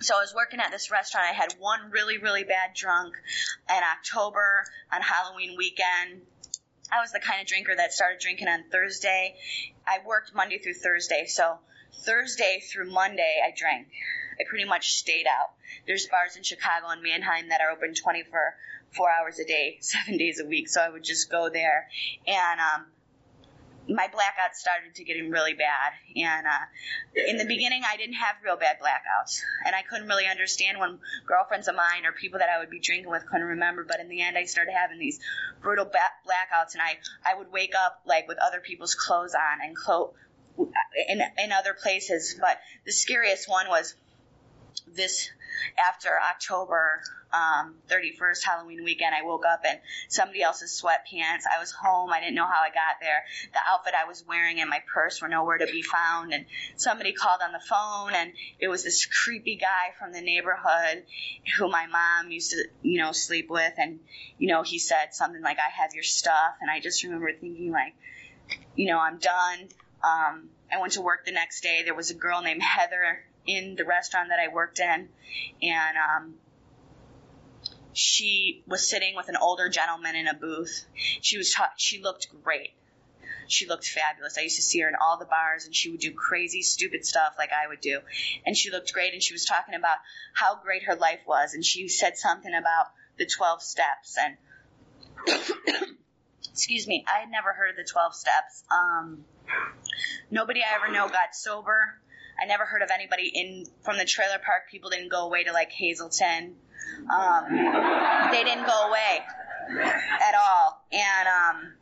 so 0.02 0.16
I 0.18 0.22
was 0.22 0.34
working 0.36 0.60
at 0.60 0.72
this 0.72 0.92
restaurant. 0.92 1.28
I 1.30 1.34
had 1.34 1.54
one 1.60 1.92
really, 1.92 2.18
really 2.18 2.44
bad 2.44 2.74
drunk 2.74 3.16
in 3.70 3.82
October 3.98 4.66
on 4.92 5.02
Halloween 5.02 5.56
weekend. 5.58 6.22
I 6.92 7.02
was 7.02 7.12
the 7.12 7.20
kind 7.20 7.42
of 7.42 7.48
drinker 7.48 7.76
that 7.76 7.94
started 7.94 8.20
drinking 8.20 8.48
on 8.48 8.66
Thursday. 8.72 9.36
I 9.88 10.00
worked 10.06 10.36
Monday 10.36 10.60
through 10.60 10.76
Thursday, 10.76 11.26
so 11.28 11.60
Thursday 12.00 12.62
through 12.72 12.92
Monday 12.92 13.38
I 13.46 13.52
drank. 13.56 13.88
I 14.40 14.44
pretty 14.50 14.66
much 14.66 14.94
stayed 14.94 15.28
out. 15.28 15.52
There's 15.88 16.08
bars 16.08 16.36
in 16.36 16.44
Chicago 16.44 16.88
and 16.90 17.02
Mannheim 17.02 17.50
that 17.50 17.62
are 17.62 17.72
open 17.72 17.94
24 17.94 18.56
four 18.96 19.10
hours 19.10 19.40
a 19.40 19.46
day, 19.46 19.78
seven 19.82 20.18
days 20.18 20.40
a 20.40 20.46
week. 20.46 20.70
So 20.70 20.82
I 20.82 20.90
would 20.90 21.04
just 21.04 21.30
go 21.30 21.50
there, 21.50 21.88
and 22.28 22.60
um, 22.60 22.86
my 23.88 24.08
blackouts 24.08 24.56
started 24.56 24.96
to 24.96 25.04
get 25.04 25.16
really 25.30 25.54
bad. 25.54 25.94
And 26.16 26.48
uh, 26.48 27.28
in 27.28 27.38
the 27.38 27.46
beginning, 27.46 27.84
I 27.86 27.98
didn't 27.98 28.16
have 28.16 28.36
real 28.44 28.58
bad 28.58 28.78
blackouts, 28.80 29.42
and 29.66 29.76
I 29.76 29.82
couldn't 29.84 30.08
really 30.08 30.26
understand 30.26 30.80
when 30.80 31.00
girlfriends 31.28 31.68
of 31.68 31.76
mine 31.76 32.06
or 32.06 32.12
people 32.12 32.40
that 32.40 32.50
I 32.50 32.60
would 32.60 32.70
be 32.70 32.80
drinking 32.80 33.12
with 33.12 33.26
couldn't 33.28 33.48
remember. 33.48 33.86
But 33.88 34.00
in 34.00 34.10
the 34.10 34.22
end, 34.22 34.38
I 34.38 34.46
started 34.46 34.74
having 34.74 34.98
these 34.98 35.20
brutal 35.62 35.86
blackouts, 35.86 36.74
and 36.74 36.82
I 36.82 36.98
I 37.26 37.38
would 37.38 37.52
wake 37.52 37.74
up 37.76 38.02
like 38.06 38.28
with 38.28 38.38
other 38.40 38.60
people's 38.60 38.96
clothes 38.96 39.36
on 39.36 39.66
and 39.66 39.76
clo- 39.76 40.14
in 40.58 41.22
in 41.44 41.52
other 41.52 41.74
places. 41.74 42.38
But 42.40 42.60
the 42.86 42.92
scariest 42.92 43.50
one 43.50 43.68
was 43.68 43.96
this 44.88 45.30
after 45.78 46.10
October 46.20 47.02
um, 47.34 47.76
31st 47.90 48.44
Halloween 48.44 48.84
weekend, 48.84 49.14
I 49.14 49.24
woke 49.24 49.44
up 49.46 49.62
in 49.66 49.78
somebody 50.08 50.42
else's 50.42 50.82
sweatpants. 50.82 51.44
I 51.52 51.60
was 51.60 51.72
home. 51.72 52.12
I 52.12 52.20
didn't 52.22 52.36
know 52.36 52.46
how 52.46 52.62
I 52.62 52.70
got 52.70 53.02
there. 53.02 53.24
The 53.52 53.60
outfit 53.68 53.94
I 53.94 54.08
was 54.08 54.24
wearing 54.28 54.62
and 54.62 54.70
my 54.70 54.82
purse 54.94 55.22
were 55.22 55.28
nowhere 55.28 55.58
to 55.58 55.66
be 55.66 55.82
found. 55.82 56.34
And 56.34 56.46
somebody 56.78 57.12
called 57.12 57.42
on 57.44 57.52
the 57.52 57.60
phone, 57.60 58.14
and 58.14 58.32
it 58.60 58.68
was 58.68 58.84
this 58.84 59.06
creepy 59.06 59.58
guy 59.58 59.94
from 60.00 60.14
the 60.14 60.22
neighborhood 60.22 61.04
who 61.58 61.70
my 61.70 61.88
mom 61.88 62.32
used 62.32 62.52
to, 62.52 62.64
you 62.82 63.00
know, 63.00 63.12
sleep 63.12 63.50
with. 63.50 63.74
And, 63.78 64.00
you 64.38 64.48
know, 64.48 64.64
he 64.64 64.80
said 64.80 65.14
something 65.14 65.42
like, 65.42 65.58
I 65.58 65.82
have 65.82 65.94
your 65.94 66.04
stuff. 66.04 66.56
And 66.62 66.72
I 66.72 66.80
just 66.80 67.04
remember 67.04 67.32
thinking, 67.34 67.72
like, 67.72 67.96
you 68.76 68.88
know, 68.88 69.00
I'm 69.00 69.18
done. 69.18 69.70
Um, 70.06 70.50
I 70.72 70.80
went 70.80 70.94
to 70.94 71.02
work 71.02 71.26
the 71.26 71.32
next 71.32 71.62
day. 71.62 71.82
There 71.84 71.96
was 71.96 72.12
a 72.12 72.14
girl 72.14 72.42
named 72.42 72.62
Heather 72.62 73.24
in 73.48 73.76
the 73.76 73.86
restaurant 73.86 74.30
that 74.30 74.40
I 74.40 74.54
worked 74.54 74.80
in, 74.80 75.10
and 75.62 75.98
um, 75.98 76.36
she 77.94 78.64
was 78.68 78.88
sitting 78.88 79.16
with 79.16 79.30
an 79.30 79.36
older 79.36 79.70
gentleman 79.70 80.16
in 80.16 80.28
a 80.28 80.34
booth. 80.34 80.86
She 81.22 81.38
was 81.38 81.54
ta- 81.54 81.74
she 81.78 82.02
looked 82.02 82.28
great. 82.44 82.74
She 83.48 83.68
looked 83.68 83.88
fabulous. 83.88 84.38
I 84.38 84.42
used 84.42 84.56
to 84.56 84.62
see 84.62 84.80
her 84.82 84.90
in 84.90 84.96
all 84.96 85.18
the 85.18 85.26
bars, 85.26 85.66
and 85.66 85.76
she 85.76 85.92
would 85.92 86.00
do 86.00 86.12
crazy, 86.12 86.62
stupid 86.62 87.06
stuff 87.06 87.36
like 87.38 87.52
I 87.52 87.68
would 87.68 87.82
do. 87.82 88.00
And 88.46 88.58
she 88.58 88.72
looked 88.72 88.92
great, 88.94 89.14
and 89.14 89.22
she 89.22 89.34
was 89.34 89.46
talking 89.46 89.76
about 89.76 89.98
how 90.34 90.60
great 90.62 90.84
her 90.84 90.96
life 90.96 91.22
was, 91.28 91.54
and 91.54 91.64
she 91.64 91.88
said 91.88 92.18
something 92.18 92.54
about 92.54 92.88
the 93.18 93.26
12 93.26 93.62
steps. 93.62 94.18
And 94.18 94.38
excuse 96.52 96.88
me, 96.88 97.06
I 97.08 97.20
had 97.20 97.30
never 97.30 97.54
heard 97.54 97.72
of 97.72 97.76
the 97.76 97.84
12 97.84 98.16
steps. 98.16 98.64
Um, 98.72 99.26
nobody 100.32 100.62
I 100.62 100.76
ever 100.76 100.92
know 100.92 101.08
got 101.08 101.36
sober 101.36 102.00
I 102.38 102.46
never 102.46 102.66
heard 102.66 102.82
of 102.82 102.90
anybody 102.94 103.32
in 103.34 103.66
from 103.82 103.98
the 103.98 104.04
trailer 104.04 104.40
park. 104.46 104.64
People 104.70 104.90
didn't 104.90 105.10
go 105.10 105.26
away 105.26 105.46
to 105.46 105.54
like 105.54 105.72
Hazelden. 105.72 106.56
Um, 107.10 107.46
they 108.30 108.44
didn't 108.44 108.66
go 108.66 108.90
away. 108.90 109.24
at 109.70 110.36
all. 110.36 110.86
And 110.92 111.28
um, 111.28 111.74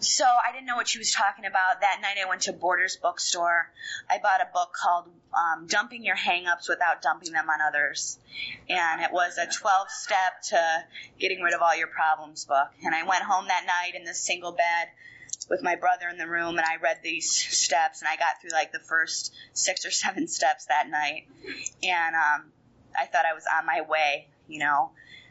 so 0.00 0.24
I 0.24 0.52
didn't 0.52 0.66
know 0.66 0.76
what 0.76 0.88
she 0.88 0.98
was 0.98 1.12
talking 1.12 1.44
about. 1.44 1.80
That 1.80 1.98
night 2.00 2.16
I 2.24 2.28
went 2.28 2.42
to 2.42 2.52
Borders 2.52 2.96
bookstore. 2.96 3.70
I 4.08 4.18
bought 4.18 4.40
a 4.40 4.48
book 4.52 4.72
called 4.72 5.08
um, 5.34 5.66
Dumping 5.66 6.04
Your 6.04 6.16
Hangups 6.16 6.68
Without 6.68 7.02
Dumping 7.02 7.32
Them 7.32 7.48
on 7.48 7.60
Others. 7.60 8.18
And 8.68 9.02
it 9.02 9.12
was 9.12 9.38
a 9.38 9.46
12 9.46 9.90
step 9.90 10.42
to 10.50 10.84
getting 11.18 11.42
rid 11.42 11.54
of 11.54 11.62
all 11.62 11.76
your 11.76 11.88
problems 11.88 12.44
book. 12.44 12.68
And 12.84 12.94
I 12.94 13.02
went 13.04 13.22
home 13.22 13.48
that 13.48 13.66
night 13.66 13.98
in 13.98 14.04
this 14.04 14.20
single 14.20 14.52
bed 14.52 14.88
with 15.50 15.62
my 15.62 15.76
brother 15.76 16.08
in 16.08 16.18
the 16.18 16.26
room 16.26 16.58
and 16.58 16.66
I 16.66 16.76
read 16.82 16.98
these 17.02 17.30
steps 17.32 18.02
and 18.02 18.08
I 18.08 18.16
got 18.16 18.40
through 18.40 18.50
like 18.50 18.72
the 18.72 18.80
first 18.80 19.34
six 19.52 19.84
or 19.84 19.90
seven 19.90 20.28
steps 20.28 20.66
that 20.66 20.88
night. 20.88 21.26
And 21.82 22.14
um, 22.14 22.52
I 22.96 23.06
thought 23.06 23.24
I 23.24 23.34
was 23.34 23.44
on 23.58 23.66
my 23.66 23.82
way, 23.88 24.28
you 24.46 24.60
know. 24.60 24.90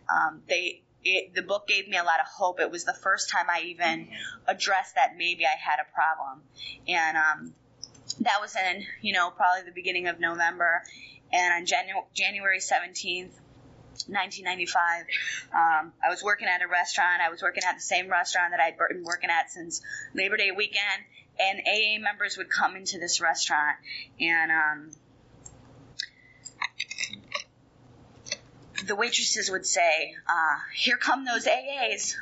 Um, 0.09 0.41
they 0.47 0.81
it, 1.03 1.33
the 1.33 1.41
book 1.41 1.67
gave 1.67 1.87
me 1.87 1.97
a 1.97 2.03
lot 2.03 2.19
of 2.19 2.27
hope. 2.27 2.59
It 2.59 2.71
was 2.71 2.83
the 2.83 2.93
first 2.93 3.29
time 3.29 3.45
I 3.49 3.61
even 3.67 4.07
addressed 4.47 4.95
that 4.95 5.15
maybe 5.17 5.45
I 5.45 5.55
had 5.57 5.79
a 5.79 5.93
problem. 5.93 6.41
And 6.87 7.17
um, 7.17 7.53
that 8.21 8.41
was 8.41 8.55
in, 8.55 8.85
you 9.01 9.13
know, 9.13 9.29
probably 9.29 9.63
the 9.63 9.73
beginning 9.73 10.07
of 10.07 10.19
November. 10.19 10.83
And 11.31 11.53
on 11.53 11.65
Janu- 11.65 12.05
January 12.13 12.59
17th, 12.59 13.31
1995, 14.07 15.05
um, 15.53 15.93
I 16.05 16.09
was 16.09 16.23
working 16.23 16.47
at 16.47 16.61
a 16.61 16.67
restaurant. 16.67 17.21
I 17.21 17.29
was 17.29 17.41
working 17.41 17.63
at 17.67 17.75
the 17.75 17.81
same 17.81 18.09
restaurant 18.09 18.51
that 18.51 18.59
I'd 18.59 18.77
been 18.77 19.03
working 19.03 19.29
at 19.29 19.51
since 19.51 19.81
Labor 20.13 20.37
Day 20.37 20.51
weekend. 20.51 21.03
And 21.39 21.59
AA 21.67 22.01
members 22.01 22.37
would 22.37 22.49
come 22.49 22.75
into 22.75 22.97
this 22.97 23.21
restaurant 23.21 23.77
and 24.19 24.51
um, 24.51 24.91
the 28.85 28.95
waitresses 28.95 29.49
would 29.49 29.65
say, 29.65 30.15
uh, 30.27 30.55
"Here 30.73 30.97
come 30.97 31.25
those 31.25 31.47
AAs," 31.47 32.15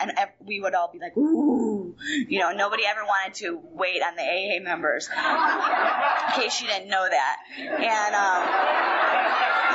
and 0.00 0.12
we 0.40 0.60
would 0.60 0.74
all 0.74 0.90
be 0.92 0.98
like, 0.98 1.16
"Ooh," 1.16 1.94
you 2.28 2.40
know. 2.40 2.52
Nobody 2.52 2.84
ever 2.86 3.04
wanted 3.04 3.34
to 3.34 3.60
wait 3.72 4.02
on 4.02 4.16
the 4.16 4.22
AA 4.22 4.60
members, 4.62 5.08
in 5.08 6.42
case 6.42 6.60
you 6.60 6.66
didn't 6.66 6.88
know 6.88 7.06
that. 7.08 7.36
And 7.58 8.14
um, 8.14 8.42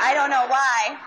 I 0.02 0.12
don't 0.14 0.30
know 0.30 0.46
why. 0.48 0.98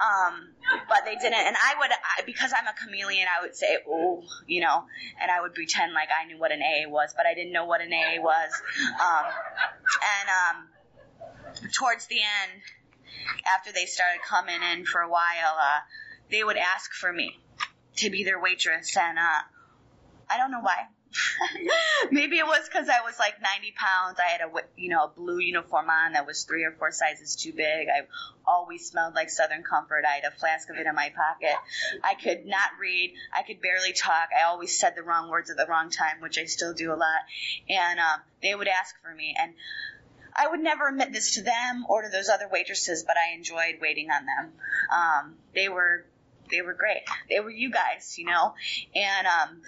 Um, 0.00 0.48
but 0.88 1.04
they 1.04 1.14
didn't, 1.14 1.34
and 1.34 1.56
I 1.56 1.74
would, 1.78 1.90
I, 1.90 2.22
because 2.26 2.52
I'm 2.52 2.66
a 2.66 2.74
chameleon, 2.74 3.26
I 3.26 3.42
would 3.42 3.56
say, 3.56 3.78
"Oh," 3.88 4.22
you 4.46 4.60
know, 4.60 4.84
and 5.20 5.30
I 5.30 5.40
would 5.40 5.54
pretend 5.54 5.92
like 5.92 6.08
I 6.10 6.26
knew 6.26 6.38
what 6.38 6.52
an 6.52 6.60
AA 6.62 6.88
was, 6.88 7.14
but 7.16 7.26
I 7.26 7.34
didn't 7.34 7.52
know 7.52 7.64
what 7.64 7.80
an 7.80 7.92
AA 7.92 8.20
was. 8.20 8.52
Um, 9.00 9.24
and 10.20 10.28
um, 10.28 11.70
towards 11.72 12.06
the 12.06 12.16
end, 12.16 12.62
after 13.46 13.72
they 13.72 13.86
started 13.86 14.20
coming 14.22 14.60
in 14.72 14.84
for 14.84 15.00
a 15.00 15.08
while, 15.08 15.56
uh, 15.60 15.80
they 16.30 16.44
would 16.44 16.56
ask 16.56 16.92
for 16.92 17.12
me 17.12 17.38
to 17.96 18.10
be 18.10 18.24
their 18.24 18.40
waitress, 18.40 18.96
and 18.96 19.18
uh, 19.18 19.42
I 20.30 20.36
don't 20.36 20.50
know 20.50 20.60
why. 20.60 20.86
Maybe 22.10 22.38
it 22.38 22.46
was 22.46 22.68
because 22.68 22.88
I 22.88 23.00
was 23.00 23.18
like 23.18 23.40
90 23.40 23.74
pounds. 23.76 24.18
I 24.20 24.30
had 24.30 24.40
a 24.42 24.50
you 24.76 24.90
know 24.90 25.04
a 25.04 25.08
blue 25.08 25.38
uniform 25.38 25.88
on 25.88 26.12
that 26.12 26.26
was 26.26 26.44
three 26.44 26.64
or 26.64 26.72
four 26.72 26.92
sizes 26.92 27.36
too 27.36 27.52
big. 27.52 27.88
I 27.88 28.06
always 28.46 28.86
smelled 28.86 29.14
like 29.14 29.30
Southern 29.30 29.62
Comfort. 29.62 30.04
I 30.08 30.16
had 30.16 30.24
a 30.24 30.36
flask 30.36 30.68
of 30.70 30.76
it 30.76 30.86
in 30.86 30.94
my 30.94 31.10
pocket. 31.16 31.56
I 32.04 32.14
could 32.14 32.46
not 32.46 32.70
read. 32.80 33.14
I 33.34 33.42
could 33.42 33.60
barely 33.60 33.92
talk. 33.92 34.28
I 34.38 34.44
always 34.48 34.78
said 34.78 34.94
the 34.96 35.02
wrong 35.02 35.30
words 35.30 35.50
at 35.50 35.56
the 35.56 35.66
wrong 35.66 35.90
time, 35.90 36.20
which 36.20 36.38
I 36.38 36.44
still 36.44 36.74
do 36.74 36.92
a 36.92 36.96
lot. 36.96 37.20
And 37.68 37.98
um, 37.98 38.20
they 38.42 38.54
would 38.54 38.68
ask 38.68 38.94
for 39.02 39.14
me, 39.14 39.34
and 39.38 39.54
I 40.38 40.46
would 40.48 40.60
never 40.60 40.88
admit 40.88 41.12
this 41.12 41.34
to 41.34 41.42
them 41.42 41.84
or 41.88 42.02
to 42.02 42.08
those 42.08 42.28
other 42.28 42.48
waitresses, 42.50 43.02
but 43.02 43.16
I 43.16 43.34
enjoyed 43.34 43.80
waiting 43.80 44.10
on 44.10 44.24
them. 44.24 44.52
Um, 44.94 45.34
they 45.54 45.68
were 45.68 46.04
they 46.50 46.62
were 46.62 46.74
great. 46.74 47.02
They 47.28 47.40
were 47.40 47.50
you 47.50 47.70
guys, 47.70 48.16
you 48.18 48.24
know, 48.24 48.54
and 48.94 49.26
um, 49.26 49.62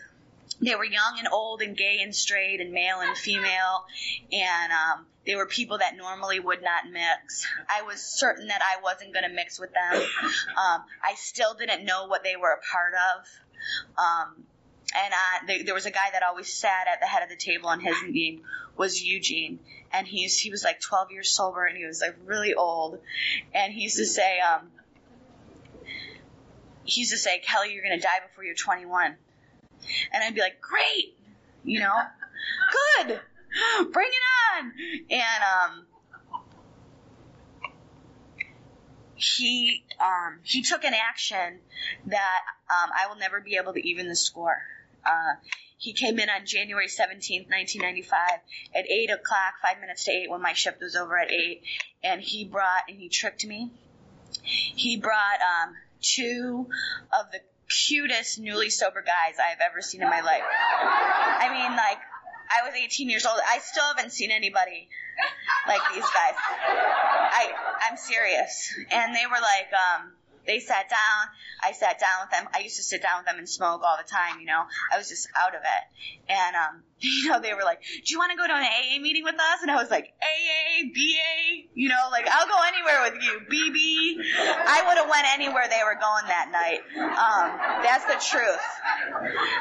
they 0.62 0.74
were 0.74 0.84
young 0.84 1.16
and 1.18 1.28
old 1.28 1.60
and 1.60 1.76
gay 1.76 2.00
and 2.02 2.14
straight 2.14 2.60
and 2.60 2.72
male 2.72 3.00
and 3.00 3.16
female, 3.16 3.84
and 4.32 4.72
um, 4.72 5.06
they 5.26 5.34
were 5.34 5.46
people 5.46 5.78
that 5.78 5.96
normally 5.96 6.40
would 6.40 6.62
not 6.62 6.90
mix. 6.90 7.46
I 7.68 7.82
was 7.82 8.00
certain 8.00 8.48
that 8.48 8.62
I 8.62 8.82
wasn't 8.82 9.12
going 9.12 9.28
to 9.28 9.34
mix 9.34 9.58
with 9.58 9.70
them. 9.72 10.02
Um, 10.50 10.82
I 11.02 11.14
still 11.16 11.54
didn't 11.54 11.84
know 11.84 12.06
what 12.06 12.22
they 12.22 12.36
were 12.36 12.52
a 12.52 12.72
part 12.72 12.94
of. 12.94 13.26
Um, 13.98 14.44
and 14.94 15.14
uh, 15.14 15.46
they, 15.46 15.62
there 15.62 15.74
was 15.74 15.86
a 15.86 15.90
guy 15.90 16.10
that 16.12 16.22
always 16.22 16.52
sat 16.52 16.86
at 16.92 17.00
the 17.00 17.06
head 17.06 17.22
of 17.22 17.28
the 17.28 17.36
table, 17.36 17.70
and 17.70 17.80
his 17.80 17.96
name 18.08 18.42
was 18.76 19.02
Eugene. 19.02 19.60
And 19.92 20.06
he's 20.06 20.38
he 20.38 20.50
was 20.50 20.64
like 20.64 20.80
12 20.80 21.10
years 21.10 21.30
sober 21.30 21.66
and 21.66 21.76
he 21.76 21.84
was 21.84 22.00
like 22.00 22.16
really 22.24 22.54
old. 22.54 22.98
And 23.52 23.72
he 23.72 23.82
used 23.82 23.96
to 23.96 24.06
say 24.06 24.38
um 24.40 24.70
he 26.84 27.00
used 27.00 27.12
to 27.12 27.18
say 27.18 27.40
Kellie 27.40 27.72
you're 27.74 27.82
gonna 27.82 28.00
die 28.00 28.20
before 28.26 28.44
you're 28.44 28.54
21 28.54 29.16
and 30.12 30.24
i'd 30.24 30.34
be 30.34 30.40
like 30.40 30.60
great! 30.60 31.16
You 31.64 31.80
know? 31.80 31.92
Good! 33.06 33.20
Bring 33.92 34.08
it 34.08 34.64
on! 34.64 34.72
And 35.10 35.44
um 35.44 35.86
he 39.14 39.84
um 40.00 40.40
he 40.42 40.62
took 40.62 40.84
an 40.84 40.94
action 40.94 41.58
that 42.06 42.40
um 42.70 42.90
i 42.98 43.06
will 43.08 43.16
never 43.16 43.40
be 43.40 43.56
able 43.56 43.74
to 43.74 43.86
even 43.86 44.08
the 44.08 44.16
score 44.16 44.62
uh 45.04 45.34
he 45.80 45.94
came 45.94 46.18
in 46.18 46.28
on 46.28 46.44
January 46.44 46.88
17th, 46.88 47.48
1995 47.48 48.20
at 48.74 48.84
8 48.86 49.10
o'clock, 49.12 49.54
five 49.62 49.80
minutes 49.80 50.04
to 50.04 50.12
8 50.12 50.30
when 50.30 50.42
my 50.42 50.52
shift 50.52 50.78
was 50.78 50.94
over 50.94 51.18
at 51.18 51.32
8. 51.32 51.62
And 52.04 52.20
he 52.20 52.44
brought, 52.44 52.82
and 52.86 52.98
he 52.98 53.08
tricked 53.08 53.46
me. 53.46 53.70
He 54.42 54.98
brought 54.98 55.40
um, 55.40 55.74
two 56.02 56.68
of 57.18 57.32
the 57.32 57.40
cutest 57.70 58.38
newly 58.38 58.68
sober 58.68 59.00
guys 59.00 59.36
I've 59.40 59.60
ever 59.60 59.80
seen 59.80 60.02
in 60.02 60.10
my 60.10 60.20
life. 60.20 60.42
I 60.42 61.48
mean, 61.50 61.74
like, 61.74 61.98
I 62.50 62.68
was 62.68 62.74
18 62.74 63.08
years 63.08 63.24
old. 63.24 63.38
I 63.48 63.60
still 63.60 63.84
haven't 63.84 64.12
seen 64.12 64.30
anybody 64.30 64.90
like 65.66 65.80
these 65.94 66.04
guys. 66.04 66.34
I, 66.36 67.52
I'm 67.88 67.96
serious. 67.96 68.74
And 68.90 69.14
they 69.14 69.24
were 69.24 69.40
like, 69.40 69.70
um, 69.72 70.12
they 70.46 70.60
sat 70.60 70.88
down. 70.88 71.28
I 71.62 71.72
sat 71.72 72.00
down 72.00 72.22
with 72.22 72.30
them. 72.30 72.48
I 72.54 72.60
used 72.60 72.76
to 72.76 72.82
sit 72.82 73.02
down 73.02 73.20
with 73.20 73.26
them 73.26 73.38
and 73.38 73.48
smoke 73.48 73.82
all 73.84 73.96
the 73.96 74.08
time, 74.08 74.40
you 74.40 74.46
know. 74.46 74.62
I 74.92 74.98
was 74.98 75.08
just 75.08 75.28
out 75.36 75.54
of 75.54 75.60
it. 75.60 75.84
And, 76.32 76.56
um, 76.56 76.82
you 77.00 77.28
know, 77.28 77.40
they 77.40 77.54
were 77.54 77.64
like, 77.64 77.82
do 77.82 78.08
you 78.12 78.18
want 78.18 78.32
to 78.32 78.36
go 78.36 78.46
to 78.46 78.52
an 78.52 78.64
AA 78.64 79.00
meeting 79.00 79.24
with 79.24 79.34
us? 79.34 79.62
And 79.62 79.70
I 79.70 79.76
was 79.76 79.90
like, 79.90 80.12
AA, 80.22 80.84
BA, 80.88 81.68
you 81.74 81.88
know, 81.88 82.08
like, 82.10 82.26
I'll 82.28 82.46
go 82.46 82.58
anywhere 82.66 83.10
with 83.10 83.22
you, 83.22 83.40
BB. 83.48 84.16
I 84.38 84.84
would 84.86 84.98
have 84.98 85.08
went 85.08 85.26
anywhere 85.32 85.64
they 85.68 85.82
were 85.84 85.98
going 86.00 86.26
that 86.26 86.48
night. 86.52 86.80
Um, 86.96 87.82
that's 87.82 88.04
the 88.04 88.18
truth. 88.20 88.66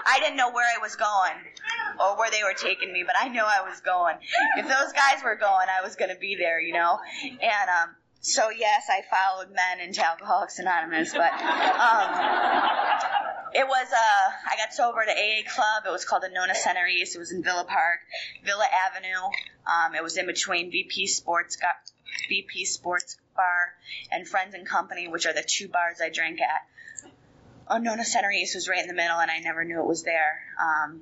I 0.05 0.19
didn't 0.19 0.37
know 0.37 0.51
where 0.51 0.67
I 0.67 0.81
was 0.81 0.95
going 0.95 1.37
or 1.99 2.17
where 2.17 2.31
they 2.31 2.43
were 2.43 2.55
taking 2.55 2.91
me, 2.91 3.03
but 3.05 3.15
I 3.19 3.27
knew 3.29 3.43
I 3.43 3.67
was 3.67 3.81
going. 3.81 4.15
If 4.57 4.67
those 4.67 4.93
guys 4.93 5.23
were 5.23 5.35
going, 5.35 5.67
I 5.67 5.83
was 5.83 5.95
going 5.95 6.13
to 6.13 6.19
be 6.19 6.35
there, 6.35 6.59
you 6.59 6.73
know. 6.73 6.99
And, 7.23 7.69
um, 7.69 7.95
so 8.21 8.49
yes, 8.49 8.87
I 8.89 9.01
followed 9.09 9.49
men 9.51 9.79
into 9.87 10.05
Alcoholics 10.05 10.59
Anonymous, 10.59 11.13
but 11.13 11.31
um, 11.31 12.09
it 13.53 13.67
was 13.67 13.87
uh, 13.93 14.31
I 14.47 14.57
got 14.57 14.73
sober 14.73 15.01
at 15.01 15.09
AA 15.09 15.49
club. 15.49 15.83
It 15.87 15.91
was 15.91 16.05
called 16.05 16.23
the 16.23 16.29
Nona 16.29 16.55
Center 16.55 16.85
East. 16.85 17.15
It 17.15 17.19
was 17.19 17.31
in 17.31 17.43
Villa 17.43 17.65
Park, 17.67 17.99
Villa 18.45 18.65
Avenue. 18.87 19.31
Um, 19.65 19.95
it 19.95 20.03
was 20.03 20.17
in 20.17 20.25
between 20.25 20.71
VP 20.71 21.07
Sports 21.07 21.57
VP 22.27 22.65
Sports 22.65 23.17
Bar 23.35 23.73
and 24.11 24.27
Friends 24.27 24.53
and 24.53 24.67
Company, 24.67 25.07
which 25.07 25.25
are 25.25 25.33
the 25.33 25.43
two 25.45 25.67
bars 25.67 26.01
I 26.01 26.09
drank 26.09 26.39
at. 26.41 27.09
Oh, 27.71 27.77
Nona 27.77 28.03
Center 28.03 28.31
East 28.31 28.55
was 28.55 28.67
right 28.67 28.81
in 28.81 28.87
the 28.87 28.95
middle, 28.95 29.19
and 29.19 29.29
I 29.29 29.39
never 29.39 29.63
knew 29.63 29.79
it 29.79 29.85
was 29.85 30.03
there. 30.03 30.41
Um, 30.59 31.01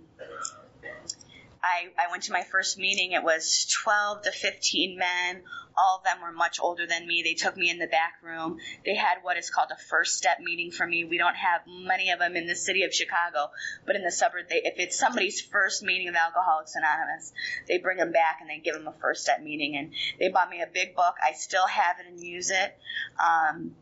I, 1.68 1.90
I 1.98 2.10
went 2.12 2.24
to 2.24 2.32
my 2.32 2.44
first 2.44 2.78
meeting. 2.78 3.12
It 3.12 3.24
was 3.24 3.68
12 3.84 4.24
to 4.24 4.32
15 4.32 4.98
men. 4.98 5.44
All 5.78 5.98
of 5.98 6.04
them 6.04 6.22
were 6.22 6.32
much 6.32 6.60
older 6.60 6.88
than 6.88 7.06
me. 7.06 7.22
They 7.24 7.34
took 7.34 7.56
me 7.56 7.70
in 7.70 7.78
the 7.78 7.88
back 7.88 8.14
room. 8.24 8.58
They 8.86 8.96
had 8.96 9.18
what 9.22 9.38
is 9.38 9.50
called 9.50 9.70
a 9.72 9.78
first 9.78 10.18
step 10.18 10.40
meeting 10.40 10.72
for 10.72 10.88
me. 10.88 11.04
We 11.04 11.18
don't 11.18 11.36
have 11.36 11.62
many 11.68 12.10
of 12.12 12.20
them 12.20 12.36
in 12.36 12.48
the 12.48 12.56
city 12.56 12.84
of 12.84 12.94
Chicago, 12.94 13.52
but 13.86 13.96
in 13.96 14.04
the 14.04 14.12
suburb, 14.12 14.48
they, 14.50 14.62
if 14.64 14.80
it's 14.80 14.98
somebody's 14.98 15.42
first 15.42 15.84
meeting 15.84 16.08
of 16.08 16.16
Alcoholics 16.16 16.74
Anonymous, 16.76 17.34
they 17.68 17.78
bring 17.78 17.98
them 17.98 18.12
back 18.12 18.38
and 18.42 18.50
they 18.50 18.60
give 18.60 18.74
them 18.74 18.88
a 18.88 18.94
first 18.94 19.24
step 19.24 19.42
meeting. 19.44 19.76
And 19.76 19.94
they 20.20 20.30
bought 20.30 20.50
me 20.50 20.62
a 20.62 20.68
big 20.68 20.96
book. 20.96 21.16
I 21.24 21.34
still 21.34 21.68
have 21.68 21.98
it 22.00 22.08
and 22.08 22.20
use 22.20 22.50
it. 22.50 22.78
Um, 23.20 23.76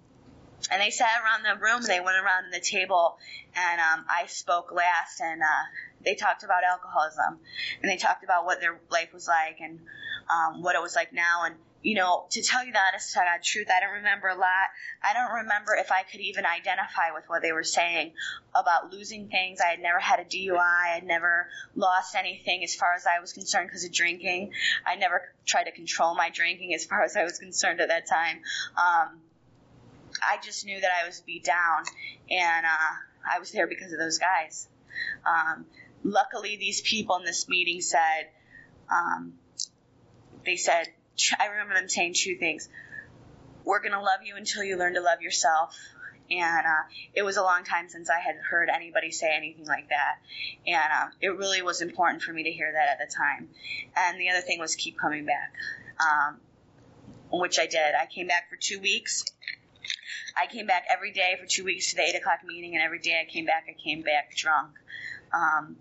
and 0.72 0.82
they 0.82 0.90
sat 0.90 1.22
around 1.24 1.44
the 1.44 1.62
room 1.62 1.82
they 1.84 2.00
went 2.00 2.18
around 2.18 2.52
the 2.52 2.60
table 2.60 3.18
and 3.56 3.80
um, 3.80 4.06
I 4.10 4.26
spoke 4.28 4.72
last 4.72 5.22
and 5.22 5.42
uh, 5.42 5.66
they 6.06 6.16
talked 6.16 6.44
about 6.44 6.64
alcoholism 6.64 7.40
and 7.82 7.92
they 7.92 7.98
talked 7.98 8.24
about 8.24 8.46
what 8.46 8.62
their 8.62 8.80
life 8.90 9.14
was 9.14 9.28
like 9.28 9.60
and 9.60 9.80
um, 10.30 10.62
what 10.62 10.76
it 10.76 10.82
was 10.82 10.96
like 10.96 11.14
now 11.14 11.44
and 11.46 11.56
you 11.86 11.94
know, 11.94 12.26
to 12.32 12.42
tell 12.42 12.66
you 12.66 12.74
the 12.74 12.80
honest 12.80 13.14
to 13.14 13.20
God 13.20 13.44
truth, 13.44 13.68
I 13.70 13.80
don't 13.80 13.98
remember 13.98 14.28
a 14.28 14.34
lot. 14.36 14.70
I 15.04 15.14
don't 15.14 15.44
remember 15.44 15.76
if 15.76 15.92
I 15.92 16.02
could 16.02 16.20
even 16.20 16.44
identify 16.44 17.12
with 17.14 17.26
what 17.28 17.44
they 17.44 17.52
were 17.52 17.64
saying 17.64 18.14
about 18.56 18.92
losing 18.92 19.30
things. 19.30 19.60
I 19.62 19.70
had 19.70 19.80
never 19.80 20.00
had 20.00 20.20
a 20.20 20.24
DUI. 20.24 20.58
I 20.58 20.96
had 20.96 21.04
never 21.04 21.48
lost 21.76 22.16
anything 22.16 22.64
as 22.64 22.74
far 22.74 22.96
as 22.96 23.06
I 23.06 23.20
was 23.20 23.34
concerned 23.34 23.68
because 23.68 23.86
of 23.86 23.92
drinking. 23.92 24.54
I 24.84 24.96
never 24.96 25.22
tried 25.46 25.66
to 25.66 25.72
control 25.72 26.16
my 26.16 26.32
drinking 26.32 26.74
as 26.74 26.86
far 26.86 27.04
as 27.04 27.16
I 27.16 27.24
was 27.24 27.38
concerned 27.38 27.80
at 27.80 27.90
that 27.90 28.10
time. 28.10 28.38
Um, 28.76 29.22
I 30.28 30.38
just 30.44 30.66
knew 30.66 30.82
that 30.82 30.92
I 31.04 31.06
was 31.06 31.22
beat 31.22 31.44
down, 31.44 31.84
and 32.32 32.66
uh, 32.66 33.32
I 33.32 33.38
was 33.38 33.52
there 33.52 33.68
because 33.68 33.94
of 33.94 34.00
those 34.00 34.18
guys. 34.18 34.68
Um, 35.24 35.68
luckily, 36.06 36.56
these 36.56 36.80
people 36.82 37.18
in 37.18 37.26
this 37.26 37.50
meeting 37.50 37.82
said, 37.82 38.30
um, 38.90 39.34
they 40.46 40.56
said, 40.56 40.88
I 41.40 41.48
remember 41.48 41.74
them 41.74 41.90
saying 41.90 42.14
two 42.14 42.36
things. 42.38 42.70
We're 43.66 43.80
going 43.80 43.94
to 43.94 44.00
love 44.00 44.20
you 44.24 44.36
until 44.36 44.64
you 44.64 44.78
learn 44.78 44.94
to 44.94 45.02
love 45.02 45.22
yourself. 45.22 45.76
And 46.30 46.66
uh, 46.66 46.84
it 47.14 47.24
was 47.24 47.38
a 47.38 47.42
long 47.42 47.64
time 47.64 47.90
since 47.90 48.10
I 48.10 48.20
had 48.20 48.36
heard 48.36 48.70
anybody 48.70 49.12
say 49.12 49.30
anything 49.36 49.66
like 49.66 49.90
that. 49.90 50.18
And 50.68 50.76
uh, 50.78 51.08
it 51.22 51.30
really 51.30 51.62
was 51.62 51.82
important 51.82 52.22
for 52.22 52.32
me 52.32 52.44
to 52.44 52.52
hear 52.52 52.72
that 52.72 52.90
at 52.90 52.98
the 53.00 53.14
time. 53.14 53.50
And 53.96 54.20
the 54.20 54.30
other 54.30 54.42
thing 54.42 54.60
was 54.60 54.76
keep 54.76 54.98
coming 55.00 55.26
back, 55.26 55.54
um, 56.00 56.38
which 57.32 57.60
I 57.60 57.66
did. 57.66 57.96
I 58.00 58.06
came 58.06 58.28
back 58.28 58.50
for 58.50 58.58
two 58.60 58.80
weeks. 58.80 59.26
I 60.38 60.48
came 60.48 60.68
back 60.68 60.86
every 60.90 61.12
day 61.12 61.36
for 61.40 61.48
two 61.48 61.64
weeks 61.64 61.92
to 61.92 61.96
the 61.96 62.02
8 62.02 62.16
o'clock 62.16 62.40
meeting, 62.46 62.76
and 62.76 62.84
every 62.84 63.00
day 63.00 63.22
I 63.22 63.32
came 63.32 63.46
back, 63.46 63.66
I 63.70 63.74
came 63.82 64.02
back 64.02 64.36
drunk. 64.36 64.72
Um, 65.34 65.78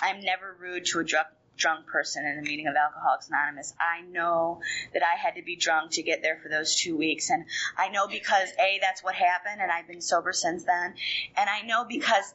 I'm 0.00 0.20
never 0.20 0.56
rude 0.58 0.86
to 0.86 1.00
a 1.00 1.04
drunk 1.04 1.28
drunk 1.56 1.86
person 1.86 2.26
in 2.26 2.38
a 2.38 2.42
meeting 2.42 2.66
of 2.66 2.74
Alcoholics 2.74 3.28
Anonymous. 3.28 3.74
I 3.78 4.02
know 4.02 4.60
that 4.92 5.02
I 5.02 5.16
had 5.16 5.36
to 5.36 5.42
be 5.42 5.56
drunk 5.56 5.92
to 5.92 6.02
get 6.02 6.22
there 6.22 6.38
for 6.42 6.48
those 6.48 6.74
two 6.74 6.96
weeks. 6.96 7.30
And 7.30 7.44
I 7.78 7.88
know 7.90 8.08
because, 8.08 8.48
A, 8.58 8.78
that's 8.80 9.04
what 9.04 9.14
happened, 9.14 9.60
and 9.60 9.70
I've 9.70 9.86
been 9.86 10.00
sober 10.00 10.32
since 10.32 10.64
then. 10.64 10.94
And 11.36 11.48
I 11.48 11.62
know 11.62 11.84
because 11.84 12.34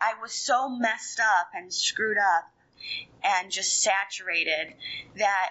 I 0.00 0.14
was 0.20 0.32
so 0.32 0.68
messed 0.68 1.20
up 1.20 1.48
and 1.54 1.72
screwed 1.72 2.18
up 2.18 2.50
and 3.22 3.50
just 3.50 3.80
saturated 3.80 4.74
that 5.16 5.50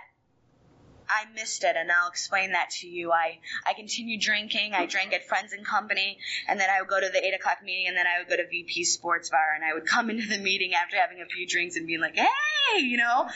I 1.14 1.26
missed 1.34 1.64
it, 1.64 1.76
and 1.76 1.92
I'll 1.92 2.10
explain 2.10 2.54
that 2.54 2.72
to 2.82 2.88
you. 2.88 3.12
I, 3.12 3.40
I 3.68 3.74
continued 3.74 4.22
drinking. 4.22 4.74
I 4.74 4.88
drank 4.88 5.14
at 5.14 5.28
Friends 5.28 5.54
and 5.54 5.66
Company, 5.66 6.18
and 6.48 6.60
then 6.60 6.70
I 6.70 6.82
would 6.82 6.90
go 6.90 7.00
to 7.00 7.10
the 7.10 7.24
8 7.24 7.36
o'clock 7.36 7.58
meeting, 7.64 7.88
and 7.88 7.96
then 7.96 8.06
I 8.08 8.20
would 8.20 8.30
go 8.30 8.36
to 8.36 8.48
VP 8.48 8.84
Sports 8.86 9.30
Bar, 9.30 9.54
and 9.56 9.64
I 9.64 9.74
would 9.74 9.86
come 9.86 10.10
into 10.14 10.28
the 10.28 10.40
meeting 10.40 10.74
after 10.74 10.98
having 10.98 11.22
a 11.22 11.26
few 11.26 11.48
drinks 11.48 11.76
and 11.76 11.86
being 11.86 12.02
like, 12.02 12.16
hey, 12.16 12.80
you 12.80 12.98
know? 12.98 13.30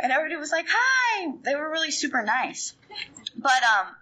And 0.00 0.10
everybody 0.10 0.36
was 0.36 0.50
like, 0.50 0.66
hi. 0.68 1.32
They 1.42 1.54
were 1.54 1.70
really 1.70 1.90
super 1.90 2.22
nice. 2.22 2.74
But, 3.36 3.62
um, 3.62 3.94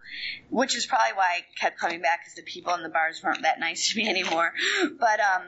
which 0.51 0.77
is 0.77 0.87
probably 0.87 1.15
why 1.15 1.39
I 1.39 1.45
kept 1.59 1.79
coming 1.79 2.01
back, 2.01 2.21
because 2.21 2.35
the 2.35 2.43
people 2.43 2.75
in 2.75 2.83
the 2.83 2.89
bars 2.89 3.21
weren't 3.23 3.43
that 3.43 3.59
nice 3.59 3.93
to 3.93 3.99
me 3.99 4.09
anymore. 4.09 4.53
But, 4.99 5.21
um, 5.21 5.43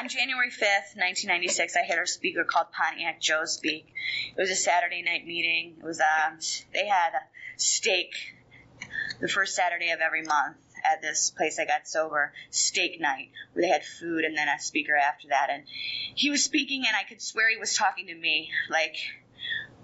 on 0.00 0.08
January 0.08 0.50
5th, 0.50 0.96
1996, 0.96 1.76
I 1.76 1.82
had 1.82 1.98
our 1.98 2.06
speaker 2.06 2.44
called 2.44 2.66
Pontiac 2.72 3.20
Joe 3.20 3.44
speak. 3.44 3.92
It 4.36 4.40
was 4.40 4.50
a 4.50 4.56
Saturday 4.56 5.02
night 5.02 5.26
meeting. 5.26 5.76
It 5.78 5.84
was 5.84 6.00
um, 6.00 6.38
they 6.72 6.86
had 6.86 7.10
a 7.14 7.22
steak 7.56 8.14
the 9.20 9.28
first 9.28 9.54
Saturday 9.54 9.90
of 9.90 10.00
every 10.00 10.22
month 10.22 10.56
at 10.84 11.00
this 11.00 11.30
place 11.30 11.58
I 11.58 11.64
got 11.64 11.88
sober, 11.88 12.32
steak 12.50 13.00
night, 13.00 13.30
where 13.52 13.62
they 13.62 13.68
had 13.68 13.84
food 13.84 14.24
and 14.24 14.36
then 14.36 14.48
a 14.48 14.60
speaker 14.60 14.96
after 14.96 15.28
that. 15.28 15.48
And 15.50 15.64
he 16.14 16.30
was 16.30 16.44
speaking, 16.44 16.84
and 16.86 16.96
I 16.96 17.08
could 17.08 17.22
swear 17.22 17.48
he 17.48 17.56
was 17.56 17.74
talking 17.74 18.08
to 18.08 18.14
me, 18.14 18.50
like 18.68 18.96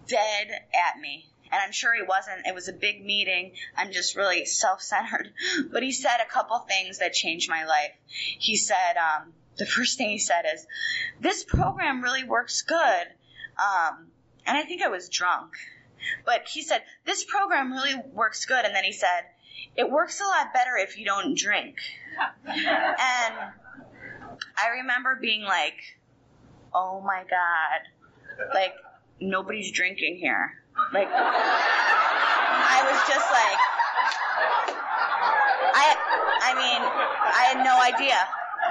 dead 0.06 0.48
at 0.50 1.00
me. 1.00 1.26
And 1.52 1.60
I'm 1.60 1.72
sure 1.72 1.94
he 1.94 2.02
wasn't. 2.02 2.46
It 2.46 2.54
was 2.54 2.68
a 2.68 2.72
big 2.72 3.04
meeting. 3.04 3.52
I'm 3.76 3.92
just 3.92 4.14
really 4.14 4.44
self 4.44 4.82
centered. 4.82 5.32
But 5.72 5.82
he 5.82 5.92
said 5.92 6.18
a 6.20 6.30
couple 6.30 6.58
things 6.60 6.98
that 6.98 7.12
changed 7.12 7.48
my 7.48 7.64
life. 7.64 7.92
He 8.06 8.56
said, 8.56 8.96
um, 8.96 9.32
the 9.60 9.66
first 9.66 9.96
thing 9.98 10.08
he 10.08 10.18
said 10.18 10.44
is, 10.52 10.66
"This 11.20 11.44
program 11.44 12.02
really 12.02 12.24
works 12.24 12.62
good." 12.62 13.06
Um, 13.58 14.08
and 14.46 14.56
I 14.56 14.62
think 14.62 14.82
I 14.82 14.88
was 14.88 15.08
drunk, 15.08 15.52
but 16.24 16.48
he 16.48 16.62
said, 16.62 16.82
"This 17.04 17.22
program 17.24 17.72
really 17.72 17.94
works 17.94 18.46
good." 18.46 18.64
And 18.64 18.74
then 18.74 18.84
he 18.84 18.92
said, 18.92 19.26
"It 19.76 19.88
works 19.88 20.20
a 20.20 20.24
lot 20.24 20.52
better 20.52 20.76
if 20.78 20.98
you 20.98 21.04
don't 21.04 21.36
drink." 21.36 21.76
and 22.46 23.34
I 24.56 24.68
remember 24.80 25.18
being 25.20 25.42
like, 25.42 25.98
"Oh 26.74 27.00
my 27.02 27.22
god!" 27.28 28.48
Like 28.54 28.74
nobody's 29.20 29.70
drinking 29.70 30.16
here. 30.16 30.54
Like 30.92 31.08
I 31.12 32.80
was 32.90 32.98
just 33.06 33.30
like. 33.30 33.58
I, 35.72 35.94
I 36.42 36.54
mean, 36.54 36.82
I 36.82 37.42
had 37.52 37.64
no 37.64 37.80
idea. 37.80 38.16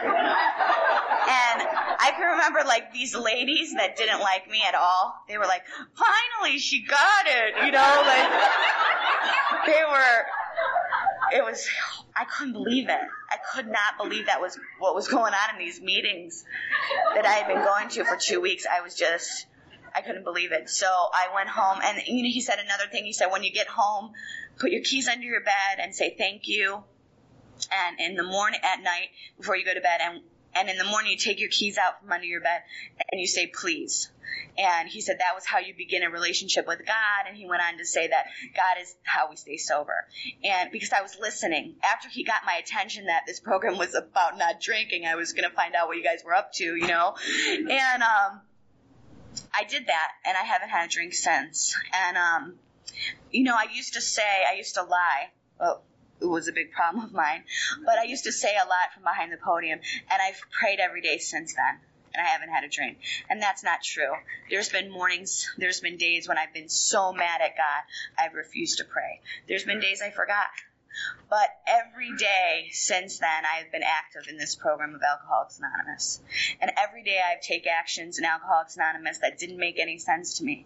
And 0.02 1.62
I 2.00 2.12
can 2.16 2.32
remember 2.32 2.62
like 2.66 2.94
these 2.94 3.16
ladies 3.16 3.74
that 3.74 3.98
didn't 3.98 4.20
like 4.20 4.50
me 4.50 4.62
at 4.68 4.76
all. 4.76 5.16
They 5.28 5.38
were 5.38 5.46
like, 5.46 5.64
finally 5.96 6.58
she 6.60 6.86
got 6.86 7.26
it, 7.26 7.66
you 7.66 7.72
know, 7.72 8.04
like 8.06 9.66
they 9.66 9.82
were, 9.90 10.26
it 11.40 11.46
was, 11.46 11.68
I 12.16 12.26
couldn't 12.26 12.54
believe 12.54 12.90
it. 12.90 13.00
I 13.30 13.38
could 13.54 13.68
not 13.68 13.98
believe 14.02 14.26
that 14.28 14.42
was 14.42 14.58
what 14.80 14.96
was 14.96 15.08
going 15.08 15.34
on 15.34 15.56
in 15.56 15.60
these 15.64 15.82
meetings 15.82 16.46
that 17.16 17.26
I 17.26 17.34
had 17.34 17.48
been 17.48 17.64
going 17.64 17.90
to 17.90 18.06
for 18.06 18.16
two 18.16 18.42
weeks. 18.42 18.66
I 18.66 18.82
was 18.82 18.96
just, 18.96 19.46
I 19.94 20.02
couldn't 20.02 20.24
believe 20.24 20.52
it. 20.52 20.70
So 20.70 20.88
I 20.88 21.28
went 21.36 21.50
home 21.50 21.80
and 21.84 22.02
you 22.08 22.24
know, 22.24 22.30
he 22.30 22.42
said 22.42 22.60
another 22.60 22.90
thing. 22.92 23.06
He 23.06 23.14
said, 23.14 23.28
when 23.28 23.44
you 23.44 23.52
get 23.52 23.68
home, 23.68 24.12
put 24.58 24.72
your 24.72 24.84
keys 24.84 25.08
under 25.08 25.26
your 25.26 25.42
bed 25.42 25.80
and 25.80 25.94
say 25.94 26.16
thank 26.18 26.48
you 26.48 26.84
and 27.72 28.00
in 28.00 28.16
the 28.16 28.24
morning 28.24 28.60
at 28.64 28.82
night 28.82 29.10
before 29.38 29.56
you 29.56 29.66
go 29.66 29.74
to 29.74 29.82
bed 29.82 30.00
and 30.02 30.22
and 30.56 30.70
in 30.70 30.78
the 30.78 30.84
morning 30.84 31.12
you 31.12 31.18
take 31.18 31.40
your 31.40 31.50
keys 31.50 31.78
out 31.78 32.02
from 32.02 32.12
under 32.12 32.26
your 32.26 32.42
bed 32.42 32.62
and 33.12 33.20
you 33.20 33.28
say 33.28 33.48
please. 33.48 34.10
And 34.58 34.90
he 34.90 35.02
said 35.02 35.18
that 35.20 35.36
was 35.36 35.46
how 35.46 35.60
you 35.60 35.74
begin 35.76 36.04
a 36.04 36.10
relationship 36.10 36.68
with 36.68 36.80
god 36.86 37.28
and 37.28 37.38
he 37.38 37.46
went 37.48 37.62
on 37.62 37.78
to 37.78 37.86
say 37.86 38.08
that 38.08 38.26
god 38.56 38.82
is 38.82 38.96
how 39.04 39.30
we 39.30 39.36
stay 39.36 39.58
sober. 39.58 40.06
And 40.44 40.72
because 40.72 40.92
i 40.92 41.02
was 41.02 41.18
listening 41.20 41.76
after 41.84 42.10
he 42.10 42.24
got 42.24 42.42
my 42.46 42.56
attention 42.56 43.06
that 43.06 43.24
this 43.28 43.40
program 43.40 43.78
was 43.78 43.96
about 43.96 44.38
not 44.38 44.62
drinking 44.62 45.06
i 45.06 45.16
was 45.16 45.34
going 45.34 45.50
to 45.50 45.56
find 45.56 45.76
out 45.76 45.88
what 45.88 45.98
you 45.98 46.04
guys 46.04 46.24
were 46.26 46.34
up 46.36 46.52
to 46.54 46.64
you 46.64 46.88
know? 46.88 47.16
And 47.48 48.04
um 48.04 48.42
i 49.54 49.64
did 49.68 49.88
that 49.88 50.12
and 50.26 50.38
i 50.38 50.44
haven't 50.44 50.70
had 50.70 50.86
a 50.86 50.90
drink 50.90 51.14
since. 51.14 51.76
And 51.94 52.18
um 52.18 52.56
you 53.32 53.44
know 53.44 53.56
i 53.56 53.68
used 53.74 53.94
to 53.94 54.02
say 54.02 54.24
i 54.52 54.56
used 54.56 54.76
to 54.76 54.84
lie. 54.84 55.30
It 55.62 55.78
was 56.28 56.48
a 56.48 56.52
big 56.52 56.72
problem 56.72 57.06
of 57.06 57.14
mine. 57.14 57.44
But 57.86 57.98
I 57.98 58.04
used 58.04 58.26
to 58.26 58.32
say 58.32 58.56
a 58.56 58.68
lot 58.68 58.94
from 58.94 59.04
behind 59.04 59.32
the 59.32 59.38
podium, 59.38 59.80
and 60.12 60.22
I've 60.22 60.42
prayed 60.52 60.80
every 60.80 61.02
day 61.02 61.18
since 61.18 61.54
then. 61.54 61.80
And 62.12 62.26
I 62.26 62.30
haven't 62.30 62.50
had 62.50 62.64
a 62.64 62.68
drink. 62.68 62.98
And 63.30 63.40
that's 63.40 63.64
not 63.64 63.84
true. 63.84 64.12
There's 64.50 64.70
been 64.70 64.92
mornings, 64.92 65.48
there's 65.58 65.80
been 65.80 65.98
days 65.98 66.28
when 66.28 66.40
I've 66.40 66.54
been 66.54 66.68
so 66.68 67.14
mad 67.14 67.42
at 67.42 67.56
God, 67.56 67.84
I've 68.18 68.34
refused 68.34 68.80
to 68.80 68.84
pray. 68.84 69.22
There's 69.48 69.64
been 69.64 69.80
days 69.80 70.02
I 70.02 70.10
forgot. 70.10 70.50
But 71.30 71.50
every 71.68 72.16
day 72.18 72.70
since 72.72 73.20
then, 73.20 73.44
I've 73.46 73.72
been 73.72 73.84
active 73.84 74.28
in 74.28 74.38
this 74.38 74.56
program 74.56 74.96
of 74.96 75.02
Alcoholics 75.04 75.60
Anonymous. 75.60 76.20
And 76.60 76.72
every 76.78 77.04
day 77.04 77.20
I've 77.22 77.42
taken 77.42 77.72
actions 77.72 78.18
in 78.18 78.26
Alcoholics 78.26 78.76
Anonymous 78.76 79.20
that 79.20 79.38
didn't 79.38 79.60
make 79.60 79.78
any 79.80 80.00
sense 80.00 80.40
to 80.40 80.44
me. 80.44 80.66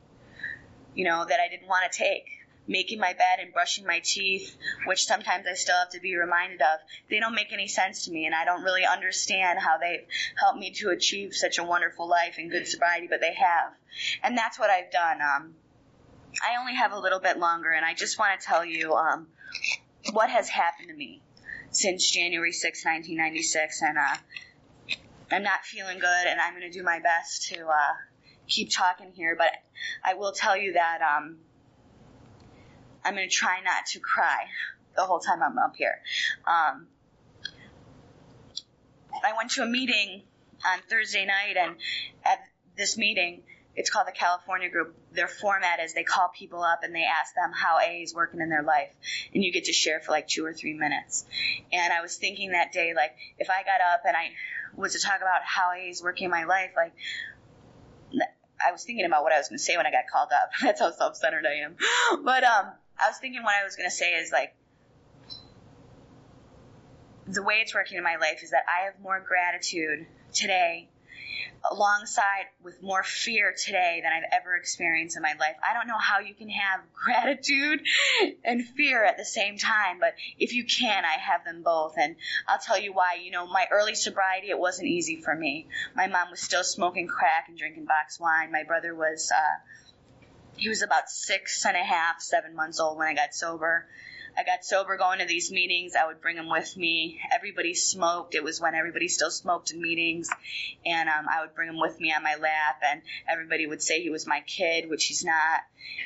You 0.96 1.06
know, 1.06 1.26
that 1.28 1.40
I 1.40 1.50
didn't 1.50 1.68
want 1.68 1.92
to 1.92 1.98
take 1.98 2.26
making 2.68 3.00
my 3.00 3.14
bed 3.14 3.40
and 3.40 3.54
brushing 3.54 3.86
my 3.86 4.00
teeth, 4.04 4.56
which 4.86 5.06
sometimes 5.06 5.46
I 5.48 5.54
still 5.54 5.76
have 5.76 5.90
to 5.92 6.00
be 6.00 6.16
reminded 6.16 6.62
of, 6.62 6.80
they 7.10 7.20
don't 7.20 7.36
make 7.36 7.52
any 7.52 7.68
sense 7.68 8.06
to 8.06 8.12
me, 8.12 8.26
and 8.26 8.34
I 8.34 8.46
don't 8.46 8.64
really 8.64 8.86
understand 8.86 9.60
how 9.60 9.78
they've 9.78 10.06
helped 10.38 10.60
me 10.60 10.72
to 10.80 10.90
achieve 10.90 11.34
such 11.34 11.58
a 11.58 11.64
wonderful 11.64 12.08
life 12.08 12.36
and 12.38 12.50
good 12.50 12.68
sobriety, 12.68 13.08
but 13.10 13.20
they 13.22 13.34
have. 13.34 13.74
And 14.24 14.38
that's 14.38 14.58
what 14.58 14.70
I've 14.70 14.92
done. 14.92 15.20
Um, 15.22 15.56
I 16.42 16.60
only 16.60 16.76
have 16.76 16.94
a 16.94 17.00
little 17.00 17.20
bit 17.20 17.38
longer, 17.38 17.72
and 17.72 17.86
I 17.86 17.94
just 17.94 18.18
want 18.18 18.40
to 18.40 18.46
tell 18.46 18.66
you 18.66 18.94
um, 18.94 19.28
what 20.12 20.30
has 20.30 20.50
happened 20.50 20.90
to 20.90 20.96
me 20.96 21.22
since 21.72 22.10
January 22.10 22.52
6, 22.52 22.86
1996, 22.86 23.82
and 23.82 23.98
uh, 23.98 24.16
I'm 25.32 25.44
not 25.44 25.66
feeling 25.66 26.00
good, 26.00 26.28
and 26.28 26.40
I'm 26.40 26.54
going 26.54 26.70
to 26.70 26.78
do 26.78 26.84
my 26.84 27.00
best 27.00 27.50
to 27.50 27.68
uh, 27.68 27.94
keep 28.48 28.72
talking 28.72 29.12
here, 29.14 29.36
but 29.36 29.52
I 30.04 30.14
will 30.14 30.32
tell 30.32 30.58
you 30.58 30.74
that 30.74 31.00
um, 31.02 31.40
I'm 33.04 33.16
going 33.16 33.28
to 33.28 33.34
try 33.34 33.62
not 33.64 33.86
to 33.88 34.00
cry 34.00 34.46
the 34.96 35.04
whole 35.04 35.20
time 35.20 35.42
I'm 35.42 35.58
up 35.58 35.76
here. 35.76 36.00
Um, 36.46 36.88
I 39.24 39.34
went 39.38 39.52
to 39.52 39.64
a 39.64 39.66
meeting 39.66 40.24
on 40.66 40.80
Thursday 40.90 41.26
night, 41.26 41.58
and 41.58 41.76
at 42.24 42.40
this 42.76 42.98
meeting, 42.98 43.44
it's 43.76 43.90
called 43.90 44.08
the 44.08 44.12
California 44.12 44.70
Group. 44.70 44.96
Their 45.12 45.28
format 45.28 45.80
is 45.80 45.94
they 45.94 46.04
call 46.04 46.30
people 46.30 46.62
up 46.62 46.84
and 46.84 46.94
they 46.94 47.04
ask 47.04 47.34
them 47.34 47.52
how 47.54 47.78
AA 47.78 48.04
is 48.04 48.14
working 48.14 48.42
in 48.42 48.50
their 48.50 48.64
life, 48.64 48.94
and 49.34 49.44
you 49.44 49.52
get 49.52 49.66
to 49.66 49.74
share 49.74 50.00
for 50.00 50.12
like 50.12 50.28
two 50.28 50.46
or 50.46 50.54
three 50.54 50.74
minutes. 50.74 51.26
And 51.72 51.92
I 51.94 52.02
was 52.02 52.18
thinking 52.18 52.52
that 52.52 52.72
day, 52.72 52.94
like, 52.96 53.16
if 53.38 53.50
I 53.50 53.64
got 53.64 53.82
up 53.94 54.02
and 54.06 54.16
I 54.16 54.32
was 54.76 54.94
to 54.94 55.00
talk 55.00 55.18
about 55.18 55.42
how 55.44 55.72
AA 55.72 55.90
is 55.90 56.02
working 56.04 56.26
in 56.26 56.32
my 56.32 56.46
life, 56.46 56.72
like, 56.76 56.94
I 58.66 58.72
was 58.72 58.84
thinking 58.84 59.06
about 59.06 59.24
what 59.24 59.34
I 59.34 59.38
was 59.38 59.50
going 59.50 59.58
to 59.58 59.64
say 59.64 59.76
when 59.76 59.86
I 59.86 59.92
got 59.92 60.06
called 60.12 60.30
up. 60.32 60.52
That's 60.62 60.80
how 60.80 60.92
self-centered 60.92 61.46
I 61.46 61.66
am. 61.66 61.76
But 62.24 62.44
um, 62.44 62.72
I 63.04 63.10
was 63.10 63.18
thinking 63.18 63.44
what 63.44 63.56
I 63.60 63.64
was 63.64 63.76
going 63.76 63.90
to 63.90 63.96
say 63.96 64.14
is 64.14 64.32
like 64.32 64.56
the 67.28 67.44
way 67.44 67.56
it's 67.56 67.74
working 67.74 67.98
in 67.98 68.04
my 68.04 68.18
life 68.18 68.44
is 68.44 68.52
that 68.52 68.64
I 68.68 68.86
have 68.86 69.00
more 69.02 69.20
gratitude 69.20 70.06
today 70.34 70.90
alongside 71.70 72.46
with 72.62 72.82
more 72.84 73.04
fear 73.04 73.54
today 73.58 74.02
than 74.04 74.12
I've 74.12 74.42
ever 74.42 74.56
experienced 74.56 75.16
in 75.16 75.24
my 75.24 75.34
life. 75.40 75.56
I 75.64 75.74
don't 75.74 75.88
know 75.88 75.98
how 75.98 76.20
you 76.20 76.34
can 76.34 76.50
have 76.50 76.82
gratitude 76.94 77.82
and 78.44 78.66
fear 78.66 79.04
at 79.04 79.18
the 79.18 79.26
same 79.26 79.58
time, 79.58 80.00
but 80.00 80.14
if 80.38 80.54
you 80.54 80.66
can, 80.66 81.06
I 81.06 81.20
have 81.20 81.46
them 81.46 81.64
both. 81.64 81.96
And 81.98 82.16
I'll 82.48 82.60
tell 82.60 82.80
you 82.80 82.94
why. 82.94 83.20
You 83.24 83.32
know, 83.32 83.48
my 83.48 83.66
early 83.72 83.96
sobriety, 83.96 84.50
it 84.50 84.60
wasn't 84.60 84.90
easy 84.90 85.22
for 85.22 85.34
me. 85.34 85.68
My 85.96 86.08
mom 86.08 86.32
was 86.32 86.42
still 86.42 86.64
smoking 86.64 87.08
crack 87.08 87.46
and 87.48 87.58
drinking 87.58 87.86
box 87.86 88.20
wine. 88.20 88.52
My 88.52 88.64
brother 88.64 88.94
was, 88.94 89.32
uh, 89.34 89.83
he 90.56 90.70
was 90.70 90.82
about 90.82 91.10
six 91.10 91.66
and 91.66 91.76
a 91.76 91.84
half, 91.84 92.22
seven 92.22 92.56
months 92.56 92.80
old 92.80 92.98
when 92.98 93.08
I 93.08 93.14
got 93.14 93.34
sober. 93.34 93.86
I 94.36 94.44
got 94.44 94.66
sober 94.66 94.98
going 94.98 95.20
to 95.20 95.26
these 95.26 95.52
meetings. 95.52 95.94
I 95.96 96.08
would 96.08 96.22
bring 96.22 96.38
him 96.38 96.50
with 96.50 96.76
me. 96.76 97.20
Everybody 97.32 97.76
smoked. 97.76 98.34
It 98.34 98.44
was 98.44 98.60
when 98.60 98.74
everybody 98.74 99.08
still 99.08 99.30
smoked 99.30 99.72
in 99.72 99.82
meetings. 99.82 100.30
And 100.86 101.08
um, 101.08 101.28
I 101.30 101.42
would 101.42 101.54
bring 101.54 101.70
him 101.70 101.80
with 101.80 102.00
me 102.00 102.12
on 102.12 102.24
my 102.24 102.36
lap, 102.36 102.82
and 102.84 103.04
everybody 103.28 103.68
would 103.68 103.82
say 103.82 104.02
he 104.02 104.10
was 104.10 104.26
my 104.26 104.42
kid, 104.42 104.90
which 104.90 105.06
he's 105.06 105.24
not. 105.24 105.60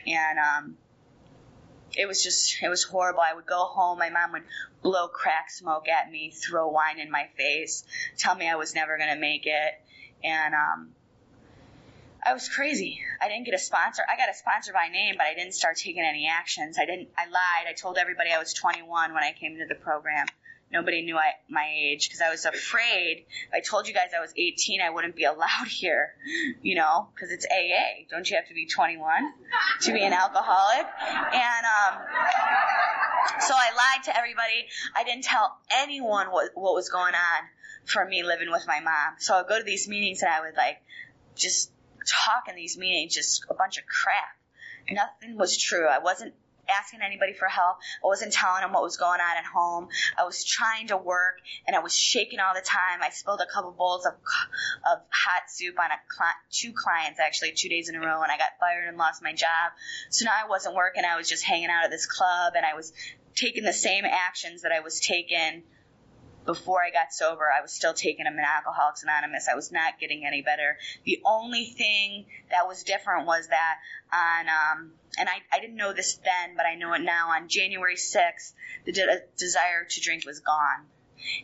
And 0.06 0.40
um, 0.40 0.78
it 1.96 2.06
was 2.06 2.22
just, 2.22 2.62
it 2.62 2.68
was 2.68 2.84
horrible. 2.84 3.22
I 3.22 3.34
would 3.34 3.46
go 3.46 3.64
home. 3.64 4.00
My 4.00 4.10
mom 4.10 4.34
would 4.34 4.44
blow 4.82 5.08
crack 5.08 5.50
smoke 5.50 5.88
at 5.88 6.12
me, 6.12 6.32
throw 6.32 6.68
wine 6.70 7.00
in 7.00 7.12
my 7.12 7.28
face, 7.38 7.84
tell 8.18 8.36
me 8.36 8.50
I 8.50 8.56
was 8.56 8.76
never 8.76 8.98
going 8.98 9.14
to 9.14 9.20
make 9.20 9.46
it. 9.46 9.74
And 10.24 10.54
um, 10.54 10.90
I 12.28 12.34
was 12.34 12.50
crazy. 12.50 13.00
I 13.22 13.30
didn't 13.30 13.46
get 13.46 13.54
a 13.54 13.60
sponsor. 13.60 14.04
I 14.08 14.18
got 14.18 14.30
a 14.30 14.34
sponsor 14.34 14.74
by 14.74 14.90
name, 14.90 15.16
but 15.18 15.26
I 15.28 15.34
didn't 15.34 15.54
start 15.54 15.78
taking 15.78 16.04
any 16.04 16.28
actions. 16.28 16.78
I 16.78 16.86
didn't. 16.86 17.08
I 17.18 17.26
lied. 17.26 17.70
I 17.70 17.74
told 17.74 17.98
everybody 17.98 18.32
I 18.32 18.38
was 18.38 18.54
21 18.54 19.14
when 19.14 19.24
I 19.24 19.32
came 19.32 19.54
into 19.54 19.66
the 19.66 19.80
program. 19.80 20.26
Nobody 20.70 21.04
knew 21.04 21.16
I, 21.16 21.32
my 21.50 21.66
age 21.74 22.10
because 22.10 22.20
I 22.20 22.30
was 22.30 22.44
afraid. 22.44 23.26
I 23.54 23.62
told 23.62 23.88
you 23.88 23.94
guys 23.94 24.10
I 24.16 24.20
was 24.20 24.34
18, 24.36 24.82
I 24.82 24.90
wouldn't 24.90 25.16
be 25.16 25.24
allowed 25.32 25.68
here, 25.70 26.16
you 26.62 26.76
know, 26.76 27.08
because 27.16 27.32
it's 27.32 27.46
AA. 27.46 28.04
Don't 28.10 28.30
you 28.30 28.36
have 28.36 28.48
to 28.50 28.54
be 28.54 28.66
21 28.66 29.08
to 29.84 29.94
be 29.94 30.04
an 30.04 30.12
alcoholic? 30.12 30.86
And 31.06 31.66
um, 31.66 32.02
so 33.40 33.54
I 33.56 33.72
lied 33.72 34.04
to 34.06 34.18
everybody. 34.18 34.68
I 34.94 35.06
didn't 35.06 35.24
tell 35.24 35.58
anyone 35.72 36.28
what 36.28 36.52
what 36.56 36.74
was 36.74 36.90
going 36.90 37.16
on 37.16 37.44
for 37.86 38.04
me 38.04 38.24
living 38.24 38.52
with 38.52 38.66
my 38.68 38.82
mom. 38.82 39.16
So 39.20 39.36
I'd 39.36 39.48
go 39.48 39.58
to 39.58 39.64
these 39.64 39.88
meetings 39.88 40.22
and 40.22 40.30
I 40.30 40.42
would 40.42 40.58
like 40.58 40.82
just 41.38 41.72
talk 42.08 42.48
in 42.50 42.56
these 42.56 42.78
meetings 42.78 43.14
just 43.14 43.46
a 43.50 43.54
bunch 43.54 43.78
of 43.78 43.86
crap. 43.86 44.36
Nothing 44.90 45.38
was 45.38 45.58
true. 45.58 45.86
I 45.88 46.00
wasn't 46.00 46.34
asking 46.70 47.02
anybody 47.02 47.34
for 47.34 47.48
help. 47.48 47.78
I 48.04 48.08
wasn't 48.08 48.34
telling 48.34 48.62
them 48.62 48.74
what 48.74 48.84
was 48.84 48.98
going 48.98 49.20
on 49.22 49.38
at 49.38 49.46
home. 49.46 49.90
I 50.18 50.26
was 50.26 50.44
trying 50.44 50.88
to 50.88 50.98
work 50.98 51.40
and 51.66 51.76
I 51.76 51.80
was 51.80 51.96
shaking 51.96 52.40
all 52.40 52.54
the 52.54 52.62
time. 52.62 53.02
I 53.02 53.10
spilled 53.10 53.42
a 53.42 53.52
couple 53.52 53.72
bowls 53.72 54.06
of 54.06 54.14
of 54.14 55.00
hot 55.10 55.50
soup 55.50 55.80
on 55.80 55.92
a 55.92 55.98
two 56.52 56.74
clients 56.74 57.20
actually 57.20 57.52
two 57.54 57.70
days 57.70 57.90
in 57.90 57.96
a 57.96 58.00
row 58.00 58.22
and 58.22 58.32
I 58.32 58.38
got 58.38 58.60
fired 58.60 58.88
and 58.88 58.98
lost 58.98 59.24
my 59.24 59.34
job. 59.34 59.72
So 60.10 60.26
now 60.26 60.32
I 60.34 60.48
wasn't 60.48 60.76
working. 60.76 61.04
I 61.06 61.18
was 61.18 61.30
just 61.30 61.44
hanging 61.44 61.70
out 61.70 61.86
at 61.86 61.92
this 61.92 62.06
club 62.06 62.54
and 62.56 62.66
I 62.66 62.76
was 62.76 62.94
taking 63.36 63.64
the 63.64 63.74
same 63.74 64.06
actions 64.06 64.64
that 64.64 64.72
I 64.72 64.80
was 64.80 65.00
taking 65.00 65.64
before 66.48 66.82
I 66.82 66.90
got 66.90 67.14
sober, 67.14 67.46
I 67.46 67.62
was 67.62 67.72
still 67.72 67.94
taking 67.94 68.24
them 68.24 68.34
in 68.34 68.44
Alcoholics 68.44 69.04
Anonymous. 69.04 69.48
I 69.52 69.56
was 69.56 69.72
not 69.72 70.00
getting 70.00 70.26
any 70.26 70.42
better. 70.42 70.78
The 71.04 71.22
only 71.26 71.66
thing 71.66 72.26
that 72.50 72.68
was 72.68 72.84
different 72.84 73.28
was 73.28 73.50
that 73.50 73.76
on, 74.12 74.48
um, 74.48 74.92
and 75.20 75.28
I, 75.30 75.42
I 75.56 75.60
didn't 75.60 75.76
know 75.76 75.94
this 75.94 76.16
then, 76.24 76.56
but 76.56 76.66
I 76.66 76.76
know 76.76 76.94
it 76.94 77.02
now. 77.02 77.32
On 77.36 77.50
January 77.50 77.98
6th, 77.98 78.54
the 78.86 78.94
de- 78.94 79.22
desire 79.38 79.86
to 79.88 80.02
drink 80.02 80.26
was 80.26 80.40
gone, 80.40 80.88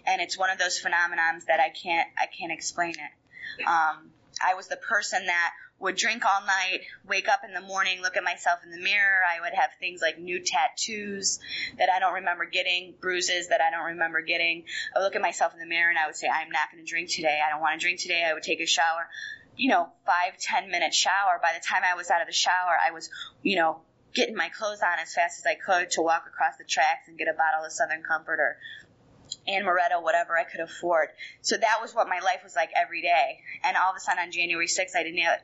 and 0.07 0.21
it's 0.21 0.37
one 0.37 0.49
of 0.49 0.57
those 0.57 0.81
phenomenons 0.81 1.45
that 1.47 1.59
I 1.59 1.69
can't 1.69 2.07
I 2.17 2.25
can't 2.27 2.53
explain 2.53 2.91
it. 2.91 3.67
Um, 3.67 4.12
I 4.43 4.55
was 4.55 4.67
the 4.67 4.77
person 4.77 5.25
that 5.25 5.51
would 5.79 5.95
drink 5.95 6.23
all 6.25 6.45
night, 6.45 6.81
wake 7.05 7.27
up 7.27 7.41
in 7.43 7.53
the 7.53 7.61
morning, 7.61 8.01
look 8.01 8.15
at 8.15 8.23
myself 8.23 8.59
in 8.63 8.71
the 8.71 8.77
mirror. 8.77 9.21
I 9.29 9.41
would 9.41 9.53
have 9.53 9.71
things 9.79 10.01
like 10.01 10.17
new 10.17 10.39
tattoos 10.39 11.39
that 11.77 11.89
I 11.93 11.99
don't 11.99 12.13
remember 12.13 12.45
getting, 12.45 12.93
bruises 13.01 13.49
that 13.49 13.59
I 13.59 13.69
don't 13.69 13.85
remember 13.85 14.21
getting. 14.21 14.63
I 14.95 14.99
would 14.99 15.05
look 15.05 15.15
at 15.15 15.21
myself 15.21 15.53
in 15.53 15.59
the 15.59 15.65
mirror 15.65 15.89
and 15.89 15.99
I 15.99 16.05
would 16.05 16.15
say, 16.15 16.27
I'm 16.27 16.49
not 16.49 16.71
going 16.71 16.83
to 16.83 16.89
drink 16.89 17.09
today. 17.09 17.39
I 17.45 17.51
don't 17.51 17.61
want 17.61 17.79
to 17.79 17.83
drink 17.83 17.99
today. 17.99 18.23
I 18.23 18.33
would 18.33 18.43
take 18.43 18.61
a 18.61 18.65
shower. 18.65 19.09
You 19.55 19.69
know, 19.69 19.89
five, 20.05 20.37
ten 20.39 20.71
minute 20.71 20.93
shower. 20.93 21.39
By 21.41 21.51
the 21.53 21.63
time 21.63 21.81
I 21.85 21.95
was 21.95 22.09
out 22.09 22.21
of 22.21 22.27
the 22.27 22.33
shower, 22.33 22.77
I 22.87 22.91
was, 22.91 23.09
you 23.43 23.57
know, 23.57 23.81
getting 24.13 24.35
my 24.35 24.49
clothes 24.49 24.81
on 24.81 24.99
as 25.01 25.13
fast 25.13 25.39
as 25.39 25.45
I 25.45 25.55
could 25.55 25.91
to 25.91 26.01
walk 26.01 26.25
across 26.27 26.57
the 26.57 26.63
tracks 26.63 27.07
and 27.07 27.17
get 27.17 27.27
a 27.27 27.33
bottle 27.33 27.65
of 27.65 27.71
Southern 27.71 28.03
Comfort 28.03 28.39
or 28.39 28.57
Amaretto, 29.47 30.01
whatever 30.01 30.37
I 30.37 30.43
could 30.43 30.61
afford. 30.61 31.09
So 31.41 31.57
that 31.57 31.79
was 31.81 31.93
what 31.93 32.07
my 32.07 32.19
life 32.19 32.41
was 32.43 32.55
like 32.55 32.69
every 32.75 33.01
day. 33.01 33.39
And 33.63 33.75
all 33.75 33.91
of 33.91 33.97
a 33.97 33.99
sudden 33.99 34.23
on 34.23 34.31
January 34.31 34.67
6th, 34.67 34.95
I 34.95 35.03
didn't 35.03 35.19
have, 35.19 35.39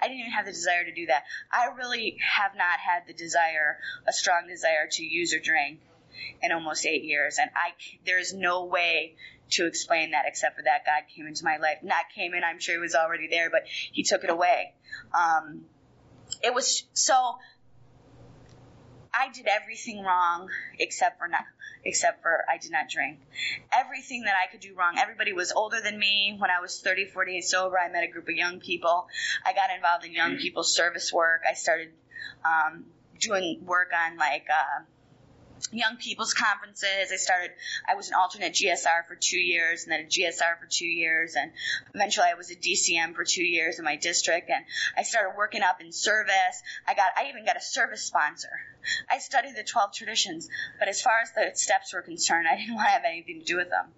I 0.00 0.08
didn't 0.08 0.20
even 0.20 0.32
have 0.32 0.46
the 0.46 0.52
desire 0.52 0.84
to 0.84 0.92
do 0.92 1.06
that. 1.06 1.24
I 1.52 1.66
really 1.76 2.18
have 2.20 2.52
not 2.56 2.80
had 2.80 3.06
the 3.06 3.14
desire, 3.14 3.78
a 4.08 4.12
strong 4.12 4.48
desire 4.48 4.88
to 4.92 5.04
use 5.04 5.32
or 5.32 5.38
drink 5.38 5.80
in 6.42 6.52
almost 6.52 6.86
eight 6.86 7.04
years. 7.04 7.38
And 7.38 7.50
I, 7.54 7.72
there's 8.04 8.32
no 8.34 8.64
way 8.64 9.14
to 9.50 9.66
explain 9.66 10.10
that 10.10 10.24
except 10.26 10.56
for 10.56 10.62
that 10.62 10.84
God 10.84 11.04
came 11.14 11.26
into 11.26 11.44
my 11.44 11.58
life. 11.58 11.78
Not 11.82 12.06
came 12.14 12.34
in, 12.34 12.42
I'm 12.42 12.58
sure 12.58 12.74
he 12.74 12.80
was 12.80 12.94
already 12.94 13.28
there, 13.28 13.50
but 13.50 13.62
he 13.66 14.02
took 14.02 14.24
it 14.24 14.30
away. 14.30 14.74
Um, 15.14 15.66
it 16.42 16.52
was 16.52 16.84
so, 16.94 17.14
I 19.14 19.30
did 19.32 19.46
everything 19.46 20.02
wrong 20.02 20.48
except 20.78 21.18
for 21.18 21.28
not, 21.28 21.44
except 21.86 22.22
for 22.22 22.44
I 22.48 22.58
did 22.58 22.72
not 22.72 22.88
drink. 22.88 23.20
Everything 23.72 24.22
that 24.22 24.34
I 24.42 24.50
could 24.50 24.60
do 24.60 24.74
wrong. 24.74 24.96
Everybody 24.98 25.32
was 25.32 25.52
older 25.52 25.80
than 25.80 25.98
me. 25.98 26.36
When 26.38 26.50
I 26.50 26.60
was 26.60 26.80
30, 26.80 27.06
40 27.06 27.32
days 27.32 27.50
sober, 27.50 27.78
I 27.78 27.90
met 27.90 28.04
a 28.04 28.08
group 28.08 28.28
of 28.28 28.34
young 28.34 28.60
people. 28.60 29.08
I 29.44 29.52
got 29.52 29.70
involved 29.74 30.04
in 30.04 30.12
young 30.12 30.36
people's 30.36 30.74
service 30.74 31.12
work. 31.12 31.42
I 31.48 31.54
started 31.54 31.90
um, 32.44 32.84
doing 33.20 33.64
work 33.64 33.92
on 33.94 34.16
like 34.16 34.46
uh, 34.50 34.82
young 35.72 35.96
people's 35.96 36.34
conferences. 36.34 37.10
I 37.12 37.16
started, 37.16 37.50
I 37.88 37.94
was 37.94 38.08
an 38.08 38.14
alternate 38.14 38.52
GSR 38.52 39.06
for 39.08 39.16
two 39.18 39.38
years 39.38 39.84
and 39.84 39.92
then 39.92 40.00
a 40.00 40.04
GSR 40.04 40.58
for 40.60 40.66
two 40.68 40.86
years. 40.86 41.34
And 41.36 41.52
eventually 41.94 42.26
I 42.30 42.34
was 42.34 42.50
a 42.50 42.56
DCM 42.56 43.14
for 43.14 43.24
two 43.24 43.44
years 43.44 43.78
in 43.78 43.84
my 43.84 43.96
district. 43.96 44.50
And 44.50 44.64
I 44.96 45.02
started 45.02 45.36
working 45.36 45.62
up 45.62 45.80
in 45.80 45.92
service. 45.92 46.62
I 46.86 46.94
got, 46.94 47.12
I 47.16 47.28
even 47.28 47.44
got 47.44 47.56
a 47.56 47.62
service 47.62 48.02
sponsor. 48.02 48.50
I 49.10 49.18
studied 49.18 49.56
the 49.56 49.64
12 49.64 49.92
traditions, 49.92 50.48
but 50.78 50.88
as 50.88 51.02
far 51.02 51.20
as 51.22 51.32
the 51.32 51.50
steps 51.54 51.92
were 51.92 52.02
concerned, 52.02 52.46
I 52.50 52.56
didn't 52.56 52.74
want 52.74 52.86
to 52.86 52.92
have 52.92 53.04
anything 53.04 53.40
to 53.40 53.44
do 53.44 53.56
with 53.56 53.70
them. 53.70 53.92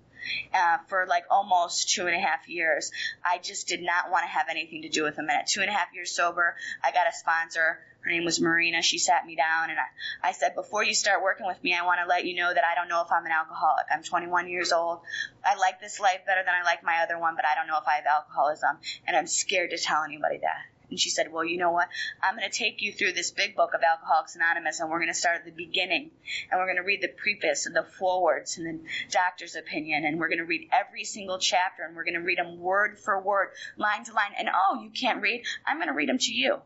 Uh, 0.52 0.78
for 0.88 1.06
like 1.06 1.24
almost 1.30 1.90
two 1.90 2.06
and 2.06 2.14
a 2.14 2.18
half 2.18 2.48
years. 2.48 2.90
I 3.24 3.38
just 3.38 3.68
did 3.68 3.80
not 3.80 4.10
want 4.10 4.24
to 4.24 4.28
have 4.28 4.48
anything 4.50 4.82
to 4.82 4.88
do 4.88 5.04
with 5.04 5.16
them. 5.16 5.26
And 5.30 5.38
at 5.38 5.46
two 5.46 5.60
and 5.60 5.70
a 5.70 5.72
half 5.72 5.94
years 5.94 6.10
sober, 6.10 6.56
I 6.84 6.90
got 6.90 7.06
a 7.06 7.12
sponsor 7.16 7.78
her 8.08 8.14
name 8.14 8.24
was 8.24 8.40
Marina. 8.40 8.80
She 8.80 8.98
sat 8.98 9.26
me 9.26 9.36
down 9.36 9.68
and 9.68 9.78
I, 9.78 10.28
I 10.28 10.32
said, 10.32 10.54
before 10.54 10.82
you 10.82 10.94
start 10.94 11.22
working 11.22 11.46
with 11.46 11.62
me, 11.62 11.74
I 11.74 11.84
want 11.84 12.00
to 12.02 12.08
let 12.08 12.24
you 12.24 12.34
know 12.34 12.52
that 12.52 12.64
I 12.64 12.74
don't 12.74 12.88
know 12.88 13.02
if 13.02 13.12
I'm 13.12 13.26
an 13.26 13.32
alcoholic. 13.32 13.84
I'm 13.92 14.02
21 14.02 14.48
years 14.48 14.72
old. 14.72 15.00
I 15.44 15.56
like 15.56 15.78
this 15.78 16.00
life 16.00 16.20
better 16.24 16.42
than 16.42 16.54
I 16.54 16.64
like 16.64 16.82
my 16.82 17.00
other 17.02 17.18
one, 17.18 17.36
but 17.36 17.44
I 17.44 17.54
don't 17.54 17.66
know 17.66 17.76
if 17.76 17.86
I 17.86 17.96
have 17.96 18.06
alcoholism 18.06 18.78
and 19.06 19.14
I'm 19.14 19.26
scared 19.26 19.70
to 19.70 19.78
tell 19.78 20.04
anybody 20.04 20.38
that. 20.38 20.56
And 20.88 20.98
she 20.98 21.10
said, 21.10 21.30
Well, 21.30 21.44
you 21.44 21.58
know 21.58 21.70
what? 21.70 21.88
I'm 22.22 22.38
going 22.38 22.50
to 22.50 22.58
take 22.58 22.80
you 22.80 22.94
through 22.94 23.12
this 23.12 23.30
big 23.30 23.54
book 23.54 23.74
of 23.74 23.82
Alcoholics 23.82 24.36
Anonymous, 24.36 24.80
and 24.80 24.88
we're 24.88 25.00
going 25.00 25.12
to 25.12 25.14
start 25.14 25.36
at 25.36 25.44
the 25.44 25.50
beginning. 25.50 26.12
And 26.50 26.58
we're 26.58 26.64
going 26.64 26.78
to 26.78 26.82
read 26.82 27.02
the 27.02 27.08
preface 27.08 27.66
and 27.66 27.76
the 27.76 27.82
forewords 27.82 28.56
and 28.56 28.66
the 28.66 28.88
doctor's 29.10 29.54
opinion. 29.54 30.06
And 30.06 30.18
we're 30.18 30.28
going 30.28 30.38
to 30.38 30.46
read 30.46 30.70
every 30.72 31.04
single 31.04 31.36
chapter, 31.36 31.82
and 31.82 31.94
we're 31.94 32.04
going 32.04 32.14
to 32.14 32.20
read 32.20 32.38
them 32.38 32.58
word 32.58 32.98
for 32.98 33.20
word, 33.20 33.48
line 33.76 34.04
to 34.04 34.14
line. 34.14 34.32
And 34.38 34.48
oh, 34.48 34.80
you 34.82 34.88
can't 34.88 35.20
read? 35.20 35.44
I'm 35.66 35.76
going 35.76 35.88
to 35.88 35.94
read 35.94 36.08
them 36.08 36.16
to 36.16 36.32
you 36.32 36.62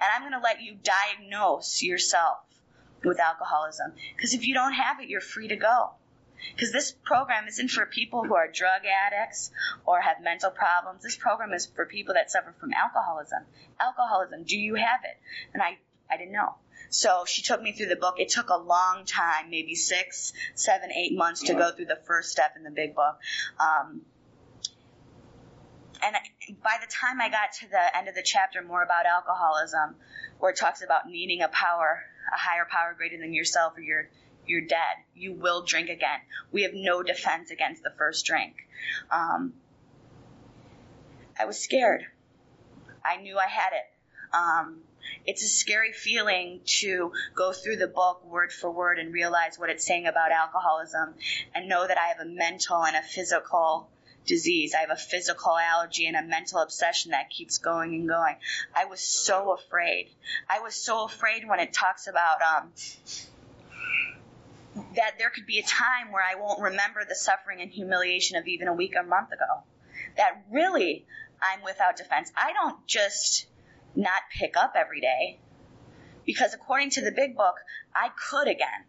and 0.00 0.08
I'm 0.14 0.22
going 0.22 0.32
to 0.32 0.44
let 0.44 0.62
you 0.62 0.76
diagnose 0.82 1.82
yourself 1.82 2.38
with 3.04 3.20
alcoholism. 3.20 3.92
Because 4.16 4.34
if 4.34 4.46
you 4.46 4.54
don't 4.54 4.72
have 4.72 5.00
it, 5.00 5.08
you're 5.08 5.20
free 5.20 5.48
to 5.48 5.56
go. 5.56 5.90
Because 6.54 6.72
this 6.72 6.92
program 7.04 7.48
isn't 7.48 7.70
for 7.70 7.86
people 7.86 8.24
who 8.24 8.34
are 8.36 8.48
drug 8.48 8.82
addicts 8.86 9.50
or 9.84 10.00
have 10.00 10.22
mental 10.22 10.50
problems. 10.50 11.02
This 11.02 11.16
program 11.16 11.52
is 11.52 11.66
for 11.66 11.84
people 11.86 12.14
that 12.14 12.30
suffer 12.30 12.54
from 12.60 12.72
alcoholism. 12.72 13.42
Alcoholism, 13.80 14.44
do 14.44 14.56
you 14.56 14.74
have 14.74 15.00
it? 15.04 15.18
And 15.52 15.62
I, 15.62 15.78
I 16.10 16.16
didn't 16.16 16.32
know. 16.32 16.54
So 16.90 17.24
she 17.26 17.42
took 17.42 17.60
me 17.60 17.72
through 17.72 17.86
the 17.86 17.96
book. 17.96 18.14
It 18.18 18.28
took 18.28 18.50
a 18.50 18.56
long 18.56 19.04
time, 19.04 19.50
maybe 19.50 19.74
six, 19.74 20.32
seven, 20.54 20.90
eight 20.92 21.16
months 21.16 21.42
to 21.44 21.54
go 21.54 21.70
through 21.70 21.86
the 21.86 21.98
first 22.06 22.30
step 22.30 22.54
in 22.56 22.62
the 22.62 22.70
big 22.70 22.94
book. 22.94 23.18
Um, 23.60 24.02
and 26.02 26.16
by 26.62 26.76
the 26.80 26.86
time 26.90 27.20
I 27.20 27.28
got 27.28 27.52
to 27.60 27.68
the 27.68 27.96
end 27.96 28.08
of 28.08 28.14
the 28.14 28.22
chapter, 28.22 28.62
more 28.62 28.82
about 28.82 29.06
alcoholism, 29.06 29.96
where 30.38 30.50
it 30.50 30.56
talks 30.56 30.82
about 30.82 31.08
needing 31.08 31.42
a 31.42 31.48
power, 31.48 32.02
a 32.32 32.38
higher 32.38 32.66
power 32.70 32.94
greater 32.96 33.18
than 33.18 33.32
yourself, 33.32 33.76
or 33.76 33.80
you're 33.80 34.08
you're 34.46 34.62
dead. 34.62 34.96
You 35.14 35.34
will 35.34 35.62
drink 35.62 35.90
again. 35.90 36.20
We 36.52 36.62
have 36.62 36.72
no 36.74 37.02
defense 37.02 37.50
against 37.50 37.82
the 37.82 37.92
first 37.98 38.24
drink. 38.24 38.54
Um, 39.10 39.54
I 41.38 41.44
was 41.44 41.58
scared. 41.58 42.06
I 43.04 43.20
knew 43.20 43.38
I 43.38 43.46
had 43.46 43.72
it. 43.72 44.34
Um, 44.34 44.80
it's 45.26 45.42
a 45.42 45.48
scary 45.48 45.92
feeling 45.92 46.60
to 46.80 47.12
go 47.34 47.52
through 47.52 47.76
the 47.76 47.86
book 47.86 48.24
word 48.24 48.52
for 48.52 48.70
word 48.70 48.98
and 48.98 49.12
realize 49.12 49.58
what 49.58 49.70
it's 49.70 49.86
saying 49.86 50.06
about 50.06 50.32
alcoholism 50.32 51.14
and 51.54 51.68
know 51.68 51.86
that 51.86 51.98
I 51.98 52.08
have 52.08 52.20
a 52.20 52.28
mental 52.28 52.84
and 52.84 52.96
a 52.96 53.02
physical 53.02 53.88
disease. 54.26 54.74
I 54.74 54.80
have 54.80 54.90
a 54.90 54.96
physical 54.96 55.56
allergy 55.56 56.06
and 56.06 56.16
a 56.16 56.22
mental 56.22 56.60
obsession 56.60 57.12
that 57.12 57.30
keeps 57.30 57.58
going 57.58 57.94
and 57.94 58.08
going. 58.08 58.36
I 58.74 58.84
was 58.84 59.00
so 59.00 59.52
afraid. 59.52 60.10
I 60.48 60.60
was 60.60 60.74
so 60.74 61.04
afraid 61.04 61.48
when 61.48 61.60
it 61.60 61.72
talks 61.72 62.06
about 62.06 62.42
um, 62.42 62.72
that 64.96 65.18
there 65.18 65.30
could 65.30 65.46
be 65.46 65.58
a 65.58 65.62
time 65.62 66.12
where 66.12 66.22
I 66.22 66.40
won't 66.40 66.60
remember 66.60 67.04
the 67.08 67.14
suffering 67.14 67.60
and 67.60 67.70
humiliation 67.70 68.36
of 68.36 68.46
even 68.46 68.68
a 68.68 68.74
week 68.74 68.94
or 68.96 69.02
month 69.02 69.32
ago. 69.32 69.62
That 70.16 70.44
really 70.50 71.06
I'm 71.40 71.62
without 71.62 71.96
defense. 71.96 72.30
I 72.36 72.52
don't 72.52 72.86
just 72.86 73.46
not 73.94 74.22
pick 74.36 74.56
up 74.56 74.74
every 74.76 75.00
day 75.00 75.38
because 76.24 76.54
according 76.54 76.90
to 76.90 77.00
the 77.00 77.12
big 77.12 77.36
book, 77.36 77.56
I 77.94 78.10
could 78.28 78.48
again. 78.48 78.84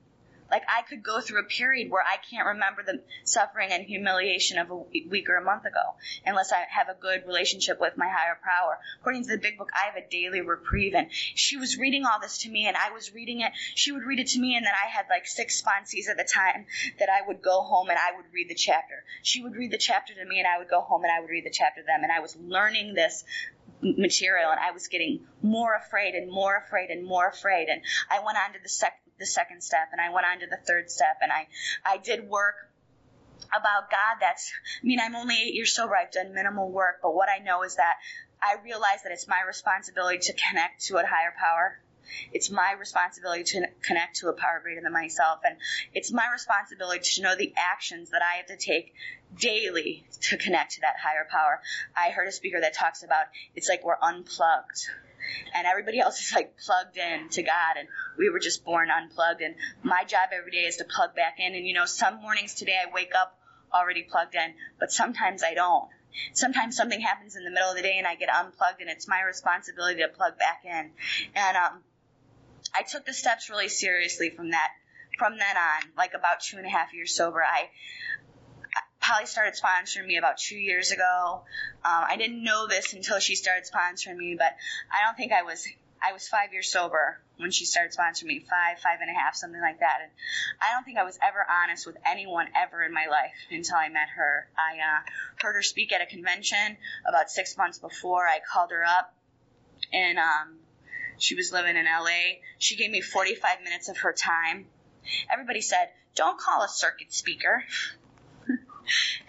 Like 0.51 0.63
I 0.67 0.81
could 0.83 1.03
go 1.03 1.21
through 1.21 1.41
a 1.41 1.43
period 1.43 1.91
where 1.91 2.03
I 2.03 2.17
can't 2.29 2.47
remember 2.47 2.83
the 2.83 3.01
suffering 3.23 3.69
and 3.71 3.85
humiliation 3.85 4.57
of 4.57 4.69
a 4.69 4.75
week 4.75 5.29
or 5.29 5.35
a 5.35 5.43
month 5.43 5.65
ago 5.65 5.95
unless 6.25 6.51
I 6.51 6.65
have 6.69 6.89
a 6.89 6.99
good 6.99 7.23
relationship 7.27 7.79
with 7.79 7.97
my 7.97 8.07
higher 8.07 8.37
power. 8.43 8.79
According 8.99 9.23
to 9.23 9.29
the 9.29 9.37
big 9.37 9.57
book, 9.57 9.69
I 9.73 9.85
have 9.85 9.95
a 9.95 10.09
daily 10.09 10.41
reprieve 10.41 10.93
and 10.95 11.07
she 11.11 11.57
was 11.57 11.77
reading 11.77 12.05
all 12.05 12.19
this 12.19 12.39
to 12.39 12.49
me 12.49 12.67
and 12.67 12.75
I 12.75 12.91
was 12.91 13.13
reading 13.13 13.41
it. 13.41 13.51
She 13.75 13.91
would 13.91 14.03
read 14.03 14.19
it 14.19 14.27
to 14.29 14.39
me 14.39 14.55
and 14.55 14.65
then 14.65 14.73
I 14.73 14.89
had 14.89 15.05
like 15.09 15.27
six 15.27 15.61
sponsees 15.61 16.09
at 16.09 16.17
the 16.17 16.23
time 16.23 16.65
that 16.99 17.09
I 17.09 17.27
would 17.27 17.41
go 17.41 17.61
home 17.61 17.89
and 17.89 17.99
I 17.99 18.15
would 18.15 18.25
read 18.33 18.49
the 18.49 18.55
chapter. 18.55 19.03
She 19.23 19.41
would 19.41 19.55
read 19.55 19.71
the 19.71 19.77
chapter 19.77 20.13
to 20.13 20.25
me 20.25 20.39
and 20.39 20.47
I 20.47 20.57
would 20.57 20.69
go 20.69 20.81
home 20.81 21.03
and 21.03 21.11
I 21.11 21.19
would 21.19 21.29
read 21.29 21.45
the 21.45 21.51
chapter 21.51 21.81
to 21.81 21.85
them 21.85 22.03
and 22.03 22.11
I 22.11 22.19
was 22.19 22.35
learning 22.35 22.93
this 22.93 23.23
material 23.81 24.51
and 24.51 24.59
I 24.59 24.71
was 24.71 24.87
getting 24.87 25.21
more 25.41 25.73
afraid 25.75 26.15
and 26.15 26.31
more 26.31 26.57
afraid 26.57 26.89
and 26.89 27.05
more 27.05 27.27
afraid 27.27 27.69
and 27.69 27.81
I 28.09 28.19
went 28.25 28.37
on 28.37 28.53
to 28.53 28.59
the 28.61 28.69
second 28.69 29.08
the 29.19 29.25
second 29.25 29.61
step 29.61 29.89
and 29.91 30.01
I 30.01 30.09
went 30.13 30.25
on 30.25 30.39
to 30.39 30.47
the 30.47 30.57
third 30.57 30.89
step 30.89 31.17
and 31.21 31.31
I, 31.31 31.47
I 31.85 31.97
did 31.97 32.27
work 32.27 32.55
about 33.49 33.89
God 33.89 34.17
that's, 34.19 34.51
I 34.81 34.85
mean, 34.85 34.99
I'm 34.99 35.15
only 35.15 35.35
eight 35.35 35.53
years 35.53 35.73
sober. 35.73 35.95
I've 35.95 36.11
done 36.11 36.33
minimal 36.33 36.69
work, 36.71 36.99
but 37.01 37.13
what 37.15 37.29
I 37.29 37.43
know 37.43 37.63
is 37.63 37.75
that 37.75 37.95
I 38.41 38.55
realize 38.63 39.03
that 39.03 39.11
it's 39.11 39.27
my 39.27 39.41
responsibility 39.45 40.19
to 40.19 40.33
connect 40.33 40.85
to 40.85 40.97
a 40.97 41.05
higher 41.05 41.33
power. 41.37 41.79
It's 42.31 42.49
my 42.49 42.73
responsibility 42.79 43.43
to 43.43 43.67
connect 43.83 44.17
to 44.17 44.29
a 44.29 44.33
power 44.33 44.59
greater 44.63 44.81
than 44.81 44.93
myself. 44.93 45.41
And 45.43 45.57
it's 45.93 46.11
my 46.11 46.27
responsibility 46.31 47.01
to 47.15 47.21
know 47.21 47.35
the 47.35 47.53
actions 47.55 48.11
that 48.11 48.21
I 48.21 48.37
have 48.37 48.47
to 48.47 48.57
take 48.57 48.93
daily 49.37 50.05
to 50.21 50.37
connect 50.37 50.73
to 50.73 50.81
that 50.81 50.95
higher 51.01 51.27
power. 51.29 51.61
I 51.95 52.09
heard 52.09 52.27
a 52.27 52.31
speaker 52.31 52.59
that 52.61 52.73
talks 52.73 53.03
about 53.03 53.25
it's 53.55 53.69
like 53.69 53.83
we're 53.83 53.99
unplugged 54.01 54.89
and 55.53 55.67
everybody 55.67 55.99
else 55.99 56.19
is 56.19 56.33
like 56.33 56.57
plugged 56.57 56.97
in 56.97 57.29
to 57.29 57.43
God, 57.43 57.77
and 57.77 57.87
we 58.17 58.29
were 58.29 58.39
just 58.39 58.63
born 58.63 58.89
unplugged. 58.89 59.41
And 59.41 59.55
my 59.83 60.03
job 60.03 60.29
every 60.31 60.51
day 60.51 60.65
is 60.65 60.77
to 60.77 60.85
plug 60.85 61.15
back 61.15 61.39
in. 61.39 61.55
And 61.55 61.65
you 61.65 61.73
know, 61.73 61.85
some 61.85 62.21
mornings 62.21 62.55
today 62.55 62.75
I 62.75 62.93
wake 62.93 63.13
up 63.15 63.37
already 63.73 64.03
plugged 64.03 64.35
in, 64.35 64.53
but 64.79 64.91
sometimes 64.91 65.43
I 65.43 65.53
don't. 65.53 65.89
Sometimes 66.33 66.75
something 66.75 66.99
happens 66.99 67.35
in 67.35 67.43
the 67.43 67.51
middle 67.51 67.69
of 67.69 67.75
the 67.75 67.83
day 67.83 67.97
and 67.97 68.07
I 68.07 68.15
get 68.15 68.29
unplugged, 68.29 68.81
and 68.81 68.89
it's 68.89 69.07
my 69.07 69.21
responsibility 69.21 70.01
to 70.01 70.07
plug 70.09 70.37
back 70.37 70.61
in. 70.65 70.91
And 71.35 71.57
um, 71.57 71.79
I 72.75 72.83
took 72.83 73.05
the 73.05 73.13
steps 73.13 73.49
really 73.49 73.69
seriously 73.69 74.29
from 74.29 74.51
that 74.51 74.69
from 75.17 75.37
then 75.37 75.57
on, 75.57 75.91
like 75.97 76.13
about 76.15 76.39
two 76.39 76.57
and 76.57 76.65
a 76.65 76.69
half 76.69 76.93
years 76.93 77.13
sober. 77.13 77.43
I 77.43 77.69
Polly 79.09 79.25
started 79.25 79.55
sponsoring 79.55 80.05
me 80.05 80.17
about 80.17 80.37
two 80.37 80.57
years 80.57 80.91
ago. 80.91 81.41
Um, 81.83 82.03
I 82.07 82.15
didn't 82.15 82.43
know 82.43 82.67
this 82.67 82.93
until 82.93 83.17
she 83.17 83.33
started 83.33 83.63
sponsoring 83.65 84.17
me, 84.17 84.35
but 84.37 84.55
I 84.91 85.03
don't 85.03 85.17
think 85.17 85.31
I 85.31 85.41
was 85.41 85.67
I 86.01 86.13
was 86.13 86.27
five 86.27 86.53
years 86.53 86.71
sober 86.71 87.19
when 87.37 87.49
she 87.49 87.65
started 87.65 87.91
sponsoring 87.91 88.27
me, 88.27 88.39
five, 88.39 88.79
five 88.79 88.99
and 89.01 89.09
a 89.09 89.13
half, 89.13 89.35
something 89.35 89.59
like 89.59 89.79
that. 89.79 89.97
And 90.03 90.11
I 90.61 90.73
don't 90.73 90.83
think 90.83 90.99
I 90.99 91.03
was 91.03 91.17
ever 91.23 91.43
honest 91.49 91.87
with 91.87 91.97
anyone 92.05 92.47
ever 92.55 92.83
in 92.83 92.93
my 92.93 93.07
life 93.09 93.33
until 93.49 93.77
I 93.77 93.89
met 93.89 94.09
her. 94.15 94.47
I 94.55 94.77
uh, 94.77 95.01
heard 95.41 95.55
her 95.55 95.63
speak 95.63 95.91
at 95.91 96.01
a 96.01 96.05
convention 96.05 96.77
about 97.07 97.31
six 97.31 97.57
months 97.57 97.79
before. 97.79 98.27
I 98.27 98.39
called 98.39 98.69
her 98.69 98.83
up, 98.85 99.13
and 99.91 100.19
um, 100.19 100.59
she 101.17 101.33
was 101.33 101.51
living 101.51 101.75
in 101.75 101.85
LA. 101.85 102.37
She 102.59 102.75
gave 102.75 102.91
me 102.91 103.01
45 103.01 103.63
minutes 103.63 103.89
of 103.89 103.97
her 103.97 104.13
time. 104.13 104.67
Everybody 105.31 105.61
said, 105.61 105.89
"Don't 106.13 106.39
call 106.39 106.61
a 106.61 106.69
circuit 106.69 107.11
speaker." 107.11 107.63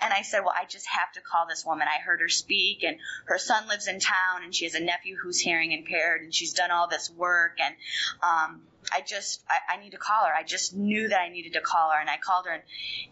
And 0.00 0.12
I 0.12 0.22
said, 0.22 0.40
well, 0.40 0.54
I 0.56 0.64
just 0.66 0.86
have 0.86 1.12
to 1.12 1.20
call 1.20 1.46
this 1.48 1.64
woman. 1.64 1.86
I 1.88 2.00
heard 2.00 2.20
her 2.20 2.28
speak 2.28 2.84
and 2.84 2.96
her 3.26 3.38
son 3.38 3.68
lives 3.68 3.86
in 3.88 4.00
town 4.00 4.44
and 4.44 4.54
she 4.54 4.64
has 4.64 4.74
a 4.74 4.80
nephew 4.80 5.16
who's 5.16 5.38
hearing 5.38 5.72
impaired 5.72 6.22
and 6.22 6.34
she's 6.34 6.54
done 6.54 6.70
all 6.70 6.88
this 6.88 7.10
work 7.10 7.58
and, 7.60 7.74
um, 8.22 8.62
I 8.92 9.02
just, 9.02 9.42
I, 9.48 9.74
I 9.74 9.82
need 9.82 9.90
to 9.90 9.98
call 9.98 10.24
her. 10.24 10.32
I 10.34 10.42
just 10.42 10.74
knew 10.74 11.08
that 11.08 11.20
I 11.20 11.28
needed 11.28 11.52
to 11.52 11.60
call 11.60 11.90
her 11.90 12.00
and 12.00 12.08
I 12.08 12.16
called 12.16 12.46
her 12.46 12.52
and, 12.52 12.62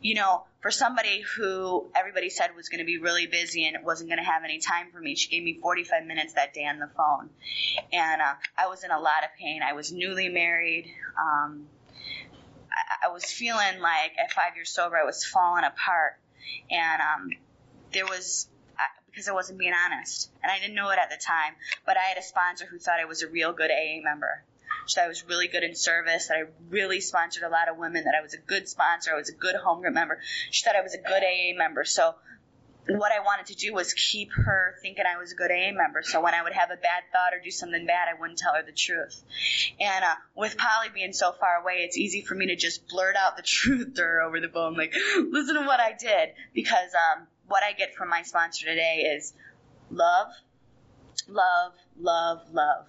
you 0.00 0.14
know, 0.14 0.44
for 0.60 0.70
somebody 0.70 1.20
who 1.36 1.86
everybody 1.94 2.30
said 2.30 2.50
was 2.56 2.68
going 2.68 2.80
to 2.80 2.84
be 2.84 2.98
really 2.98 3.26
busy 3.26 3.66
and 3.66 3.84
wasn't 3.84 4.08
going 4.08 4.18
to 4.18 4.24
have 4.24 4.42
any 4.44 4.58
time 4.58 4.90
for 4.92 4.98
me, 4.98 5.14
she 5.14 5.28
gave 5.30 5.42
me 5.42 5.58
45 5.60 6.06
minutes 6.06 6.34
that 6.34 6.54
day 6.54 6.64
on 6.64 6.78
the 6.78 6.88
phone. 6.96 7.30
And, 7.92 8.20
uh, 8.20 8.34
I 8.56 8.66
was 8.68 8.82
in 8.82 8.90
a 8.90 8.98
lot 8.98 9.24
of 9.24 9.30
pain. 9.38 9.60
I 9.62 9.74
was 9.74 9.92
newly 9.92 10.28
married. 10.28 10.86
Um, 11.20 11.66
I, 12.72 13.06
I 13.06 13.12
was 13.12 13.24
feeling 13.24 13.80
like 13.80 14.12
at 14.22 14.32
five 14.32 14.56
years 14.56 14.70
sober, 14.70 14.96
I 14.96 15.04
was 15.04 15.24
falling 15.24 15.64
apart 15.64 16.18
and 16.70 17.00
um, 17.02 17.30
there 17.92 18.06
was 18.06 18.48
because 19.10 19.28
I 19.28 19.32
wasn't 19.32 19.58
being 19.58 19.72
honest, 19.74 20.30
and 20.42 20.52
I 20.52 20.60
didn't 20.60 20.76
know 20.76 20.90
it 20.90 20.98
at 20.98 21.10
the 21.10 21.16
time. 21.16 21.54
But 21.84 21.96
I 21.96 22.02
had 22.02 22.18
a 22.18 22.22
sponsor 22.22 22.66
who 22.66 22.78
thought 22.78 23.00
I 23.00 23.04
was 23.04 23.22
a 23.22 23.28
real 23.28 23.52
good 23.52 23.70
AA 23.70 24.00
member. 24.02 24.44
She 24.86 24.94
thought 24.94 25.06
I 25.06 25.08
was 25.08 25.24
really 25.24 25.48
good 25.48 25.64
in 25.64 25.74
service, 25.74 26.28
that 26.28 26.36
I 26.36 26.44
really 26.70 27.00
sponsored 27.00 27.42
a 27.42 27.48
lot 27.48 27.68
of 27.68 27.76
women, 27.76 28.04
that 28.04 28.14
I 28.18 28.22
was 28.22 28.34
a 28.34 28.38
good 28.38 28.68
sponsor, 28.68 29.12
I 29.12 29.16
was 29.16 29.28
a 29.28 29.34
good 29.34 29.56
home 29.56 29.80
group 29.80 29.92
member. 29.92 30.20
She 30.50 30.64
thought 30.64 30.76
I 30.76 30.82
was 30.82 30.94
a 30.94 30.98
good 30.98 31.22
AA 31.22 31.56
member. 31.56 31.84
So 31.84 32.14
what 32.88 33.12
I 33.12 33.20
wanted 33.20 33.46
to 33.46 33.54
do 33.54 33.74
was 33.74 33.92
keep 33.92 34.32
her 34.32 34.76
thinking 34.80 35.04
I 35.06 35.18
was 35.18 35.32
a 35.32 35.34
good 35.34 35.50
AA 35.50 35.72
member. 35.72 36.02
So 36.02 36.22
when 36.22 36.34
I 36.34 36.42
would 36.42 36.54
have 36.54 36.70
a 36.70 36.76
bad 36.76 37.02
thought 37.12 37.34
or 37.34 37.42
do 37.42 37.50
something 37.50 37.84
bad, 37.86 38.08
I 38.08 38.18
wouldn't 38.18 38.38
tell 38.38 38.54
her 38.54 38.62
the 38.62 38.72
truth. 38.72 39.22
And 39.78 40.04
uh, 40.04 40.14
with 40.34 40.56
Polly 40.56 40.88
being 40.92 41.12
so 41.12 41.32
far 41.32 41.60
away, 41.60 41.84
it's 41.84 41.98
easy 41.98 42.22
for 42.22 42.34
me 42.34 42.46
to 42.46 42.56
just 42.56 42.88
blurt 42.88 43.14
out 43.16 43.36
the 43.36 43.42
truth 43.46 43.94
to 43.94 44.02
her 44.02 44.22
over 44.22 44.40
the 44.40 44.48
phone, 44.48 44.74
like, 44.74 44.94
listen 45.16 45.54
to 45.56 45.66
what 45.66 45.80
I 45.80 45.92
did. 45.92 46.30
Because 46.54 46.90
um, 46.94 47.26
what 47.46 47.62
I 47.62 47.72
get 47.72 47.94
from 47.94 48.08
my 48.08 48.22
sponsor 48.22 48.66
today 48.66 49.12
is 49.16 49.34
love, 49.90 50.28
love, 51.28 51.72
love, 52.00 52.40
love. 52.52 52.86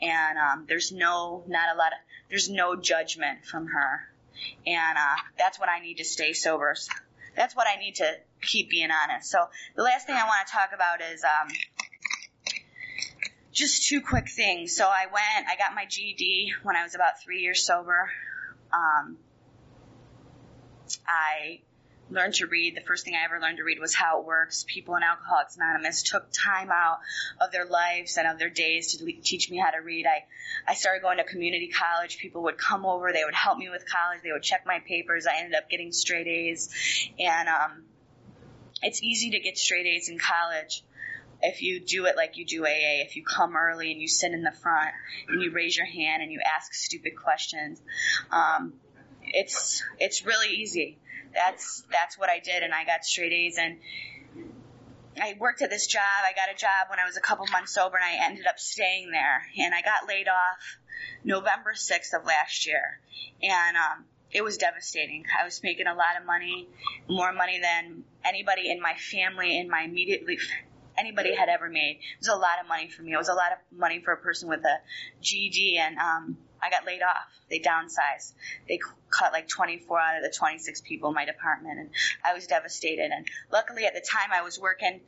And 0.00 0.38
um, 0.38 0.64
there's 0.68 0.90
no, 0.90 1.44
not 1.46 1.74
a 1.74 1.78
lot 1.78 1.92
of, 1.92 1.98
there's 2.30 2.48
no 2.48 2.76
judgment 2.76 3.44
from 3.44 3.66
her. 3.66 4.08
And 4.66 4.98
uh, 4.98 5.16
that's 5.38 5.60
what 5.60 5.68
I 5.68 5.80
need 5.80 5.98
to 5.98 6.04
stay 6.04 6.32
sober 6.32 6.74
that's 7.36 7.56
what 7.56 7.66
I 7.66 7.80
need 7.80 7.96
to 7.96 8.16
keep 8.44 8.70
being 8.70 8.90
honest. 8.90 9.30
So 9.30 9.38
the 9.76 9.82
last 9.82 10.06
thing 10.06 10.16
I 10.16 10.24
want 10.24 10.46
to 10.46 10.52
talk 10.52 10.70
about 10.74 11.00
is 11.00 11.24
um, 11.24 11.48
just 13.52 13.86
two 13.86 14.00
quick 14.00 14.28
things. 14.28 14.76
So 14.76 14.84
I 14.84 15.06
went, 15.06 15.48
I 15.48 15.56
got 15.56 15.74
my 15.74 15.86
GED 15.86 16.52
when 16.62 16.76
I 16.76 16.82
was 16.82 16.94
about 16.94 17.22
three 17.22 17.40
years 17.40 17.64
sober. 17.64 18.10
Um, 18.72 19.18
I 21.06 21.60
learned 22.10 22.34
to 22.34 22.46
read. 22.46 22.76
The 22.76 22.82
first 22.82 23.04
thing 23.04 23.14
I 23.14 23.24
ever 23.24 23.40
learned 23.40 23.58
to 23.58 23.64
read 23.64 23.78
was 23.78 23.94
How 23.94 24.20
It 24.20 24.26
Works. 24.26 24.64
People 24.68 24.96
in 24.96 25.02
Alcoholics 25.02 25.56
Anonymous 25.56 26.02
took 26.02 26.26
time 26.32 26.70
out 26.70 26.98
of 27.40 27.52
their 27.52 27.64
lives 27.64 28.16
and 28.16 28.26
of 28.26 28.38
their 28.38 28.50
days 28.50 28.96
to 28.96 29.12
teach 29.22 29.50
me 29.50 29.58
how 29.58 29.70
to 29.70 29.78
read. 29.78 30.06
I, 30.06 30.24
I 30.68 30.74
started 30.74 31.02
going 31.02 31.18
to 31.18 31.24
community 31.24 31.68
college. 31.68 32.18
People 32.18 32.42
would 32.44 32.58
come 32.58 32.84
over. 32.84 33.12
They 33.12 33.24
would 33.24 33.34
help 33.34 33.58
me 33.58 33.68
with 33.70 33.84
college. 33.90 34.20
They 34.22 34.32
would 34.32 34.42
check 34.42 34.64
my 34.66 34.80
papers. 34.80 35.26
I 35.26 35.38
ended 35.38 35.54
up 35.54 35.70
getting 35.70 35.92
straight 35.92 36.26
A's. 36.26 36.74
And 37.18 37.48
um, 37.48 37.84
it's 38.84 39.02
easy 39.02 39.30
to 39.30 39.40
get 39.40 39.58
straight 39.58 39.86
A's 39.86 40.08
in 40.08 40.18
college 40.18 40.82
if 41.42 41.60
you 41.60 41.80
do 41.80 42.06
it 42.06 42.16
like 42.16 42.38
you 42.38 42.46
do 42.46 42.64
AA, 42.64 43.02
if 43.04 43.16
you 43.16 43.22
come 43.22 43.54
early 43.54 43.92
and 43.92 44.00
you 44.00 44.08
sit 44.08 44.32
in 44.32 44.42
the 44.42 44.52
front 44.52 44.92
and 45.28 45.42
you 45.42 45.50
raise 45.50 45.76
your 45.76 45.84
hand 45.84 46.22
and 46.22 46.32
you 46.32 46.40
ask 46.40 46.72
stupid 46.72 47.16
questions, 47.16 47.82
um, 48.30 48.72
it's 49.22 49.82
it's 49.98 50.24
really 50.24 50.54
easy 50.54 50.96
that's 51.34 51.82
that's 51.90 52.18
what 52.18 52.30
I 52.30 52.38
did, 52.38 52.62
and 52.62 52.72
I 52.72 52.84
got 52.84 53.04
straight 53.04 53.32
A's. 53.32 53.58
And 53.58 53.78
I 55.20 55.34
worked 55.38 55.62
at 55.62 55.70
this 55.70 55.86
job. 55.86 56.02
I 56.24 56.32
got 56.32 56.54
a 56.54 56.58
job 56.58 56.88
when 56.88 56.98
I 56.98 57.04
was 57.04 57.16
a 57.16 57.20
couple 57.20 57.46
months 57.48 57.74
sober, 57.74 57.96
and 57.96 58.04
I 58.04 58.26
ended 58.26 58.46
up 58.46 58.58
staying 58.58 59.10
there. 59.10 59.42
And 59.58 59.74
I 59.74 59.82
got 59.82 60.08
laid 60.08 60.28
off 60.28 60.78
November 61.24 61.74
sixth 61.74 62.14
of 62.14 62.24
last 62.24 62.66
year, 62.66 63.00
and 63.42 63.76
um, 63.76 64.04
it 64.34 64.42
was 64.42 64.58
devastating. 64.58 65.24
I 65.40 65.44
was 65.44 65.62
making 65.62 65.86
a 65.86 65.94
lot 65.94 66.20
of 66.20 66.26
money, 66.26 66.68
more 67.08 67.32
money 67.32 67.60
than 67.60 68.02
anybody 68.24 68.70
in 68.70 68.80
my 68.80 68.94
family, 68.94 69.58
in 69.58 69.70
my 69.70 69.82
immediate 69.82 70.26
anybody 70.96 71.34
had 71.34 71.48
ever 71.48 71.68
made. 71.68 71.98
It 71.98 72.20
was 72.20 72.28
a 72.28 72.36
lot 72.36 72.60
of 72.60 72.68
money 72.68 72.88
for 72.88 73.02
me. 73.02 73.12
It 73.12 73.16
was 73.16 73.28
a 73.28 73.34
lot 73.34 73.52
of 73.52 73.58
money 73.78 74.00
for 74.04 74.12
a 74.12 74.16
person 74.16 74.48
with 74.48 74.60
a 74.64 74.76
GED, 75.22 75.78
and 75.78 75.98
um, 75.98 76.36
I 76.62 76.70
got 76.70 76.86
laid 76.86 77.02
off. 77.02 77.26
They 77.50 77.60
downsized. 77.60 78.32
They 78.68 78.78
cut 79.10 79.32
like 79.32 79.48
24 79.48 80.00
out 80.00 80.16
of 80.16 80.22
the 80.22 80.36
26 80.36 80.80
people 80.82 81.10
in 81.10 81.14
my 81.14 81.24
department, 81.24 81.78
and 81.78 81.90
I 82.24 82.34
was 82.34 82.46
devastated. 82.46 83.10
And 83.12 83.26
luckily, 83.52 83.86
at 83.86 83.94
the 83.94 84.00
time, 84.00 84.30
I 84.32 84.42
was 84.42 84.58
working 84.58 85.00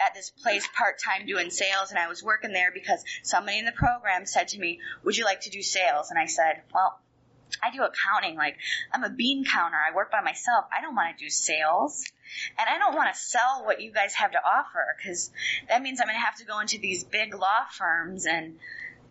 at 0.00 0.14
this 0.14 0.30
place 0.30 0.66
part 0.76 0.96
time 0.98 1.26
doing 1.26 1.50
sales, 1.50 1.90
and 1.90 1.98
I 1.98 2.08
was 2.08 2.22
working 2.22 2.52
there 2.52 2.70
because 2.72 3.04
somebody 3.22 3.58
in 3.58 3.64
the 3.64 3.72
program 3.72 4.26
said 4.26 4.48
to 4.48 4.58
me, 4.58 4.80
"Would 5.04 5.16
you 5.16 5.24
like 5.24 5.42
to 5.42 5.50
do 5.50 5.62
sales?" 5.62 6.10
And 6.10 6.18
I 6.18 6.26
said, 6.26 6.62
"Well." 6.72 7.00
I 7.62 7.70
do 7.70 7.82
accounting. 7.82 8.36
Like, 8.36 8.56
I'm 8.92 9.04
a 9.04 9.10
bean 9.10 9.44
counter. 9.44 9.76
I 9.76 9.94
work 9.94 10.10
by 10.10 10.20
myself. 10.20 10.66
I 10.76 10.80
don't 10.80 10.94
want 10.94 11.16
to 11.16 11.24
do 11.24 11.30
sales. 11.30 12.04
And 12.58 12.68
I 12.68 12.78
don't 12.78 12.94
want 12.94 13.14
to 13.14 13.18
sell 13.18 13.64
what 13.64 13.80
you 13.80 13.92
guys 13.92 14.14
have 14.14 14.32
to 14.32 14.38
offer 14.38 14.96
because 14.96 15.30
that 15.68 15.82
means 15.82 16.00
I'm 16.00 16.06
going 16.06 16.18
to 16.18 16.24
have 16.24 16.36
to 16.36 16.44
go 16.44 16.60
into 16.60 16.78
these 16.78 17.04
big 17.04 17.34
law 17.34 17.64
firms 17.70 18.26
and, 18.26 18.56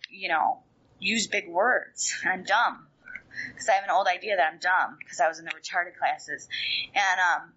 you 0.09 0.29
know, 0.29 0.59
use 0.99 1.27
big 1.27 1.47
words. 1.47 2.13
And 2.23 2.33
I'm 2.33 2.43
dumb 2.43 2.87
because 3.47 3.69
I 3.69 3.73
have 3.73 3.83
an 3.85 3.91
old 3.91 4.07
idea 4.07 4.35
that 4.35 4.51
I'm 4.51 4.59
dumb 4.59 4.97
because 4.99 5.19
I 5.19 5.27
was 5.27 5.39
in 5.39 5.45
the 5.45 5.51
retarded 5.51 5.97
classes. 5.97 6.47
And, 6.93 7.19
um, 7.19 7.53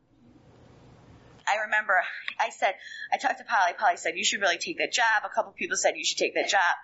I 1.49 1.63
remember 1.67 1.95
I 2.41 2.51
said, 2.51 2.75
I 3.13 3.19
talked 3.19 3.39
to 3.39 3.45
Polly. 3.45 3.73
Polly 3.79 3.97
said, 3.97 4.17
you 4.17 4.25
should 4.25 4.41
really 4.41 4.59
take 4.59 4.79
that 4.79 4.93
job. 4.93 5.23
A 5.25 5.29
couple 5.29 5.53
people 5.53 5.77
said 5.77 5.95
you 5.97 6.05
should 6.05 6.19
take 6.19 6.35
that 6.35 6.49
job. 6.49 6.75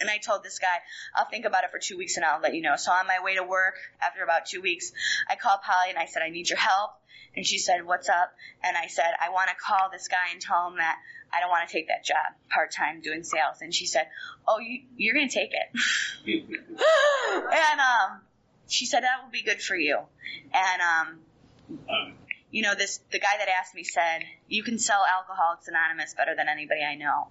And 0.00 0.10
I 0.10 0.18
told 0.18 0.42
this 0.42 0.58
guy, 0.58 0.76
I'll 1.14 1.28
think 1.28 1.44
about 1.44 1.64
it 1.64 1.70
for 1.70 1.78
two 1.78 1.96
weeks 1.96 2.16
and 2.16 2.24
I'll 2.24 2.40
let 2.40 2.54
you 2.54 2.62
know. 2.62 2.76
So 2.76 2.92
on 2.92 3.06
my 3.06 3.18
way 3.22 3.36
to 3.36 3.42
work, 3.44 3.76
after 4.02 4.22
about 4.22 4.46
two 4.46 4.60
weeks, 4.60 4.92
I 5.28 5.36
called 5.36 5.60
Polly 5.62 5.90
and 5.90 5.98
I 5.98 6.06
said, 6.06 6.22
I 6.22 6.30
need 6.30 6.48
your 6.48 6.58
help. 6.58 6.92
And 7.36 7.46
she 7.46 7.58
said, 7.58 7.84
what's 7.84 8.08
up? 8.08 8.32
And 8.62 8.76
I 8.76 8.86
said, 8.86 9.10
I 9.20 9.30
want 9.30 9.48
to 9.50 9.56
call 9.56 9.90
this 9.90 10.08
guy 10.08 10.32
and 10.32 10.40
tell 10.40 10.68
him 10.68 10.76
that 10.76 10.96
I 11.32 11.40
don't 11.40 11.50
want 11.50 11.68
to 11.68 11.72
take 11.72 11.88
that 11.88 12.04
job 12.04 12.16
part 12.48 12.70
time 12.72 13.00
doing 13.00 13.24
sales. 13.24 13.56
And 13.60 13.74
she 13.74 13.86
said, 13.86 14.06
oh, 14.46 14.60
you, 14.60 14.82
you're 14.96 15.14
going 15.14 15.28
to 15.28 15.34
take 15.34 15.50
it. 15.52 15.68
and, 16.26 17.80
um, 17.80 18.20
she 18.68 18.86
said, 18.86 19.02
that 19.02 19.22
will 19.22 19.30
be 19.30 19.42
good 19.42 19.60
for 19.60 19.76
you. 19.76 19.98
And, 20.52 20.82
um, 20.82 22.14
you 22.54 22.62
know, 22.62 22.76
this, 22.76 23.00
the 23.10 23.18
guy 23.18 23.36
that 23.36 23.48
asked 23.48 23.74
me 23.74 23.82
said, 23.82 24.22
you 24.46 24.62
can 24.62 24.78
sell 24.78 25.02
Alcoholics 25.04 25.66
Anonymous 25.66 26.14
better 26.14 26.36
than 26.36 26.46
anybody 26.48 26.82
I 26.84 26.94
know. 26.94 27.26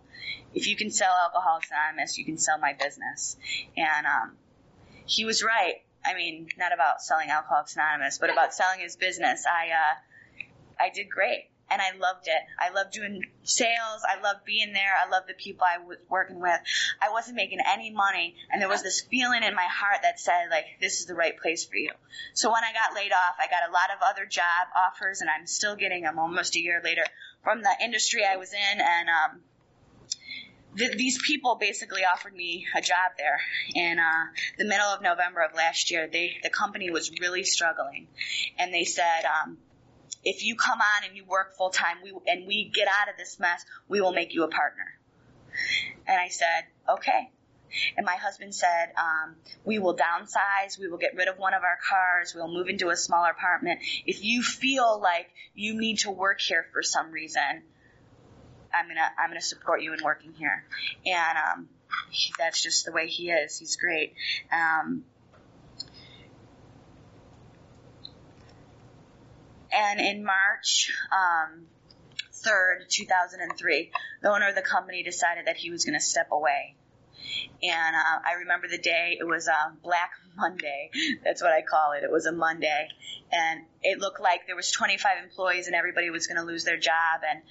If 0.53 0.67
you 0.67 0.75
can 0.75 0.91
sell 0.91 1.13
Alcoholics 1.23 1.69
Anonymous, 1.71 2.17
you 2.17 2.25
can 2.25 2.37
sell 2.37 2.57
my 2.57 2.73
business. 2.73 3.37
And, 3.77 4.05
um, 4.05 4.35
he 5.05 5.23
was 5.23 5.41
right. 5.41 5.75
I 6.03 6.13
mean, 6.13 6.49
not 6.57 6.73
about 6.73 7.01
selling 7.01 7.29
Alcoholics 7.29 7.73
Anonymous, 7.77 8.17
but 8.17 8.31
about 8.31 8.53
selling 8.53 8.81
his 8.81 8.97
business. 8.97 9.45
I, 9.47 9.69
uh, 9.69 10.83
I 10.83 10.89
did 10.89 11.09
great 11.09 11.45
and 11.73 11.81
I 11.81 11.97
loved 11.97 12.27
it. 12.27 12.41
I 12.59 12.69
loved 12.69 12.93
doing 12.93 13.23
sales. 13.41 14.01
I 14.07 14.21
loved 14.21 14.45
being 14.45 14.73
there. 14.73 14.93
I 14.95 15.09
loved 15.09 15.27
the 15.27 15.33
people 15.33 15.65
I 15.65 15.83
was 15.83 15.97
working 16.07 16.39
with. 16.39 16.59
I 17.01 17.11
wasn't 17.11 17.35
making 17.35 17.59
any 17.65 17.89
money, 17.89 18.35
and 18.51 18.61
there 18.61 18.69
was 18.69 18.83
this 18.83 19.01
feeling 19.01 19.41
in 19.41 19.55
my 19.55 19.67
heart 19.67 20.01
that 20.03 20.19
said, 20.19 20.49
like, 20.51 20.65
this 20.79 20.99
is 20.99 21.07
the 21.07 21.15
right 21.15 21.35
place 21.37 21.65
for 21.65 21.75
you. 21.75 21.91
So 22.33 22.51
when 22.51 22.63
I 22.63 22.71
got 22.73 22.95
laid 22.95 23.11
off, 23.11 23.35
I 23.39 23.47
got 23.47 23.67
a 23.67 23.73
lot 23.73 23.89
of 23.89 24.03
other 24.05 24.27
job 24.27 24.67
offers, 24.75 25.21
and 25.21 25.29
I'm 25.29 25.47
still 25.47 25.75
getting 25.75 26.03
them 26.03 26.19
almost 26.19 26.55
a 26.55 26.61
year 26.61 26.79
later 26.83 27.03
from 27.43 27.61
the 27.61 27.75
industry 27.83 28.21
I 28.23 28.37
was 28.37 28.53
in, 28.53 28.79
and 28.79 29.09
um, 29.09 29.41
th- 30.77 30.97
these 30.97 31.19
people 31.21 31.55
basically 31.55 32.01
offered 32.03 32.33
me 32.33 32.65
a 32.75 32.81
job 32.81 33.11
there 33.17 33.39
in 33.75 33.99
uh, 33.99 34.25
the 34.57 34.65
middle 34.65 34.87
of 34.87 35.01
November 35.01 35.41
of 35.41 35.55
last 35.55 35.91
year. 35.91 36.07
They 36.11 36.37
the 36.41 36.49
company 36.49 36.89
was 36.89 37.11
really 37.19 37.43
struggling, 37.43 38.07
and 38.57 38.73
they 38.73 38.85
said, 38.85 39.25
um, 39.25 39.57
if 40.23 40.43
you 40.43 40.55
come 40.55 40.79
on 40.79 41.07
and 41.07 41.15
you 41.15 41.25
work 41.25 41.55
full 41.57 41.69
time, 41.69 41.97
we 42.03 42.13
and 42.27 42.47
we 42.47 42.71
get 42.73 42.87
out 42.87 43.09
of 43.09 43.17
this 43.17 43.39
mess, 43.39 43.65
we 43.87 44.01
will 44.01 44.13
make 44.13 44.33
you 44.33 44.43
a 44.43 44.47
partner. 44.47 44.85
And 46.07 46.19
I 46.19 46.29
said, 46.29 46.65
okay. 46.89 47.31
And 47.97 48.05
my 48.05 48.15
husband 48.15 48.53
said, 48.53 48.91
um, 48.97 49.35
we 49.65 49.79
will 49.79 49.95
downsize. 49.95 50.77
We 50.79 50.87
will 50.87 50.99
get 50.99 51.15
rid 51.15 51.27
of 51.27 51.39
one 51.39 51.53
of 51.55 51.63
our 51.63 51.79
cars. 51.89 52.33
We'll 52.35 52.47
move 52.47 52.67
into 52.67 52.89
a 52.89 52.95
smaller 52.95 53.31
apartment. 53.31 53.79
If 54.05 54.23
you 54.23 54.43
feel 54.43 55.01
like 55.01 55.29
you 55.55 55.79
need 55.79 55.99
to 55.99 56.11
work 56.11 56.39
here 56.39 56.67
for 56.71 56.83
some 56.83 57.11
reason, 57.11 57.63
I'm 58.73 58.87
gonna 58.87 59.09
I'm 59.17 59.29
gonna 59.29 59.41
support 59.41 59.81
you 59.81 59.93
in 59.93 60.03
working 60.03 60.33
here. 60.33 60.65
And 61.05 61.37
um, 61.37 61.69
that's 62.37 62.61
just 62.61 62.85
the 62.85 62.91
way 62.91 63.07
he 63.07 63.29
is. 63.29 63.57
He's 63.57 63.75
great. 63.75 64.13
Um, 64.51 65.03
and 69.73 69.99
in 69.99 70.23
March 70.23 70.91
um, 71.11 71.65
3rd, 72.45 72.87
2003, 72.89 73.91
the 74.21 74.29
owner 74.29 74.49
of 74.49 74.55
the 74.55 74.61
company 74.61 75.03
decided 75.03 75.47
that 75.47 75.57
he 75.57 75.69
was 75.69 75.85
going 75.85 75.97
to 75.97 76.03
step 76.03 76.29
away. 76.31 76.75
And 77.61 77.95
uh, 77.95 78.19
I 78.25 78.33
remember 78.39 78.67
the 78.67 78.77
day, 78.77 79.17
it 79.19 79.23
was 79.23 79.47
a 79.47 79.73
Black 79.81 80.11
Monday. 80.35 80.91
That's 81.23 81.41
what 81.41 81.53
I 81.53 81.61
call 81.61 81.93
it. 81.93 82.03
It 82.03 82.11
was 82.11 82.25
a 82.25 82.31
Monday. 82.31 82.89
And 83.31 83.61
it 83.81 83.99
looked 83.99 84.19
like 84.19 84.45
there 84.45 84.55
was 84.55 84.71
25 84.71 85.23
employees 85.23 85.67
and 85.67 85.75
everybody 85.75 86.09
was 86.09 86.27
going 86.27 86.37
to 86.37 86.43
lose 86.43 86.65
their 86.65 86.77
job. 86.77 87.21
And 87.27 87.41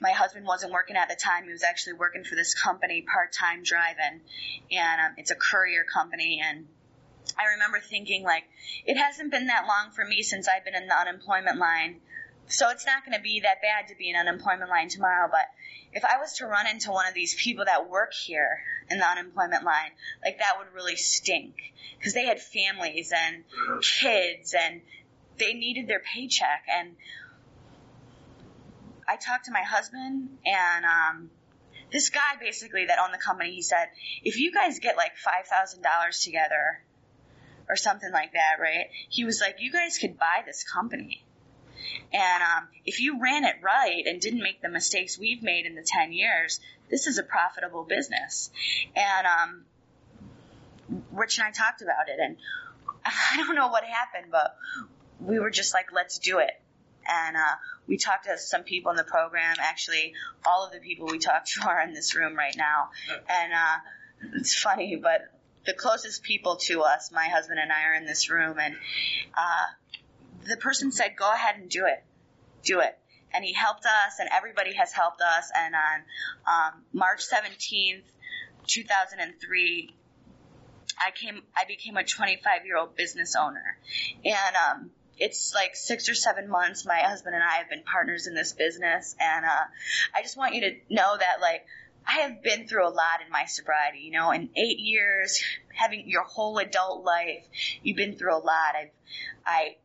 my 0.00 0.12
husband 0.12 0.46
wasn't 0.46 0.72
working 0.72 0.96
at 0.96 1.08
the 1.08 1.16
time. 1.16 1.44
He 1.44 1.50
was 1.50 1.64
actually 1.64 1.94
working 1.94 2.24
for 2.24 2.36
this 2.36 2.54
company 2.54 3.02
part-time 3.02 3.62
driving. 3.64 4.20
And 4.70 5.00
um, 5.00 5.14
it's 5.16 5.30
a 5.30 5.36
courier 5.36 5.84
company. 5.92 6.40
And 6.44 6.66
I 7.38 7.52
remember 7.54 7.80
thinking 7.80 8.22
like, 8.22 8.44
it 8.84 8.96
hasn't 8.96 9.30
been 9.30 9.46
that 9.46 9.66
long 9.66 9.92
for 9.92 10.04
me 10.04 10.22
since 10.22 10.48
I've 10.48 10.64
been 10.64 10.74
in 10.74 10.86
the 10.88 10.98
unemployment 10.98 11.58
line. 11.58 12.00
So 12.48 12.70
it's 12.70 12.86
not 12.86 13.04
going 13.04 13.16
to 13.16 13.22
be 13.22 13.40
that 13.40 13.60
bad 13.60 13.88
to 13.88 13.96
be 13.96 14.10
in 14.10 14.16
unemployment 14.16 14.70
line 14.70 14.88
tomorrow. 14.88 15.28
But 15.30 15.46
if 15.92 16.04
I 16.04 16.18
was 16.18 16.34
to 16.34 16.46
run 16.46 16.66
into 16.66 16.90
one 16.90 17.06
of 17.06 17.14
these 17.14 17.34
people 17.34 17.64
that 17.64 17.88
work 17.88 18.12
here 18.12 18.60
in 18.88 18.98
the 18.98 19.06
unemployment 19.06 19.64
line, 19.64 19.90
like 20.24 20.38
that 20.38 20.54
would 20.58 20.72
really 20.74 20.96
stink 20.96 21.54
because 21.98 22.14
they 22.14 22.26
had 22.26 22.40
families 22.40 23.12
and 23.16 23.44
kids 23.82 24.54
and 24.54 24.82
they 25.38 25.54
needed 25.54 25.88
their 25.88 26.00
paycheck. 26.00 26.64
And 26.68 26.94
I 29.08 29.16
talked 29.16 29.46
to 29.46 29.52
my 29.52 29.62
husband 29.62 30.38
and, 30.44 30.84
um, 30.84 31.30
this 31.92 32.10
guy 32.10 32.36
basically 32.40 32.86
that 32.86 32.98
owned 32.98 33.14
the 33.14 33.18
company, 33.18 33.52
he 33.52 33.62
said, 33.62 33.88
if 34.24 34.38
you 34.38 34.52
guys 34.52 34.80
get 34.80 34.96
like 34.96 35.12
$5,000 35.16 36.24
together 36.24 36.82
or 37.68 37.76
something 37.76 38.12
like 38.12 38.32
that, 38.32 38.60
right? 38.60 38.86
He 39.08 39.24
was 39.24 39.40
like, 39.40 39.56
you 39.60 39.72
guys 39.72 39.98
could 39.98 40.18
buy 40.18 40.42
this 40.44 40.64
company. 40.64 41.24
And 42.12 42.42
um, 42.42 42.68
if 42.84 43.00
you 43.00 43.20
ran 43.20 43.44
it 43.44 43.56
right 43.62 44.04
and 44.06 44.20
didn't 44.20 44.42
make 44.42 44.62
the 44.62 44.68
mistakes 44.68 45.18
we've 45.18 45.42
made 45.42 45.66
in 45.66 45.74
the 45.74 45.84
10 45.84 46.12
years, 46.12 46.60
this 46.90 47.06
is 47.06 47.18
a 47.18 47.22
profitable 47.22 47.84
business. 47.84 48.50
And 48.94 49.26
um, 49.26 49.64
Rich 51.12 51.38
and 51.38 51.46
I 51.46 51.50
talked 51.50 51.82
about 51.82 52.08
it, 52.08 52.18
and 52.20 52.36
I 53.04 53.36
don't 53.36 53.54
know 53.54 53.68
what 53.68 53.84
happened, 53.84 54.30
but 54.30 54.56
we 55.20 55.38
were 55.38 55.50
just 55.50 55.74
like, 55.74 55.86
let's 55.92 56.18
do 56.18 56.38
it. 56.38 56.52
And 57.08 57.36
uh, 57.36 57.56
we 57.86 57.98
talked 57.98 58.24
to 58.24 58.36
some 58.38 58.62
people 58.64 58.90
in 58.90 58.96
the 58.96 59.04
program. 59.04 59.56
Actually, 59.60 60.14
all 60.44 60.66
of 60.66 60.72
the 60.72 60.80
people 60.80 61.06
we 61.06 61.18
talked 61.18 61.52
to 61.54 61.68
are 61.68 61.80
in 61.82 61.92
this 61.92 62.14
room 62.16 62.36
right 62.36 62.56
now. 62.56 62.90
And 63.28 63.52
uh, 63.52 64.30
it's 64.34 64.54
funny, 64.60 64.96
but 64.96 65.20
the 65.66 65.74
closest 65.74 66.22
people 66.22 66.56
to 66.56 66.82
us, 66.82 67.10
my 67.12 67.28
husband 67.28 67.58
and 67.60 67.72
I, 67.72 67.84
are 67.84 67.94
in 67.94 68.06
this 68.06 68.30
room, 68.30 68.58
and 68.58 68.74
uh, 69.36 69.66
the 70.48 70.56
person 70.56 70.92
said, 70.92 71.16
"Go 71.16 71.30
ahead 71.30 71.56
and 71.56 71.68
do 71.68 71.86
it, 71.86 72.02
do 72.64 72.80
it." 72.80 72.96
And 73.34 73.44
he 73.44 73.52
helped 73.52 73.84
us, 73.84 74.18
and 74.18 74.28
everybody 74.32 74.74
has 74.74 74.92
helped 74.92 75.20
us. 75.20 75.50
And 75.54 75.74
on 75.74 76.00
um, 76.46 76.82
March 76.92 77.22
seventeenth, 77.22 78.04
two 78.66 78.84
thousand 78.84 79.20
and 79.20 79.34
three, 79.40 79.94
I 80.98 81.10
came, 81.10 81.42
I 81.56 81.64
became 81.66 81.96
a 81.96 82.04
25 82.04 82.64
year 82.64 82.76
old 82.76 82.96
business 82.96 83.34
owner, 83.36 83.76
and 84.24 84.56
um, 84.56 84.90
it's 85.18 85.52
like 85.54 85.74
six 85.74 86.08
or 86.08 86.14
seven 86.14 86.48
months. 86.48 86.86
My 86.86 87.00
husband 87.00 87.34
and 87.34 87.44
I 87.44 87.56
have 87.56 87.68
been 87.68 87.82
partners 87.82 88.26
in 88.26 88.34
this 88.34 88.52
business, 88.52 89.16
and 89.20 89.44
uh, 89.44 89.64
I 90.14 90.22
just 90.22 90.36
want 90.36 90.54
you 90.54 90.60
to 90.62 90.70
know 90.90 91.16
that 91.18 91.40
like 91.40 91.66
I 92.06 92.20
have 92.20 92.42
been 92.42 92.68
through 92.68 92.86
a 92.86 92.90
lot 92.90 93.20
in 93.24 93.32
my 93.32 93.46
sobriety, 93.46 93.98
you 94.00 94.12
know, 94.12 94.30
in 94.30 94.50
eight 94.54 94.78
years, 94.78 95.42
having 95.74 96.08
your 96.08 96.22
whole 96.22 96.58
adult 96.58 97.04
life, 97.04 97.44
you've 97.82 97.96
been 97.96 98.16
through 98.16 98.34
a 98.34 98.38
lot. 98.38 98.74
I've, 98.80 98.90
I, 99.44 99.76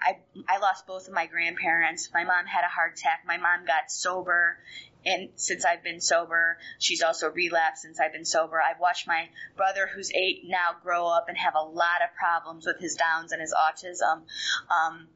I, 0.00 0.18
I 0.48 0.58
lost 0.58 0.86
both 0.86 1.06
of 1.06 1.14
my 1.14 1.26
grandparents. 1.26 2.10
My 2.12 2.24
mom 2.24 2.46
had 2.46 2.64
a 2.64 2.68
heart 2.68 2.98
attack. 2.98 3.22
My 3.26 3.36
mom 3.36 3.64
got 3.64 3.90
sober. 3.90 4.58
And 5.06 5.28
since 5.36 5.64
I've 5.64 5.84
been 5.84 6.00
sober, 6.00 6.58
she's 6.78 7.02
also 7.02 7.30
relapsed 7.30 7.82
since 7.82 8.00
I've 8.00 8.12
been 8.12 8.24
sober. 8.24 8.60
I've 8.60 8.80
watched 8.80 9.06
my 9.06 9.28
brother, 9.56 9.88
who's 9.92 10.10
eight 10.12 10.42
now, 10.46 10.70
grow 10.82 11.06
up 11.06 11.26
and 11.28 11.38
have 11.38 11.54
a 11.54 11.62
lot 11.62 12.02
of 12.02 12.14
problems 12.16 12.66
with 12.66 12.80
his 12.80 12.96
Downs 12.96 13.30
and 13.30 13.40
his 13.40 13.54
autism. 13.54 14.22
Um, 14.68 15.06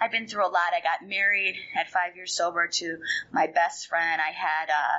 I've 0.00 0.12
been 0.12 0.28
through 0.28 0.46
a 0.46 0.50
lot. 0.50 0.72
I 0.72 0.80
got 0.80 1.06
married 1.06 1.56
at 1.78 1.90
five 1.90 2.14
years 2.14 2.32
sober 2.32 2.68
to 2.68 2.98
my 3.32 3.48
best 3.48 3.88
friend. 3.88 4.20
I 4.20 4.30
had, 4.30 4.70
uh, 4.70 4.98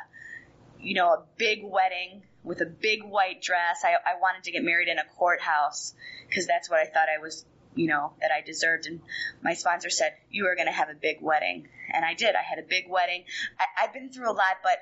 you 0.79 0.93
know, 0.93 1.09
a 1.09 1.23
big 1.37 1.63
wedding 1.63 2.23
with 2.43 2.61
a 2.61 2.65
big 2.65 3.03
white 3.03 3.41
dress. 3.41 3.83
I, 3.83 3.93
I 3.93 4.19
wanted 4.19 4.43
to 4.43 4.51
get 4.51 4.63
married 4.63 4.87
in 4.87 4.99
a 4.99 5.05
courthouse 5.17 5.93
because 6.27 6.47
that's 6.47 6.69
what 6.69 6.79
I 6.79 6.85
thought 6.85 7.07
I 7.13 7.21
was, 7.21 7.45
you 7.75 7.87
know, 7.87 8.13
that 8.21 8.31
I 8.31 8.41
deserved. 8.41 8.85
And 8.85 9.01
my 9.41 9.53
sponsor 9.53 9.89
said, 9.89 10.13
you 10.31 10.47
are 10.47 10.55
going 10.55 10.67
to 10.67 10.73
have 10.73 10.89
a 10.89 10.95
big 10.95 11.17
wedding. 11.21 11.67
And 11.93 12.05
I 12.05 12.13
did. 12.13 12.35
I 12.35 12.41
had 12.41 12.59
a 12.59 12.67
big 12.67 12.85
wedding. 12.89 13.25
I, 13.59 13.83
I've 13.83 13.93
been 13.93 14.09
through 14.09 14.29
a 14.29 14.33
lot, 14.33 14.57
but 14.63 14.79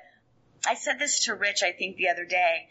I 0.66 0.74
said 0.74 0.98
this 0.98 1.24
to 1.24 1.34
Rich, 1.34 1.62
I 1.62 1.72
think, 1.72 1.96
the 1.96 2.08
other 2.08 2.24
day. 2.24 2.68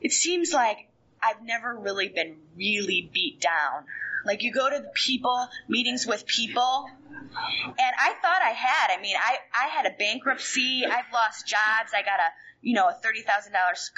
It 0.00 0.12
seems 0.12 0.52
like 0.52 0.88
I've 1.22 1.42
never 1.42 1.74
really 1.74 2.08
been 2.08 2.36
really 2.56 3.08
beat 3.12 3.40
down. 3.40 3.84
Like 4.24 4.42
you 4.42 4.52
go 4.52 4.68
to 4.68 4.78
the 4.80 4.90
people, 4.94 5.48
meetings 5.68 6.06
with 6.06 6.26
people, 6.26 6.88
and 7.12 7.94
I 7.98 8.14
thought 8.20 8.42
I 8.42 8.50
had. 8.50 8.96
I 8.96 9.00
mean, 9.00 9.16
I, 9.16 9.36
I 9.54 9.68
had 9.68 9.86
a 9.86 9.94
bankruptcy. 9.96 10.84
I've 10.86 11.12
lost 11.12 11.46
jobs. 11.46 11.92
I 11.94 12.02
got 12.02 12.20
a, 12.20 12.30
you 12.60 12.74
know, 12.74 12.88
a 12.88 12.92
$30,000 12.92 13.24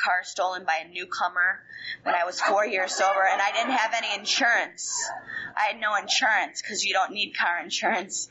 car 0.02 0.22
stolen 0.22 0.64
by 0.64 0.82
a 0.84 0.88
newcomer 0.88 1.60
when 2.02 2.14
I 2.14 2.24
was 2.24 2.40
four 2.40 2.66
years 2.66 2.94
sober 2.94 3.26
and 3.30 3.40
I 3.40 3.52
didn't 3.52 3.72
have 3.72 3.92
any 3.96 4.18
insurance. 4.18 5.08
I 5.56 5.72
had 5.72 5.80
no 5.80 5.94
insurance 5.96 6.62
because 6.62 6.84
you 6.84 6.92
don't 6.92 7.12
need 7.12 7.34
car 7.36 7.60
insurance. 7.62 8.28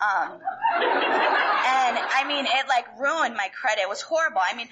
Um, 0.00 0.32
and 0.32 1.98
I 1.98 2.24
mean, 2.26 2.46
it 2.46 2.68
like 2.68 2.86
ruined 2.98 3.34
my 3.34 3.48
credit. 3.60 3.82
It 3.82 3.88
was 3.88 4.00
horrible. 4.00 4.40
I 4.40 4.56
mean, 4.56 4.68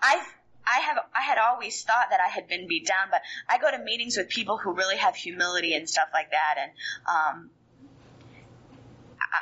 I 0.00 0.22
I 0.66 0.80
have 0.80 0.98
I 1.14 1.22
had 1.22 1.38
always 1.38 1.82
thought 1.84 2.08
that 2.10 2.20
I 2.20 2.28
had 2.28 2.48
been 2.48 2.66
beat 2.66 2.86
down, 2.86 3.08
but 3.10 3.22
I 3.48 3.58
go 3.58 3.70
to 3.70 3.78
meetings 3.78 4.16
with 4.16 4.28
people 4.28 4.58
who 4.58 4.72
really 4.72 4.96
have 4.96 5.14
humility 5.14 5.74
and 5.74 5.88
stuff 5.88 6.08
like 6.12 6.32
that, 6.32 6.56
and 6.58 6.72
um, 7.06 7.50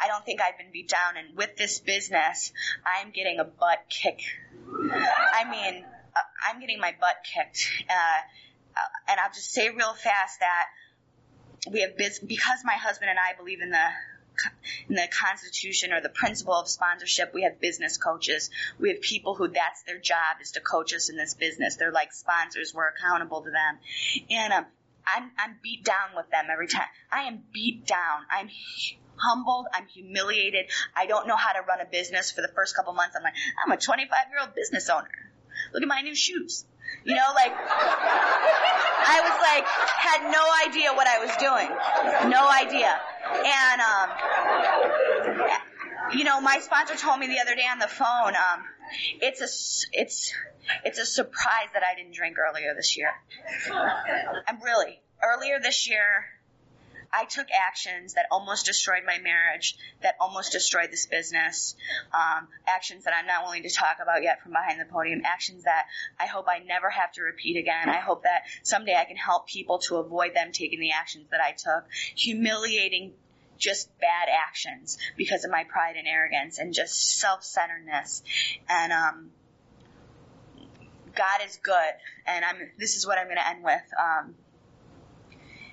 I 0.02 0.08
don't 0.08 0.24
think 0.24 0.40
I've 0.40 0.58
been 0.58 0.72
beat 0.72 0.88
down. 0.88 1.16
And 1.16 1.36
with 1.36 1.56
this 1.56 1.80
business, 1.80 2.52
I'm 2.84 3.10
getting 3.10 3.38
a 3.38 3.44
butt 3.44 3.84
kick. 3.88 4.20
I 4.66 5.44
mean, 5.50 5.84
uh, 6.16 6.20
I'm 6.48 6.60
getting 6.60 6.80
my 6.80 6.94
butt 7.00 7.16
kicked, 7.24 7.70
uh, 7.88 7.92
uh, 7.92 9.10
and 9.10 9.20
I'll 9.20 9.32
just 9.32 9.52
say 9.52 9.70
real 9.70 9.94
fast 9.94 10.40
that 10.40 10.66
we 11.70 11.80
have 11.80 11.96
biz- 11.96 12.20
because 12.20 12.60
my 12.64 12.74
husband 12.74 13.10
and 13.10 13.18
I 13.18 13.36
believe 13.36 13.60
in 13.60 13.70
the 13.70 13.88
in 14.88 14.96
the 14.96 15.08
Constitution 15.12 15.92
or 15.92 16.00
the 16.00 16.08
principle 16.08 16.54
of 16.54 16.68
sponsorship, 16.68 17.32
we 17.34 17.42
have 17.42 17.60
business 17.60 17.96
coaches. 17.96 18.50
We 18.78 18.90
have 18.90 19.00
people 19.00 19.34
who 19.34 19.48
that's 19.48 19.82
their 19.84 19.98
job 19.98 20.38
is 20.42 20.52
to 20.52 20.60
coach 20.60 20.92
us 20.94 21.08
in 21.08 21.16
this 21.16 21.34
business. 21.34 21.76
They're 21.76 21.92
like 21.92 22.12
sponsors. 22.12 22.74
We're 22.74 22.88
accountable 22.88 23.42
to 23.42 23.50
them. 23.50 23.78
And 24.30 24.52
um, 24.52 24.66
I'm, 25.06 25.30
I'm 25.38 25.56
beat 25.62 25.84
down 25.84 26.16
with 26.16 26.30
them 26.30 26.46
every 26.50 26.66
time. 26.66 26.88
I 27.12 27.22
am 27.22 27.44
beat 27.52 27.86
down. 27.86 28.22
I'm 28.30 28.48
humbled. 29.16 29.66
I'm 29.72 29.86
humiliated. 29.86 30.66
I 30.96 31.06
don't 31.06 31.26
know 31.26 31.36
how 31.36 31.52
to 31.52 31.60
run 31.66 31.80
a 31.80 31.86
business 31.86 32.30
for 32.30 32.40
the 32.40 32.48
first 32.48 32.76
couple 32.76 32.92
months. 32.92 33.16
I'm 33.16 33.22
like, 33.22 33.34
I'm 33.64 33.72
a 33.72 33.76
25 33.76 34.18
year 34.30 34.40
old 34.40 34.54
business 34.54 34.88
owner. 34.88 35.08
Look 35.72 35.82
at 35.82 35.88
my 35.88 36.00
new 36.00 36.14
shoes. 36.14 36.64
You 37.04 37.14
know, 37.14 37.32
like, 37.34 37.52
I 37.52 39.20
was 39.20 39.38
like, 39.42 39.64
had 39.66 40.30
no 40.30 40.44
idea 40.66 40.92
what 40.94 41.06
I 41.06 41.18
was 41.18 41.36
doing. 41.36 41.68
No 42.30 42.48
idea. 42.48 42.98
And, 43.44 43.80
um, 43.80 44.10
you 46.16 46.24
know, 46.24 46.40
my 46.40 46.60
sponsor 46.60 46.96
told 46.96 47.18
me 47.18 47.26
the 47.26 47.40
other 47.40 47.54
day 47.54 47.66
on 47.70 47.78
the 47.78 47.88
phone, 47.88 48.34
um, 48.34 48.64
it's 49.20 49.40
a, 49.40 49.48
it's, 50.00 50.32
it's 50.84 50.98
a 50.98 51.06
surprise 51.06 51.68
that 51.74 51.82
I 51.82 51.94
didn't 51.94 52.14
drink 52.14 52.36
earlier 52.38 52.74
this 52.74 52.96
year. 52.96 53.10
I'm 54.46 54.60
really, 54.62 55.00
earlier 55.22 55.58
this 55.60 55.88
year, 55.88 56.24
I 57.14 57.26
took 57.26 57.46
actions 57.52 58.14
that 58.14 58.26
almost 58.30 58.66
destroyed 58.66 59.02
my 59.06 59.18
marriage, 59.18 59.76
that 60.02 60.16
almost 60.20 60.52
destroyed 60.52 60.90
this 60.90 61.06
business, 61.06 61.76
um, 62.12 62.48
actions 62.66 63.04
that 63.04 63.14
I'm 63.16 63.26
not 63.26 63.44
willing 63.44 63.62
to 63.62 63.70
talk 63.70 63.98
about 64.02 64.22
yet 64.22 64.42
from 64.42 64.52
behind 64.52 64.80
the 64.80 64.84
podium, 64.84 65.22
actions 65.24 65.64
that 65.64 65.84
I 66.18 66.26
hope 66.26 66.46
I 66.48 66.58
never 66.58 66.90
have 66.90 67.12
to 67.12 67.22
repeat 67.22 67.56
again. 67.56 67.88
I 67.88 68.00
hope 68.00 68.24
that 68.24 68.42
someday 68.62 68.96
I 68.96 69.04
can 69.04 69.16
help 69.16 69.46
people 69.46 69.78
to 69.80 69.96
avoid 69.96 70.34
them 70.34 70.50
taking 70.52 70.80
the 70.80 70.90
actions 70.90 71.28
that 71.30 71.40
I 71.40 71.52
took, 71.52 71.84
humiliating 72.16 73.12
just 73.58 73.88
bad 74.00 74.28
actions 74.28 74.98
because 75.16 75.44
of 75.44 75.50
my 75.50 75.64
pride 75.64 75.94
and 75.96 76.08
arrogance 76.08 76.58
and 76.58 76.74
just 76.74 77.18
self-centeredness. 77.20 78.22
And, 78.68 78.92
um, 78.92 79.30
God 81.14 81.40
is 81.46 81.58
good. 81.62 81.94
And 82.26 82.44
I'm, 82.44 82.56
this 82.76 82.96
is 82.96 83.06
what 83.06 83.18
I'm 83.18 83.26
going 83.26 83.36
to 83.36 83.48
end 83.48 83.62
with. 83.62 83.82
Um, 83.96 84.34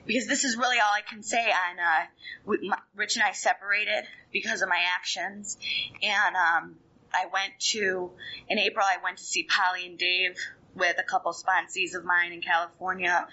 because 0.05 0.27
this 0.27 0.43
is 0.43 0.57
really 0.57 0.77
all 0.79 0.91
I 0.91 1.01
can 1.01 1.23
say 1.23 1.45
on 1.45 1.79
uh, 1.79 2.05
we, 2.45 2.69
my, 2.69 2.77
Rich 2.95 3.15
and 3.15 3.23
I 3.23 3.31
separated 3.33 4.05
because 4.31 4.61
of 4.61 4.69
my 4.69 4.81
actions, 4.97 5.57
and 6.01 6.35
um, 6.35 6.75
I 7.13 7.25
went 7.31 7.59
to 7.71 8.11
in 8.49 8.59
April 8.59 8.85
I 8.85 8.97
went 9.03 9.17
to 9.17 9.23
see 9.23 9.43
Polly 9.43 9.85
and 9.87 9.97
Dave 9.97 10.35
with 10.73 10.95
a 10.99 11.03
couple 11.03 11.33
sponsees 11.33 11.95
of 11.95 12.05
mine 12.05 12.31
in 12.31 12.41
California, 12.41 13.27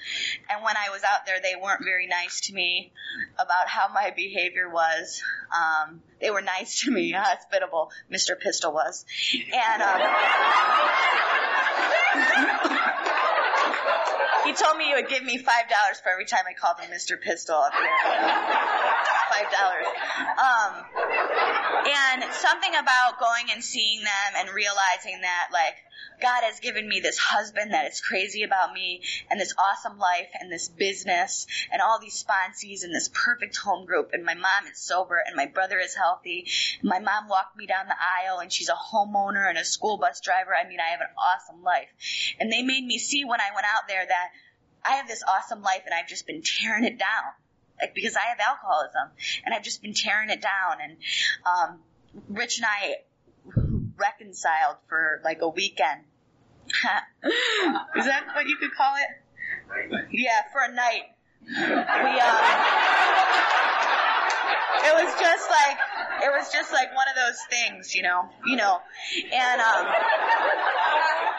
and 0.51 0.65
when 0.65 0.77
I 0.77 0.91
was 0.91 1.03
out 1.05 1.25
there, 1.27 1.41
they 1.41 1.55
weren't 1.61 1.85
very 1.85 2.07
nice 2.07 2.41
to 2.43 2.55
me 2.55 2.93
about 3.39 3.69
how 3.69 3.89
my 3.93 4.13
behavior 4.15 4.69
was. 4.69 5.23
Um, 5.55 6.03
they 6.21 6.31
were 6.31 6.43
nice 6.43 6.81
to 6.83 6.91
me, 6.91 7.13
hospitable. 7.13 7.91
Mr. 8.13 8.39
Pistol 8.39 8.73
was, 8.73 9.05
and. 9.53 9.83
Um, 9.83 10.01
He 14.49 14.55
told 14.55 14.79
me 14.79 14.87
he 14.87 14.95
would 14.95 15.09
give 15.09 15.23
me 15.23 15.37
five 15.37 15.69
dollars 15.69 16.01
for 16.01 16.09
every 16.09 16.25
time 16.25 16.45
I 16.49 16.55
called 16.55 16.81
him 16.81 16.91
Mr. 16.91 17.21
Pistol 17.21 17.57
up 17.57 17.73
here. 17.75 17.85
five 19.29 19.53
dollars. 19.53 19.85
Um, 20.41 20.73
and 21.85 22.25
something 22.33 22.75
about 22.75 23.21
going 23.21 23.53
and 23.53 23.63
seeing 23.63 24.01
them 24.01 24.31
and 24.37 24.49
realizing 24.49 25.21
that 25.21 25.49
like 25.53 25.77
God 26.21 26.43
has 26.43 26.61
given 26.61 26.89
me 26.89 27.01
this 27.01 27.19
husband 27.19 27.73
that 27.73 27.87
is 27.87 28.01
crazy 28.01 28.43
about 28.43 28.73
me 28.73 29.03
and 29.31 29.41
this 29.41 29.55
awesome 29.59 29.99
life 29.99 30.29
and 30.41 30.51
this 30.51 30.69
business 30.69 31.47
and 31.71 31.81
all 31.81 32.01
these 32.01 32.25
sponsees 32.25 32.83
and 32.83 32.95
this 32.95 33.09
perfect 33.13 33.57
home 33.57 33.87
group 33.87 34.11
and 34.13 34.25
my 34.25 34.35
mom 34.35 34.67
is 34.71 34.79
sober 34.79 35.23
and 35.25 35.37
my 35.37 35.47
brother 35.47 35.79
is 35.79 35.95
healthy. 35.95 36.47
My 36.83 36.99
mom 36.99 37.29
walked 37.29 37.57
me 37.57 37.67
down 37.67 37.87
the 37.87 37.95
aisle 37.95 38.39
and 38.41 38.53
she's 38.53 38.69
a 38.69 38.73
homeowner 38.73 39.49
and 39.49 39.59
a 39.59 39.65
school 39.65 39.99
bus 39.99 40.21
driver. 40.21 40.51
I 40.55 40.69
mean, 40.69 40.81
I 40.81 40.91
have 40.91 41.01
an 41.01 41.15
awesome 41.17 41.63
life. 41.63 41.89
And 42.41 42.53
they 42.53 42.63
made 42.63 42.85
me 42.85 42.99
see 42.99 43.25
when 43.25 43.41
I 43.41 43.55
went 43.55 43.67
out 43.67 43.87
there 43.87 44.05
that 44.05 44.31
I 44.85 44.97
have 44.97 45.09
this 45.09 45.23
awesome 45.27 45.63
life 45.63 45.83
and 45.85 45.95
I've 45.95 46.09
just 46.09 46.27
been 46.27 46.43
tearing 46.43 46.85
it 46.85 46.99
down. 46.99 47.33
Like, 47.81 47.95
because 47.95 48.17
I 48.17 48.29
have 48.31 48.39
alcoholism 48.41 49.11
and 49.45 49.55
I've 49.55 49.63
just 49.63 49.83
been 49.83 49.95
tearing 49.95 50.31
it 50.31 50.43
down 50.43 50.79
and, 50.83 50.97
um, 51.47 51.81
Rich 52.29 52.59
and 52.59 52.67
I 52.67 52.97
reconciled 53.97 54.77
for 54.89 55.21
like 55.25 55.41
a 55.43 55.49
weekend. 55.49 56.03
Is 56.67 58.05
that 58.05 58.27
what 58.35 58.47
you 58.47 58.57
could 58.57 58.75
call 58.75 58.95
it? 58.97 60.07
Yeah, 60.11 60.43
for 60.53 60.61
a 60.63 60.75
night. 60.75 61.03
We 61.47 61.55
um, 61.55 62.39
it 64.85 64.95
was 64.95 65.15
just 65.21 65.51
like 65.51 65.79
it 66.23 66.31
was 66.31 66.53
just 66.53 66.73
like 66.73 66.95
one 66.95 67.07
of 67.09 67.17
those 67.17 67.39
things, 67.49 67.95
you 67.95 68.03
know, 68.03 68.29
you 68.47 68.57
know, 68.57 68.81
and 69.33 69.61
um, 69.61 69.87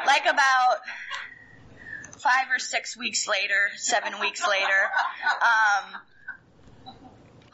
like 0.06 0.26
about 0.26 0.78
five 2.20 2.48
or 2.52 2.60
six 2.60 2.98
weeks 2.98 3.28
later, 3.28 3.70
seven 3.78 4.20
weeks 4.20 4.46
later, 4.48 4.92
um, 5.42 6.02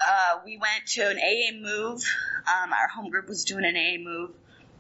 uh, 0.08 0.40
we 0.44 0.58
went 0.58 0.88
to 0.88 1.08
an 1.10 1.18
AA 1.18 1.58
move. 1.60 2.04
Um, 2.48 2.74
our 2.74 2.88
home 2.88 3.10
group 3.10 3.28
was 3.28 3.44
doing 3.44 3.66
an 3.66 3.76
AA 3.76 3.98
move 4.04 4.32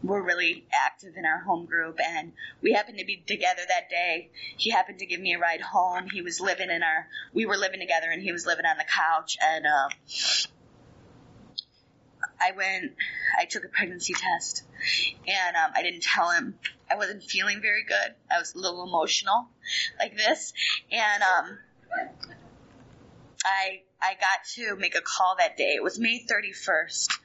We 0.03 0.09
were 0.09 0.21
really 0.21 0.65
active 0.73 1.13
in 1.17 1.25
our 1.25 1.39
home 1.39 1.65
group 1.65 1.99
and 1.99 2.33
we 2.61 2.73
happened 2.73 2.99
to 2.99 3.05
be 3.05 3.23
together 3.25 3.61
that 3.67 3.89
day. 3.89 4.29
He 4.57 4.69
happened 4.69 4.99
to 4.99 5.05
give 5.05 5.19
me 5.19 5.33
a 5.33 5.39
ride 5.39 5.61
home. 5.61 6.07
He 6.11 6.21
was 6.21 6.39
living 6.39 6.69
in 6.69 6.83
our, 6.83 7.07
we 7.33 7.45
were 7.45 7.57
living 7.57 7.79
together 7.79 8.07
and 8.11 8.21
he 8.21 8.31
was 8.31 8.45
living 8.45 8.65
on 8.65 8.77
the 8.77 8.83
couch 8.83 9.37
and, 9.41 9.65
uh, 9.65 9.89
I 12.39 12.51
went, 12.51 12.91
I 13.39 13.45
took 13.45 13.63
a 13.63 13.69
pregnancy 13.69 14.13
test 14.13 14.63
and, 15.27 15.55
um, 15.55 15.71
I 15.75 15.81
didn't 15.81 16.03
tell 16.03 16.29
him 16.29 16.55
I 16.89 16.95
wasn't 16.95 17.23
feeling 17.23 17.61
very 17.61 17.83
good. 17.83 18.15
I 18.29 18.39
was 18.39 18.53
a 18.55 18.57
little 18.57 18.83
emotional 18.83 19.47
like 19.99 20.15
this 20.15 20.53
and, 20.91 21.23
um, 21.23 21.57
I, 23.45 23.81
I 24.01 24.13
got 24.15 24.43
to 24.55 24.75
make 24.75 24.95
a 24.95 25.01
call 25.01 25.35
that 25.37 25.55
day. 25.55 25.73
It 25.75 25.83
was 25.83 25.99
May 25.99 26.25
31st 26.25 27.19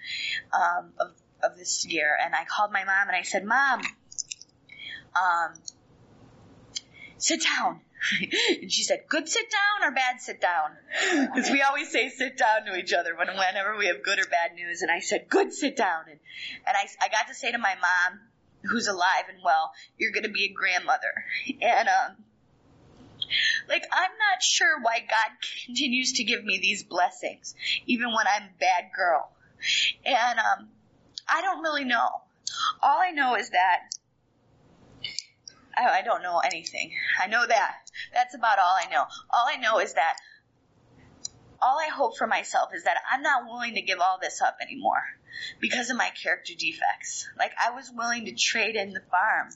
um, 0.52 0.92
of 0.98 1.12
of 1.42 1.56
this 1.56 1.86
year, 1.86 2.16
and 2.22 2.34
I 2.34 2.44
called 2.44 2.70
my 2.70 2.84
mom 2.84 3.08
and 3.08 3.16
I 3.16 3.22
said, 3.22 3.44
"Mom, 3.44 3.80
um, 5.16 5.54
sit 7.16 7.42
down." 7.42 7.80
and 8.60 8.70
she 8.72 8.82
said, 8.82 9.04
"Good 9.08 9.28
sit 9.28 9.46
down 9.50 9.88
or 9.88 9.94
bad 9.94 10.20
sit 10.20 10.40
down?" 10.40 10.76
Because 11.34 11.50
we 11.50 11.62
always 11.62 11.90
say 11.90 12.10
sit 12.10 12.36
down 12.36 12.66
to 12.66 12.76
each 12.76 12.92
other 12.92 13.16
when 13.16 13.28
whenever 13.28 13.76
we 13.76 13.86
have 13.86 14.02
good 14.02 14.18
or 14.18 14.26
bad 14.26 14.54
news. 14.54 14.82
And 14.82 14.90
I 14.90 15.00
said, 15.00 15.28
"Good 15.28 15.52
sit 15.52 15.76
down." 15.76 16.04
And 16.10 16.20
and 16.66 16.76
I 16.76 16.86
I 17.02 17.08
got 17.08 17.28
to 17.28 17.34
say 17.34 17.52
to 17.52 17.58
my 17.58 17.74
mom, 17.74 18.20
who's 18.64 18.88
alive 18.88 19.24
and 19.28 19.38
well, 19.44 19.72
"You're 19.98 20.12
going 20.12 20.24
to 20.24 20.30
be 20.30 20.44
a 20.44 20.52
grandmother." 20.52 21.24
And 21.60 21.88
um. 21.88 22.24
Like, 23.68 23.84
I'm 23.92 24.10
not 24.18 24.42
sure 24.42 24.80
why 24.80 24.98
God 24.98 25.36
continues 25.66 26.14
to 26.14 26.24
give 26.24 26.42
me 26.42 26.58
these 26.58 26.82
blessings, 26.82 27.54
even 27.86 28.08
when 28.08 28.26
I'm 28.26 28.42
a 28.42 28.58
bad 28.58 28.90
girl. 28.92 29.30
And, 30.04 30.38
um, 30.40 30.68
I 31.28 31.40
don't 31.40 31.62
really 31.62 31.84
know. 31.84 32.22
All 32.82 32.98
I 33.00 33.12
know 33.12 33.36
is 33.36 33.50
that 33.50 33.94
I, 35.76 36.00
I 36.00 36.02
don't 36.02 36.22
know 36.22 36.40
anything. 36.40 36.92
I 37.22 37.28
know 37.28 37.46
that. 37.46 37.76
That's 38.12 38.34
about 38.34 38.58
all 38.58 38.76
I 38.76 38.90
know. 38.90 39.04
All 39.30 39.46
I 39.48 39.56
know 39.56 39.78
is 39.78 39.94
that 39.94 40.16
all 41.62 41.78
I 41.78 41.88
hope 41.88 42.16
for 42.16 42.26
myself 42.26 42.70
is 42.74 42.84
that 42.84 42.96
I'm 43.10 43.22
not 43.22 43.44
willing 43.46 43.74
to 43.74 43.82
give 43.82 44.00
all 44.00 44.18
this 44.20 44.40
up 44.42 44.56
anymore 44.60 45.02
because 45.60 45.90
of 45.90 45.96
my 45.96 46.10
character 46.22 46.52
defects. 46.58 47.28
Like 47.38 47.52
I 47.62 47.70
was 47.70 47.90
willing 47.94 48.26
to 48.26 48.32
trade 48.32 48.76
in 48.76 48.92
the 48.92 49.02
farm 49.10 49.48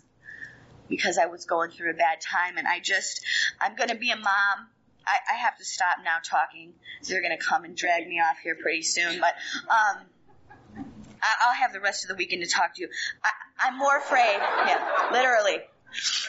because 0.89 1.19
I 1.19 1.27
was 1.27 1.45
going 1.45 1.71
through 1.71 1.91
a 1.91 1.95
bad 1.95 2.21
time. 2.21 2.57
And 2.57 2.67
I 2.67 2.81
just, 2.81 3.25
I'm 3.61 3.77
to 3.89 3.97
be 3.97 4.11
a 4.11 4.17
mom. 4.17 4.69
I, 5.07 5.19
I 5.35 5.37
have 5.37 5.59
to 5.59 5.65
stop 5.65 5.99
now 6.05 6.17
talking. 6.23 6.73
They're 7.07 7.21
to 7.39 7.45
come 7.45 7.65
and 7.65 7.77
drag 7.77 8.09
me 8.09 8.21
off 8.21 8.39
here 8.43 8.57
pretty 8.61 8.83
soon. 8.83 9.21
But 9.21 9.35
um, 9.69 10.05
I, 11.23 11.35
I'll 11.43 11.55
have 11.55 11.73
the 11.73 11.81
rest 11.81 12.05
of 12.05 12.09
the 12.09 12.15
weekend 12.15 12.43
to 12.43 12.49
talk 12.49 12.75
to 12.77 12.83
you. 12.83 12.89
I, 13.23 13.31
I'm 13.61 13.79
more 13.79 13.97
afraid. 13.97 14.39
Yeah, 14.39 15.09
literally. 15.13 15.59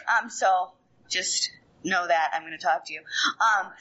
Um, 0.08 0.30
so 0.30 0.72
just 1.10 1.52
know 1.84 2.06
that 2.08 2.32
I'm 2.34 2.42
going 2.42 2.58
to 2.58 2.64
talk 2.64 2.86
to 2.88 2.94
you. 2.94 3.00
Um, 3.00 3.72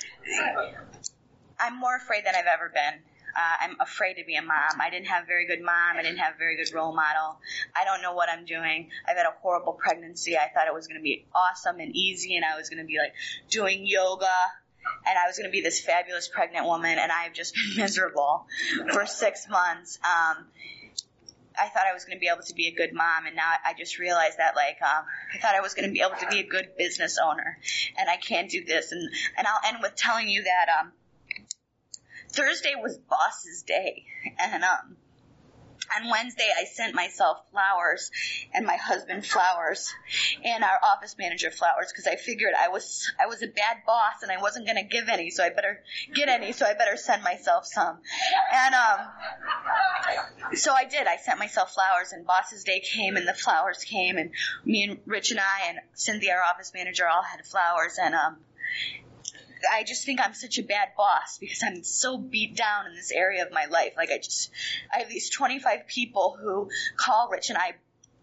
I'm 1.59 1.79
more 1.79 1.97
afraid 1.97 2.25
than 2.25 2.35
I've 2.35 2.47
ever 2.47 2.71
been. 2.73 3.01
Uh, 3.37 3.57
I'm 3.61 3.77
afraid 3.81 4.15
to 4.15 4.25
be 4.25 4.37
a 4.37 4.43
mom. 4.43 4.81
I 4.81 4.91
didn't 4.91 5.07
have 5.07 5.25
a 5.25 5.27
very 5.27 5.47
good 5.47 5.61
mom. 5.61 5.97
I 5.97 6.03
didn't 6.03 6.19
have 6.19 6.35
a 6.35 6.39
very 6.39 6.57
good 6.57 6.73
role 6.75 6.95
model. 6.95 7.39
I 7.75 7.85
don't 7.85 8.03
know 8.03 8.15
what 8.15 8.29
I'm 8.29 8.45
doing. 8.45 8.91
I've 9.09 9.17
had 9.17 9.27
a 9.27 9.35
horrible 9.41 9.73
pregnancy. 9.73 10.37
I 10.37 10.49
thought 10.55 10.69
it 10.69 10.75
was 10.75 10.87
going 10.87 11.01
to 11.01 11.03
be 11.03 11.27
awesome 11.35 11.81
and 11.81 11.95
easy, 11.95 12.37
and 12.37 12.45
I 12.45 12.57
was 12.57 12.69
going 12.71 12.81
to 12.81 12.87
be 12.87 12.99
like 12.99 13.15
doing 13.51 13.87
yoga, 13.87 14.27
and 15.07 15.19
I 15.19 15.27
was 15.27 15.37
going 15.37 15.49
to 15.49 15.53
be 15.53 15.63
this 15.63 15.81
fabulous 15.81 16.29
pregnant 16.29 16.67
woman, 16.67 16.99
and 16.99 17.11
I've 17.11 17.33
just 17.33 17.55
been 17.55 17.77
miserable 17.83 18.47
for 18.93 19.07
six 19.07 19.49
months. 19.49 19.99
Um, 20.05 20.47
I 21.59 21.69
thought 21.69 21.85
I 21.89 21.95
was 21.95 22.05
going 22.05 22.17
to 22.17 22.21
be 22.21 22.29
able 22.29 22.43
to 22.43 22.55
be 22.55 22.67
a 22.67 22.73
good 22.73 22.93
mom, 22.93 23.27
and 23.27 23.37
now 23.37 23.53
I 23.65 23.75
just 23.75 23.99
realized 23.99 24.39
that 24.39 24.57
like 24.57 24.79
um, 24.83 25.05
I 25.35 25.39
thought 25.39 25.55
I 25.55 25.61
was 25.61 25.75
going 25.75 25.89
to 25.89 25.93
be 25.93 26.01
able 26.01 26.17
to 26.21 26.27
be 26.29 26.41
a 26.41 26.47
good 26.47 26.71
business 26.77 27.19
owner, 27.23 27.59
and 27.97 28.09
I 28.09 28.17
can't 28.17 28.51
do 28.51 28.65
this. 28.65 28.93
And 28.93 29.09
and 29.37 29.47
I'll 29.47 29.61
end 29.69 29.79
with 29.83 29.95
telling 29.95 30.29
you 30.29 30.45
that 30.45 30.69
um, 30.81 30.93
Thursday 32.35 32.75
was 32.81 32.99
boss's 32.99 33.63
day, 33.63 34.05
and 34.39 34.65
um, 34.65 34.97
on 35.97 36.11
Wednesday 36.11 36.49
I 36.59 36.65
sent 36.65 36.95
myself 36.95 37.39
flowers 37.51 38.11
and 38.53 38.67
my 38.67 38.77
husband 38.77 39.25
flowers 39.27 39.93
and 40.45 40.65
our 40.65 40.79
office 40.83 41.17
manager 41.19 41.51
flowers 41.51 41.93
because 41.93 42.07
I 42.07 42.17
figured 42.17 42.55
I 42.59 42.69
was 42.69 43.11
I 43.21 43.27
was 43.27 43.43
a 43.43 43.47
bad 43.47 43.79
boss 43.87 44.23
and 44.23 44.31
I 44.33 44.41
wasn't 44.41 44.67
gonna 44.67 44.85
give 44.85 45.09
any, 45.09 45.31
so 45.31 45.45
I 45.45 45.51
better 45.51 45.81
get 46.13 46.29
any, 46.29 46.53
so 46.53 46.67
I 46.67 46.75
better 46.75 46.97
send 46.97 47.23
myself 47.23 47.67
some. 47.67 47.99
And 48.53 48.75
um, 48.75 50.55
so 50.55 50.73
I 50.73 50.85
did. 50.85 51.07
I 51.07 51.17
sent 51.17 51.39
myself 51.39 51.75
flowers, 51.75 52.13
and 52.13 52.27
boss's 52.27 52.65
day 52.65 52.81
came, 52.81 53.17
and 53.17 53.27
the 53.27 53.35
flowers 53.35 53.85
came, 53.85 54.17
and 54.17 54.31
me 54.65 54.85
and 54.85 54.99
Rich 55.07 55.31
and 55.31 55.41
I 55.41 55.69
and 55.69 55.79
Cynthia, 55.95 56.35
our 56.35 56.43
office 56.43 56.73
manager, 56.75 57.07
all 57.09 57.23
had 57.23 57.45
flowers, 57.45 57.99
and 58.01 58.15
um, 58.15 58.37
I 59.71 59.85
just 59.85 60.05
think 60.05 60.21
I'm 60.21 60.35
such 60.35 60.59
a 60.59 60.63
bad 60.63 60.89
boss 60.97 61.39
because 61.39 61.63
I'm 61.65 61.83
so 61.85 62.19
beat 62.19 62.57
down 62.57 62.87
in 62.87 62.95
this 62.95 63.11
area 63.11 63.45
of 63.45 63.53
my 63.53 63.67
life. 63.67 63.95
Like 63.97 64.11
I 64.11 64.19
just, 64.19 64.51
I 64.93 64.99
have 65.01 65.09
these 65.09 65.31
25 65.31 65.87
people 65.87 66.37
who 66.41 66.71
call 66.97 67.29
Rich 67.31 67.51
and 67.51 67.59
I 67.59 67.75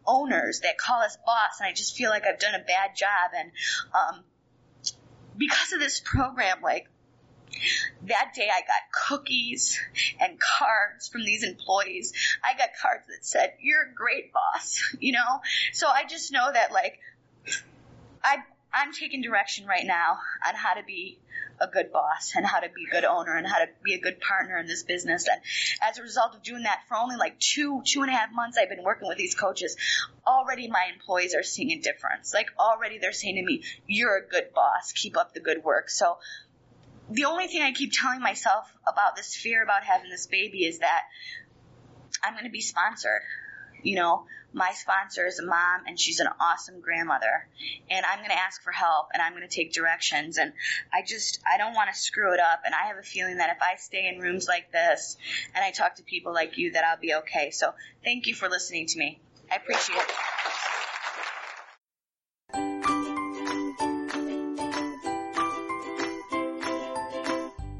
owners 0.06 0.62
that 0.62 0.78
call 0.78 1.02
us 1.02 1.18
boss, 1.26 1.60
and 1.60 1.68
I 1.68 1.74
just 1.74 1.96
feel 1.96 2.10
like 2.10 2.26
I've 2.26 2.40
done 2.40 2.56
a 2.56 2.64
bad 2.64 2.96
job. 2.96 3.32
And 3.36 3.52
um, 3.94 4.24
because 5.38 5.74
of 5.74 5.80
this 5.80 6.00
program, 6.00 6.62
like 6.62 6.88
that 8.08 8.32
day 8.36 8.50
I 8.52 8.62
got 8.62 9.08
cookies 9.08 9.80
and 10.20 10.40
cards 10.40 11.10
from 11.10 11.24
these 11.24 11.44
employees. 11.44 12.14
I 12.44 12.58
got 12.58 12.70
cards 12.82 13.08
that 13.08 13.26
said, 13.26 13.54
"You're 13.60 13.84
a 13.84 13.94
great 13.94 14.32
boss," 14.34 14.96
you 15.00 15.12
know. 15.14 15.42
So 15.74 15.88
I 15.88 16.06
just 16.06 16.32
know 16.32 16.52
that 16.52 16.72
like 16.72 17.00
I 18.24 18.38
I'm 18.74 18.94
taking 18.94 19.22
direction 19.22 19.66
right 19.66 19.86
now 19.86 20.18
on 20.48 20.56
how 20.56 20.74
to 20.76 20.84
be 20.84 21.20
a 21.62 21.68
good 21.68 21.92
boss 21.92 22.34
and 22.36 22.46
how 22.46 22.60
to 22.60 22.70
be 22.70 22.86
a 22.90 22.92
good 22.92 23.06
owner 23.06 23.36
and 23.36 23.46
how 23.46 23.60
to 23.60 23.68
be 23.84 23.94
a 23.94 24.00
good 24.00 24.20
partner 24.20 24.58
in 24.58 24.66
this 24.66 24.84
business. 24.84 25.28
And 25.28 25.40
as 25.82 26.00
a 26.00 26.02
result 26.02 26.36
of 26.36 26.44
doing 26.44 26.64
that 26.64 26.82
for 26.88 26.98
only 26.98 27.16
like 27.16 27.40
two, 27.40 27.82
two 27.86 28.02
and 28.02 28.10
a 28.10 28.14
half 28.14 28.32
months, 28.34 28.58
I've 28.58 28.70
been 28.70 28.84
working 28.84 29.08
with 29.08 29.18
these 29.18 29.36
coaches. 29.36 29.78
Already 30.26 30.68
my 30.68 30.88
employees 30.92 31.36
are 31.36 31.44
seeing 31.44 31.72
a 31.72 31.80
difference. 31.80 32.34
Like 32.34 32.48
already 32.60 32.98
they're 32.98 33.14
saying 33.14 33.36
to 33.36 33.44
me, 33.44 33.64
you're 33.88 34.18
a 34.18 34.28
good 34.28 34.54
boss. 34.54 34.92
Keep 34.92 35.18
up 35.18 35.34
the 35.34 35.40
good 35.40 35.64
work. 35.64 35.90
So 35.90 36.18
the 37.10 37.26
only 37.26 37.48
thing 37.48 37.62
I 37.62 37.72
keep 37.74 37.92
telling 37.94 38.22
myself 38.22 38.66
about 38.88 39.16
this 39.16 39.36
fear 39.36 39.64
about 39.64 39.84
having 39.84 40.10
this 40.10 40.28
baby 40.28 40.66
is 40.66 40.80
that 40.80 41.04
I'm 42.24 42.34
going 42.34 42.46
to 42.46 42.52
be 42.52 42.62
sponsored. 42.62 43.22
You 43.84 43.96
know, 43.96 44.26
my 44.54 44.72
sponsor 44.74 45.26
is 45.26 45.40
a 45.40 45.46
mom 45.46 45.82
and 45.88 46.00
she's 46.00 46.20
an 46.20 46.28
awesome 46.40 46.82
grandmother 46.82 47.48
and 47.90 48.06
I'm 48.06 48.20
going 48.20 48.32
to 48.32 48.40
ask 48.40 48.62
for 48.62 48.72
help 48.72 49.08
and 49.14 49.22
I'm 49.22 49.34
going 49.34 49.48
to 49.48 49.56
take 49.56 49.74
directions 49.74 50.38
and 50.38 50.54
I 50.94 51.04
just 51.06 51.40
I 51.52 51.58
don't 51.58 51.74
want 51.74 51.90
to 51.94 51.98
screw 51.98 52.34
it 52.34 52.40
up 52.40 52.62
and 52.66 52.76
I 52.76 52.88
have 52.88 52.98
a 52.98 53.04
feeling 53.04 53.38
that 53.38 53.50
if 53.50 53.62
I 53.62 53.78
stay 53.78 54.10
in 54.14 54.20
rooms 54.20 54.48
like 54.48 54.72
this 54.72 55.18
and 55.56 55.64
I 55.64 55.72
talk 55.72 55.96
to 55.96 56.04
people 56.04 56.34
like 56.34 56.58
you 56.58 56.74
that 56.74 56.84
I'll 56.84 57.00
be 57.00 57.14
okay. 57.16 57.52
So 57.52 57.74
thank 58.04 58.28
you 58.28 58.36
for 58.36 58.50
listening 58.50 58.88
to 58.88 59.00
me. 59.00 59.20
I 59.52 59.56
appreciate 59.56 59.98
it. 59.98 60.12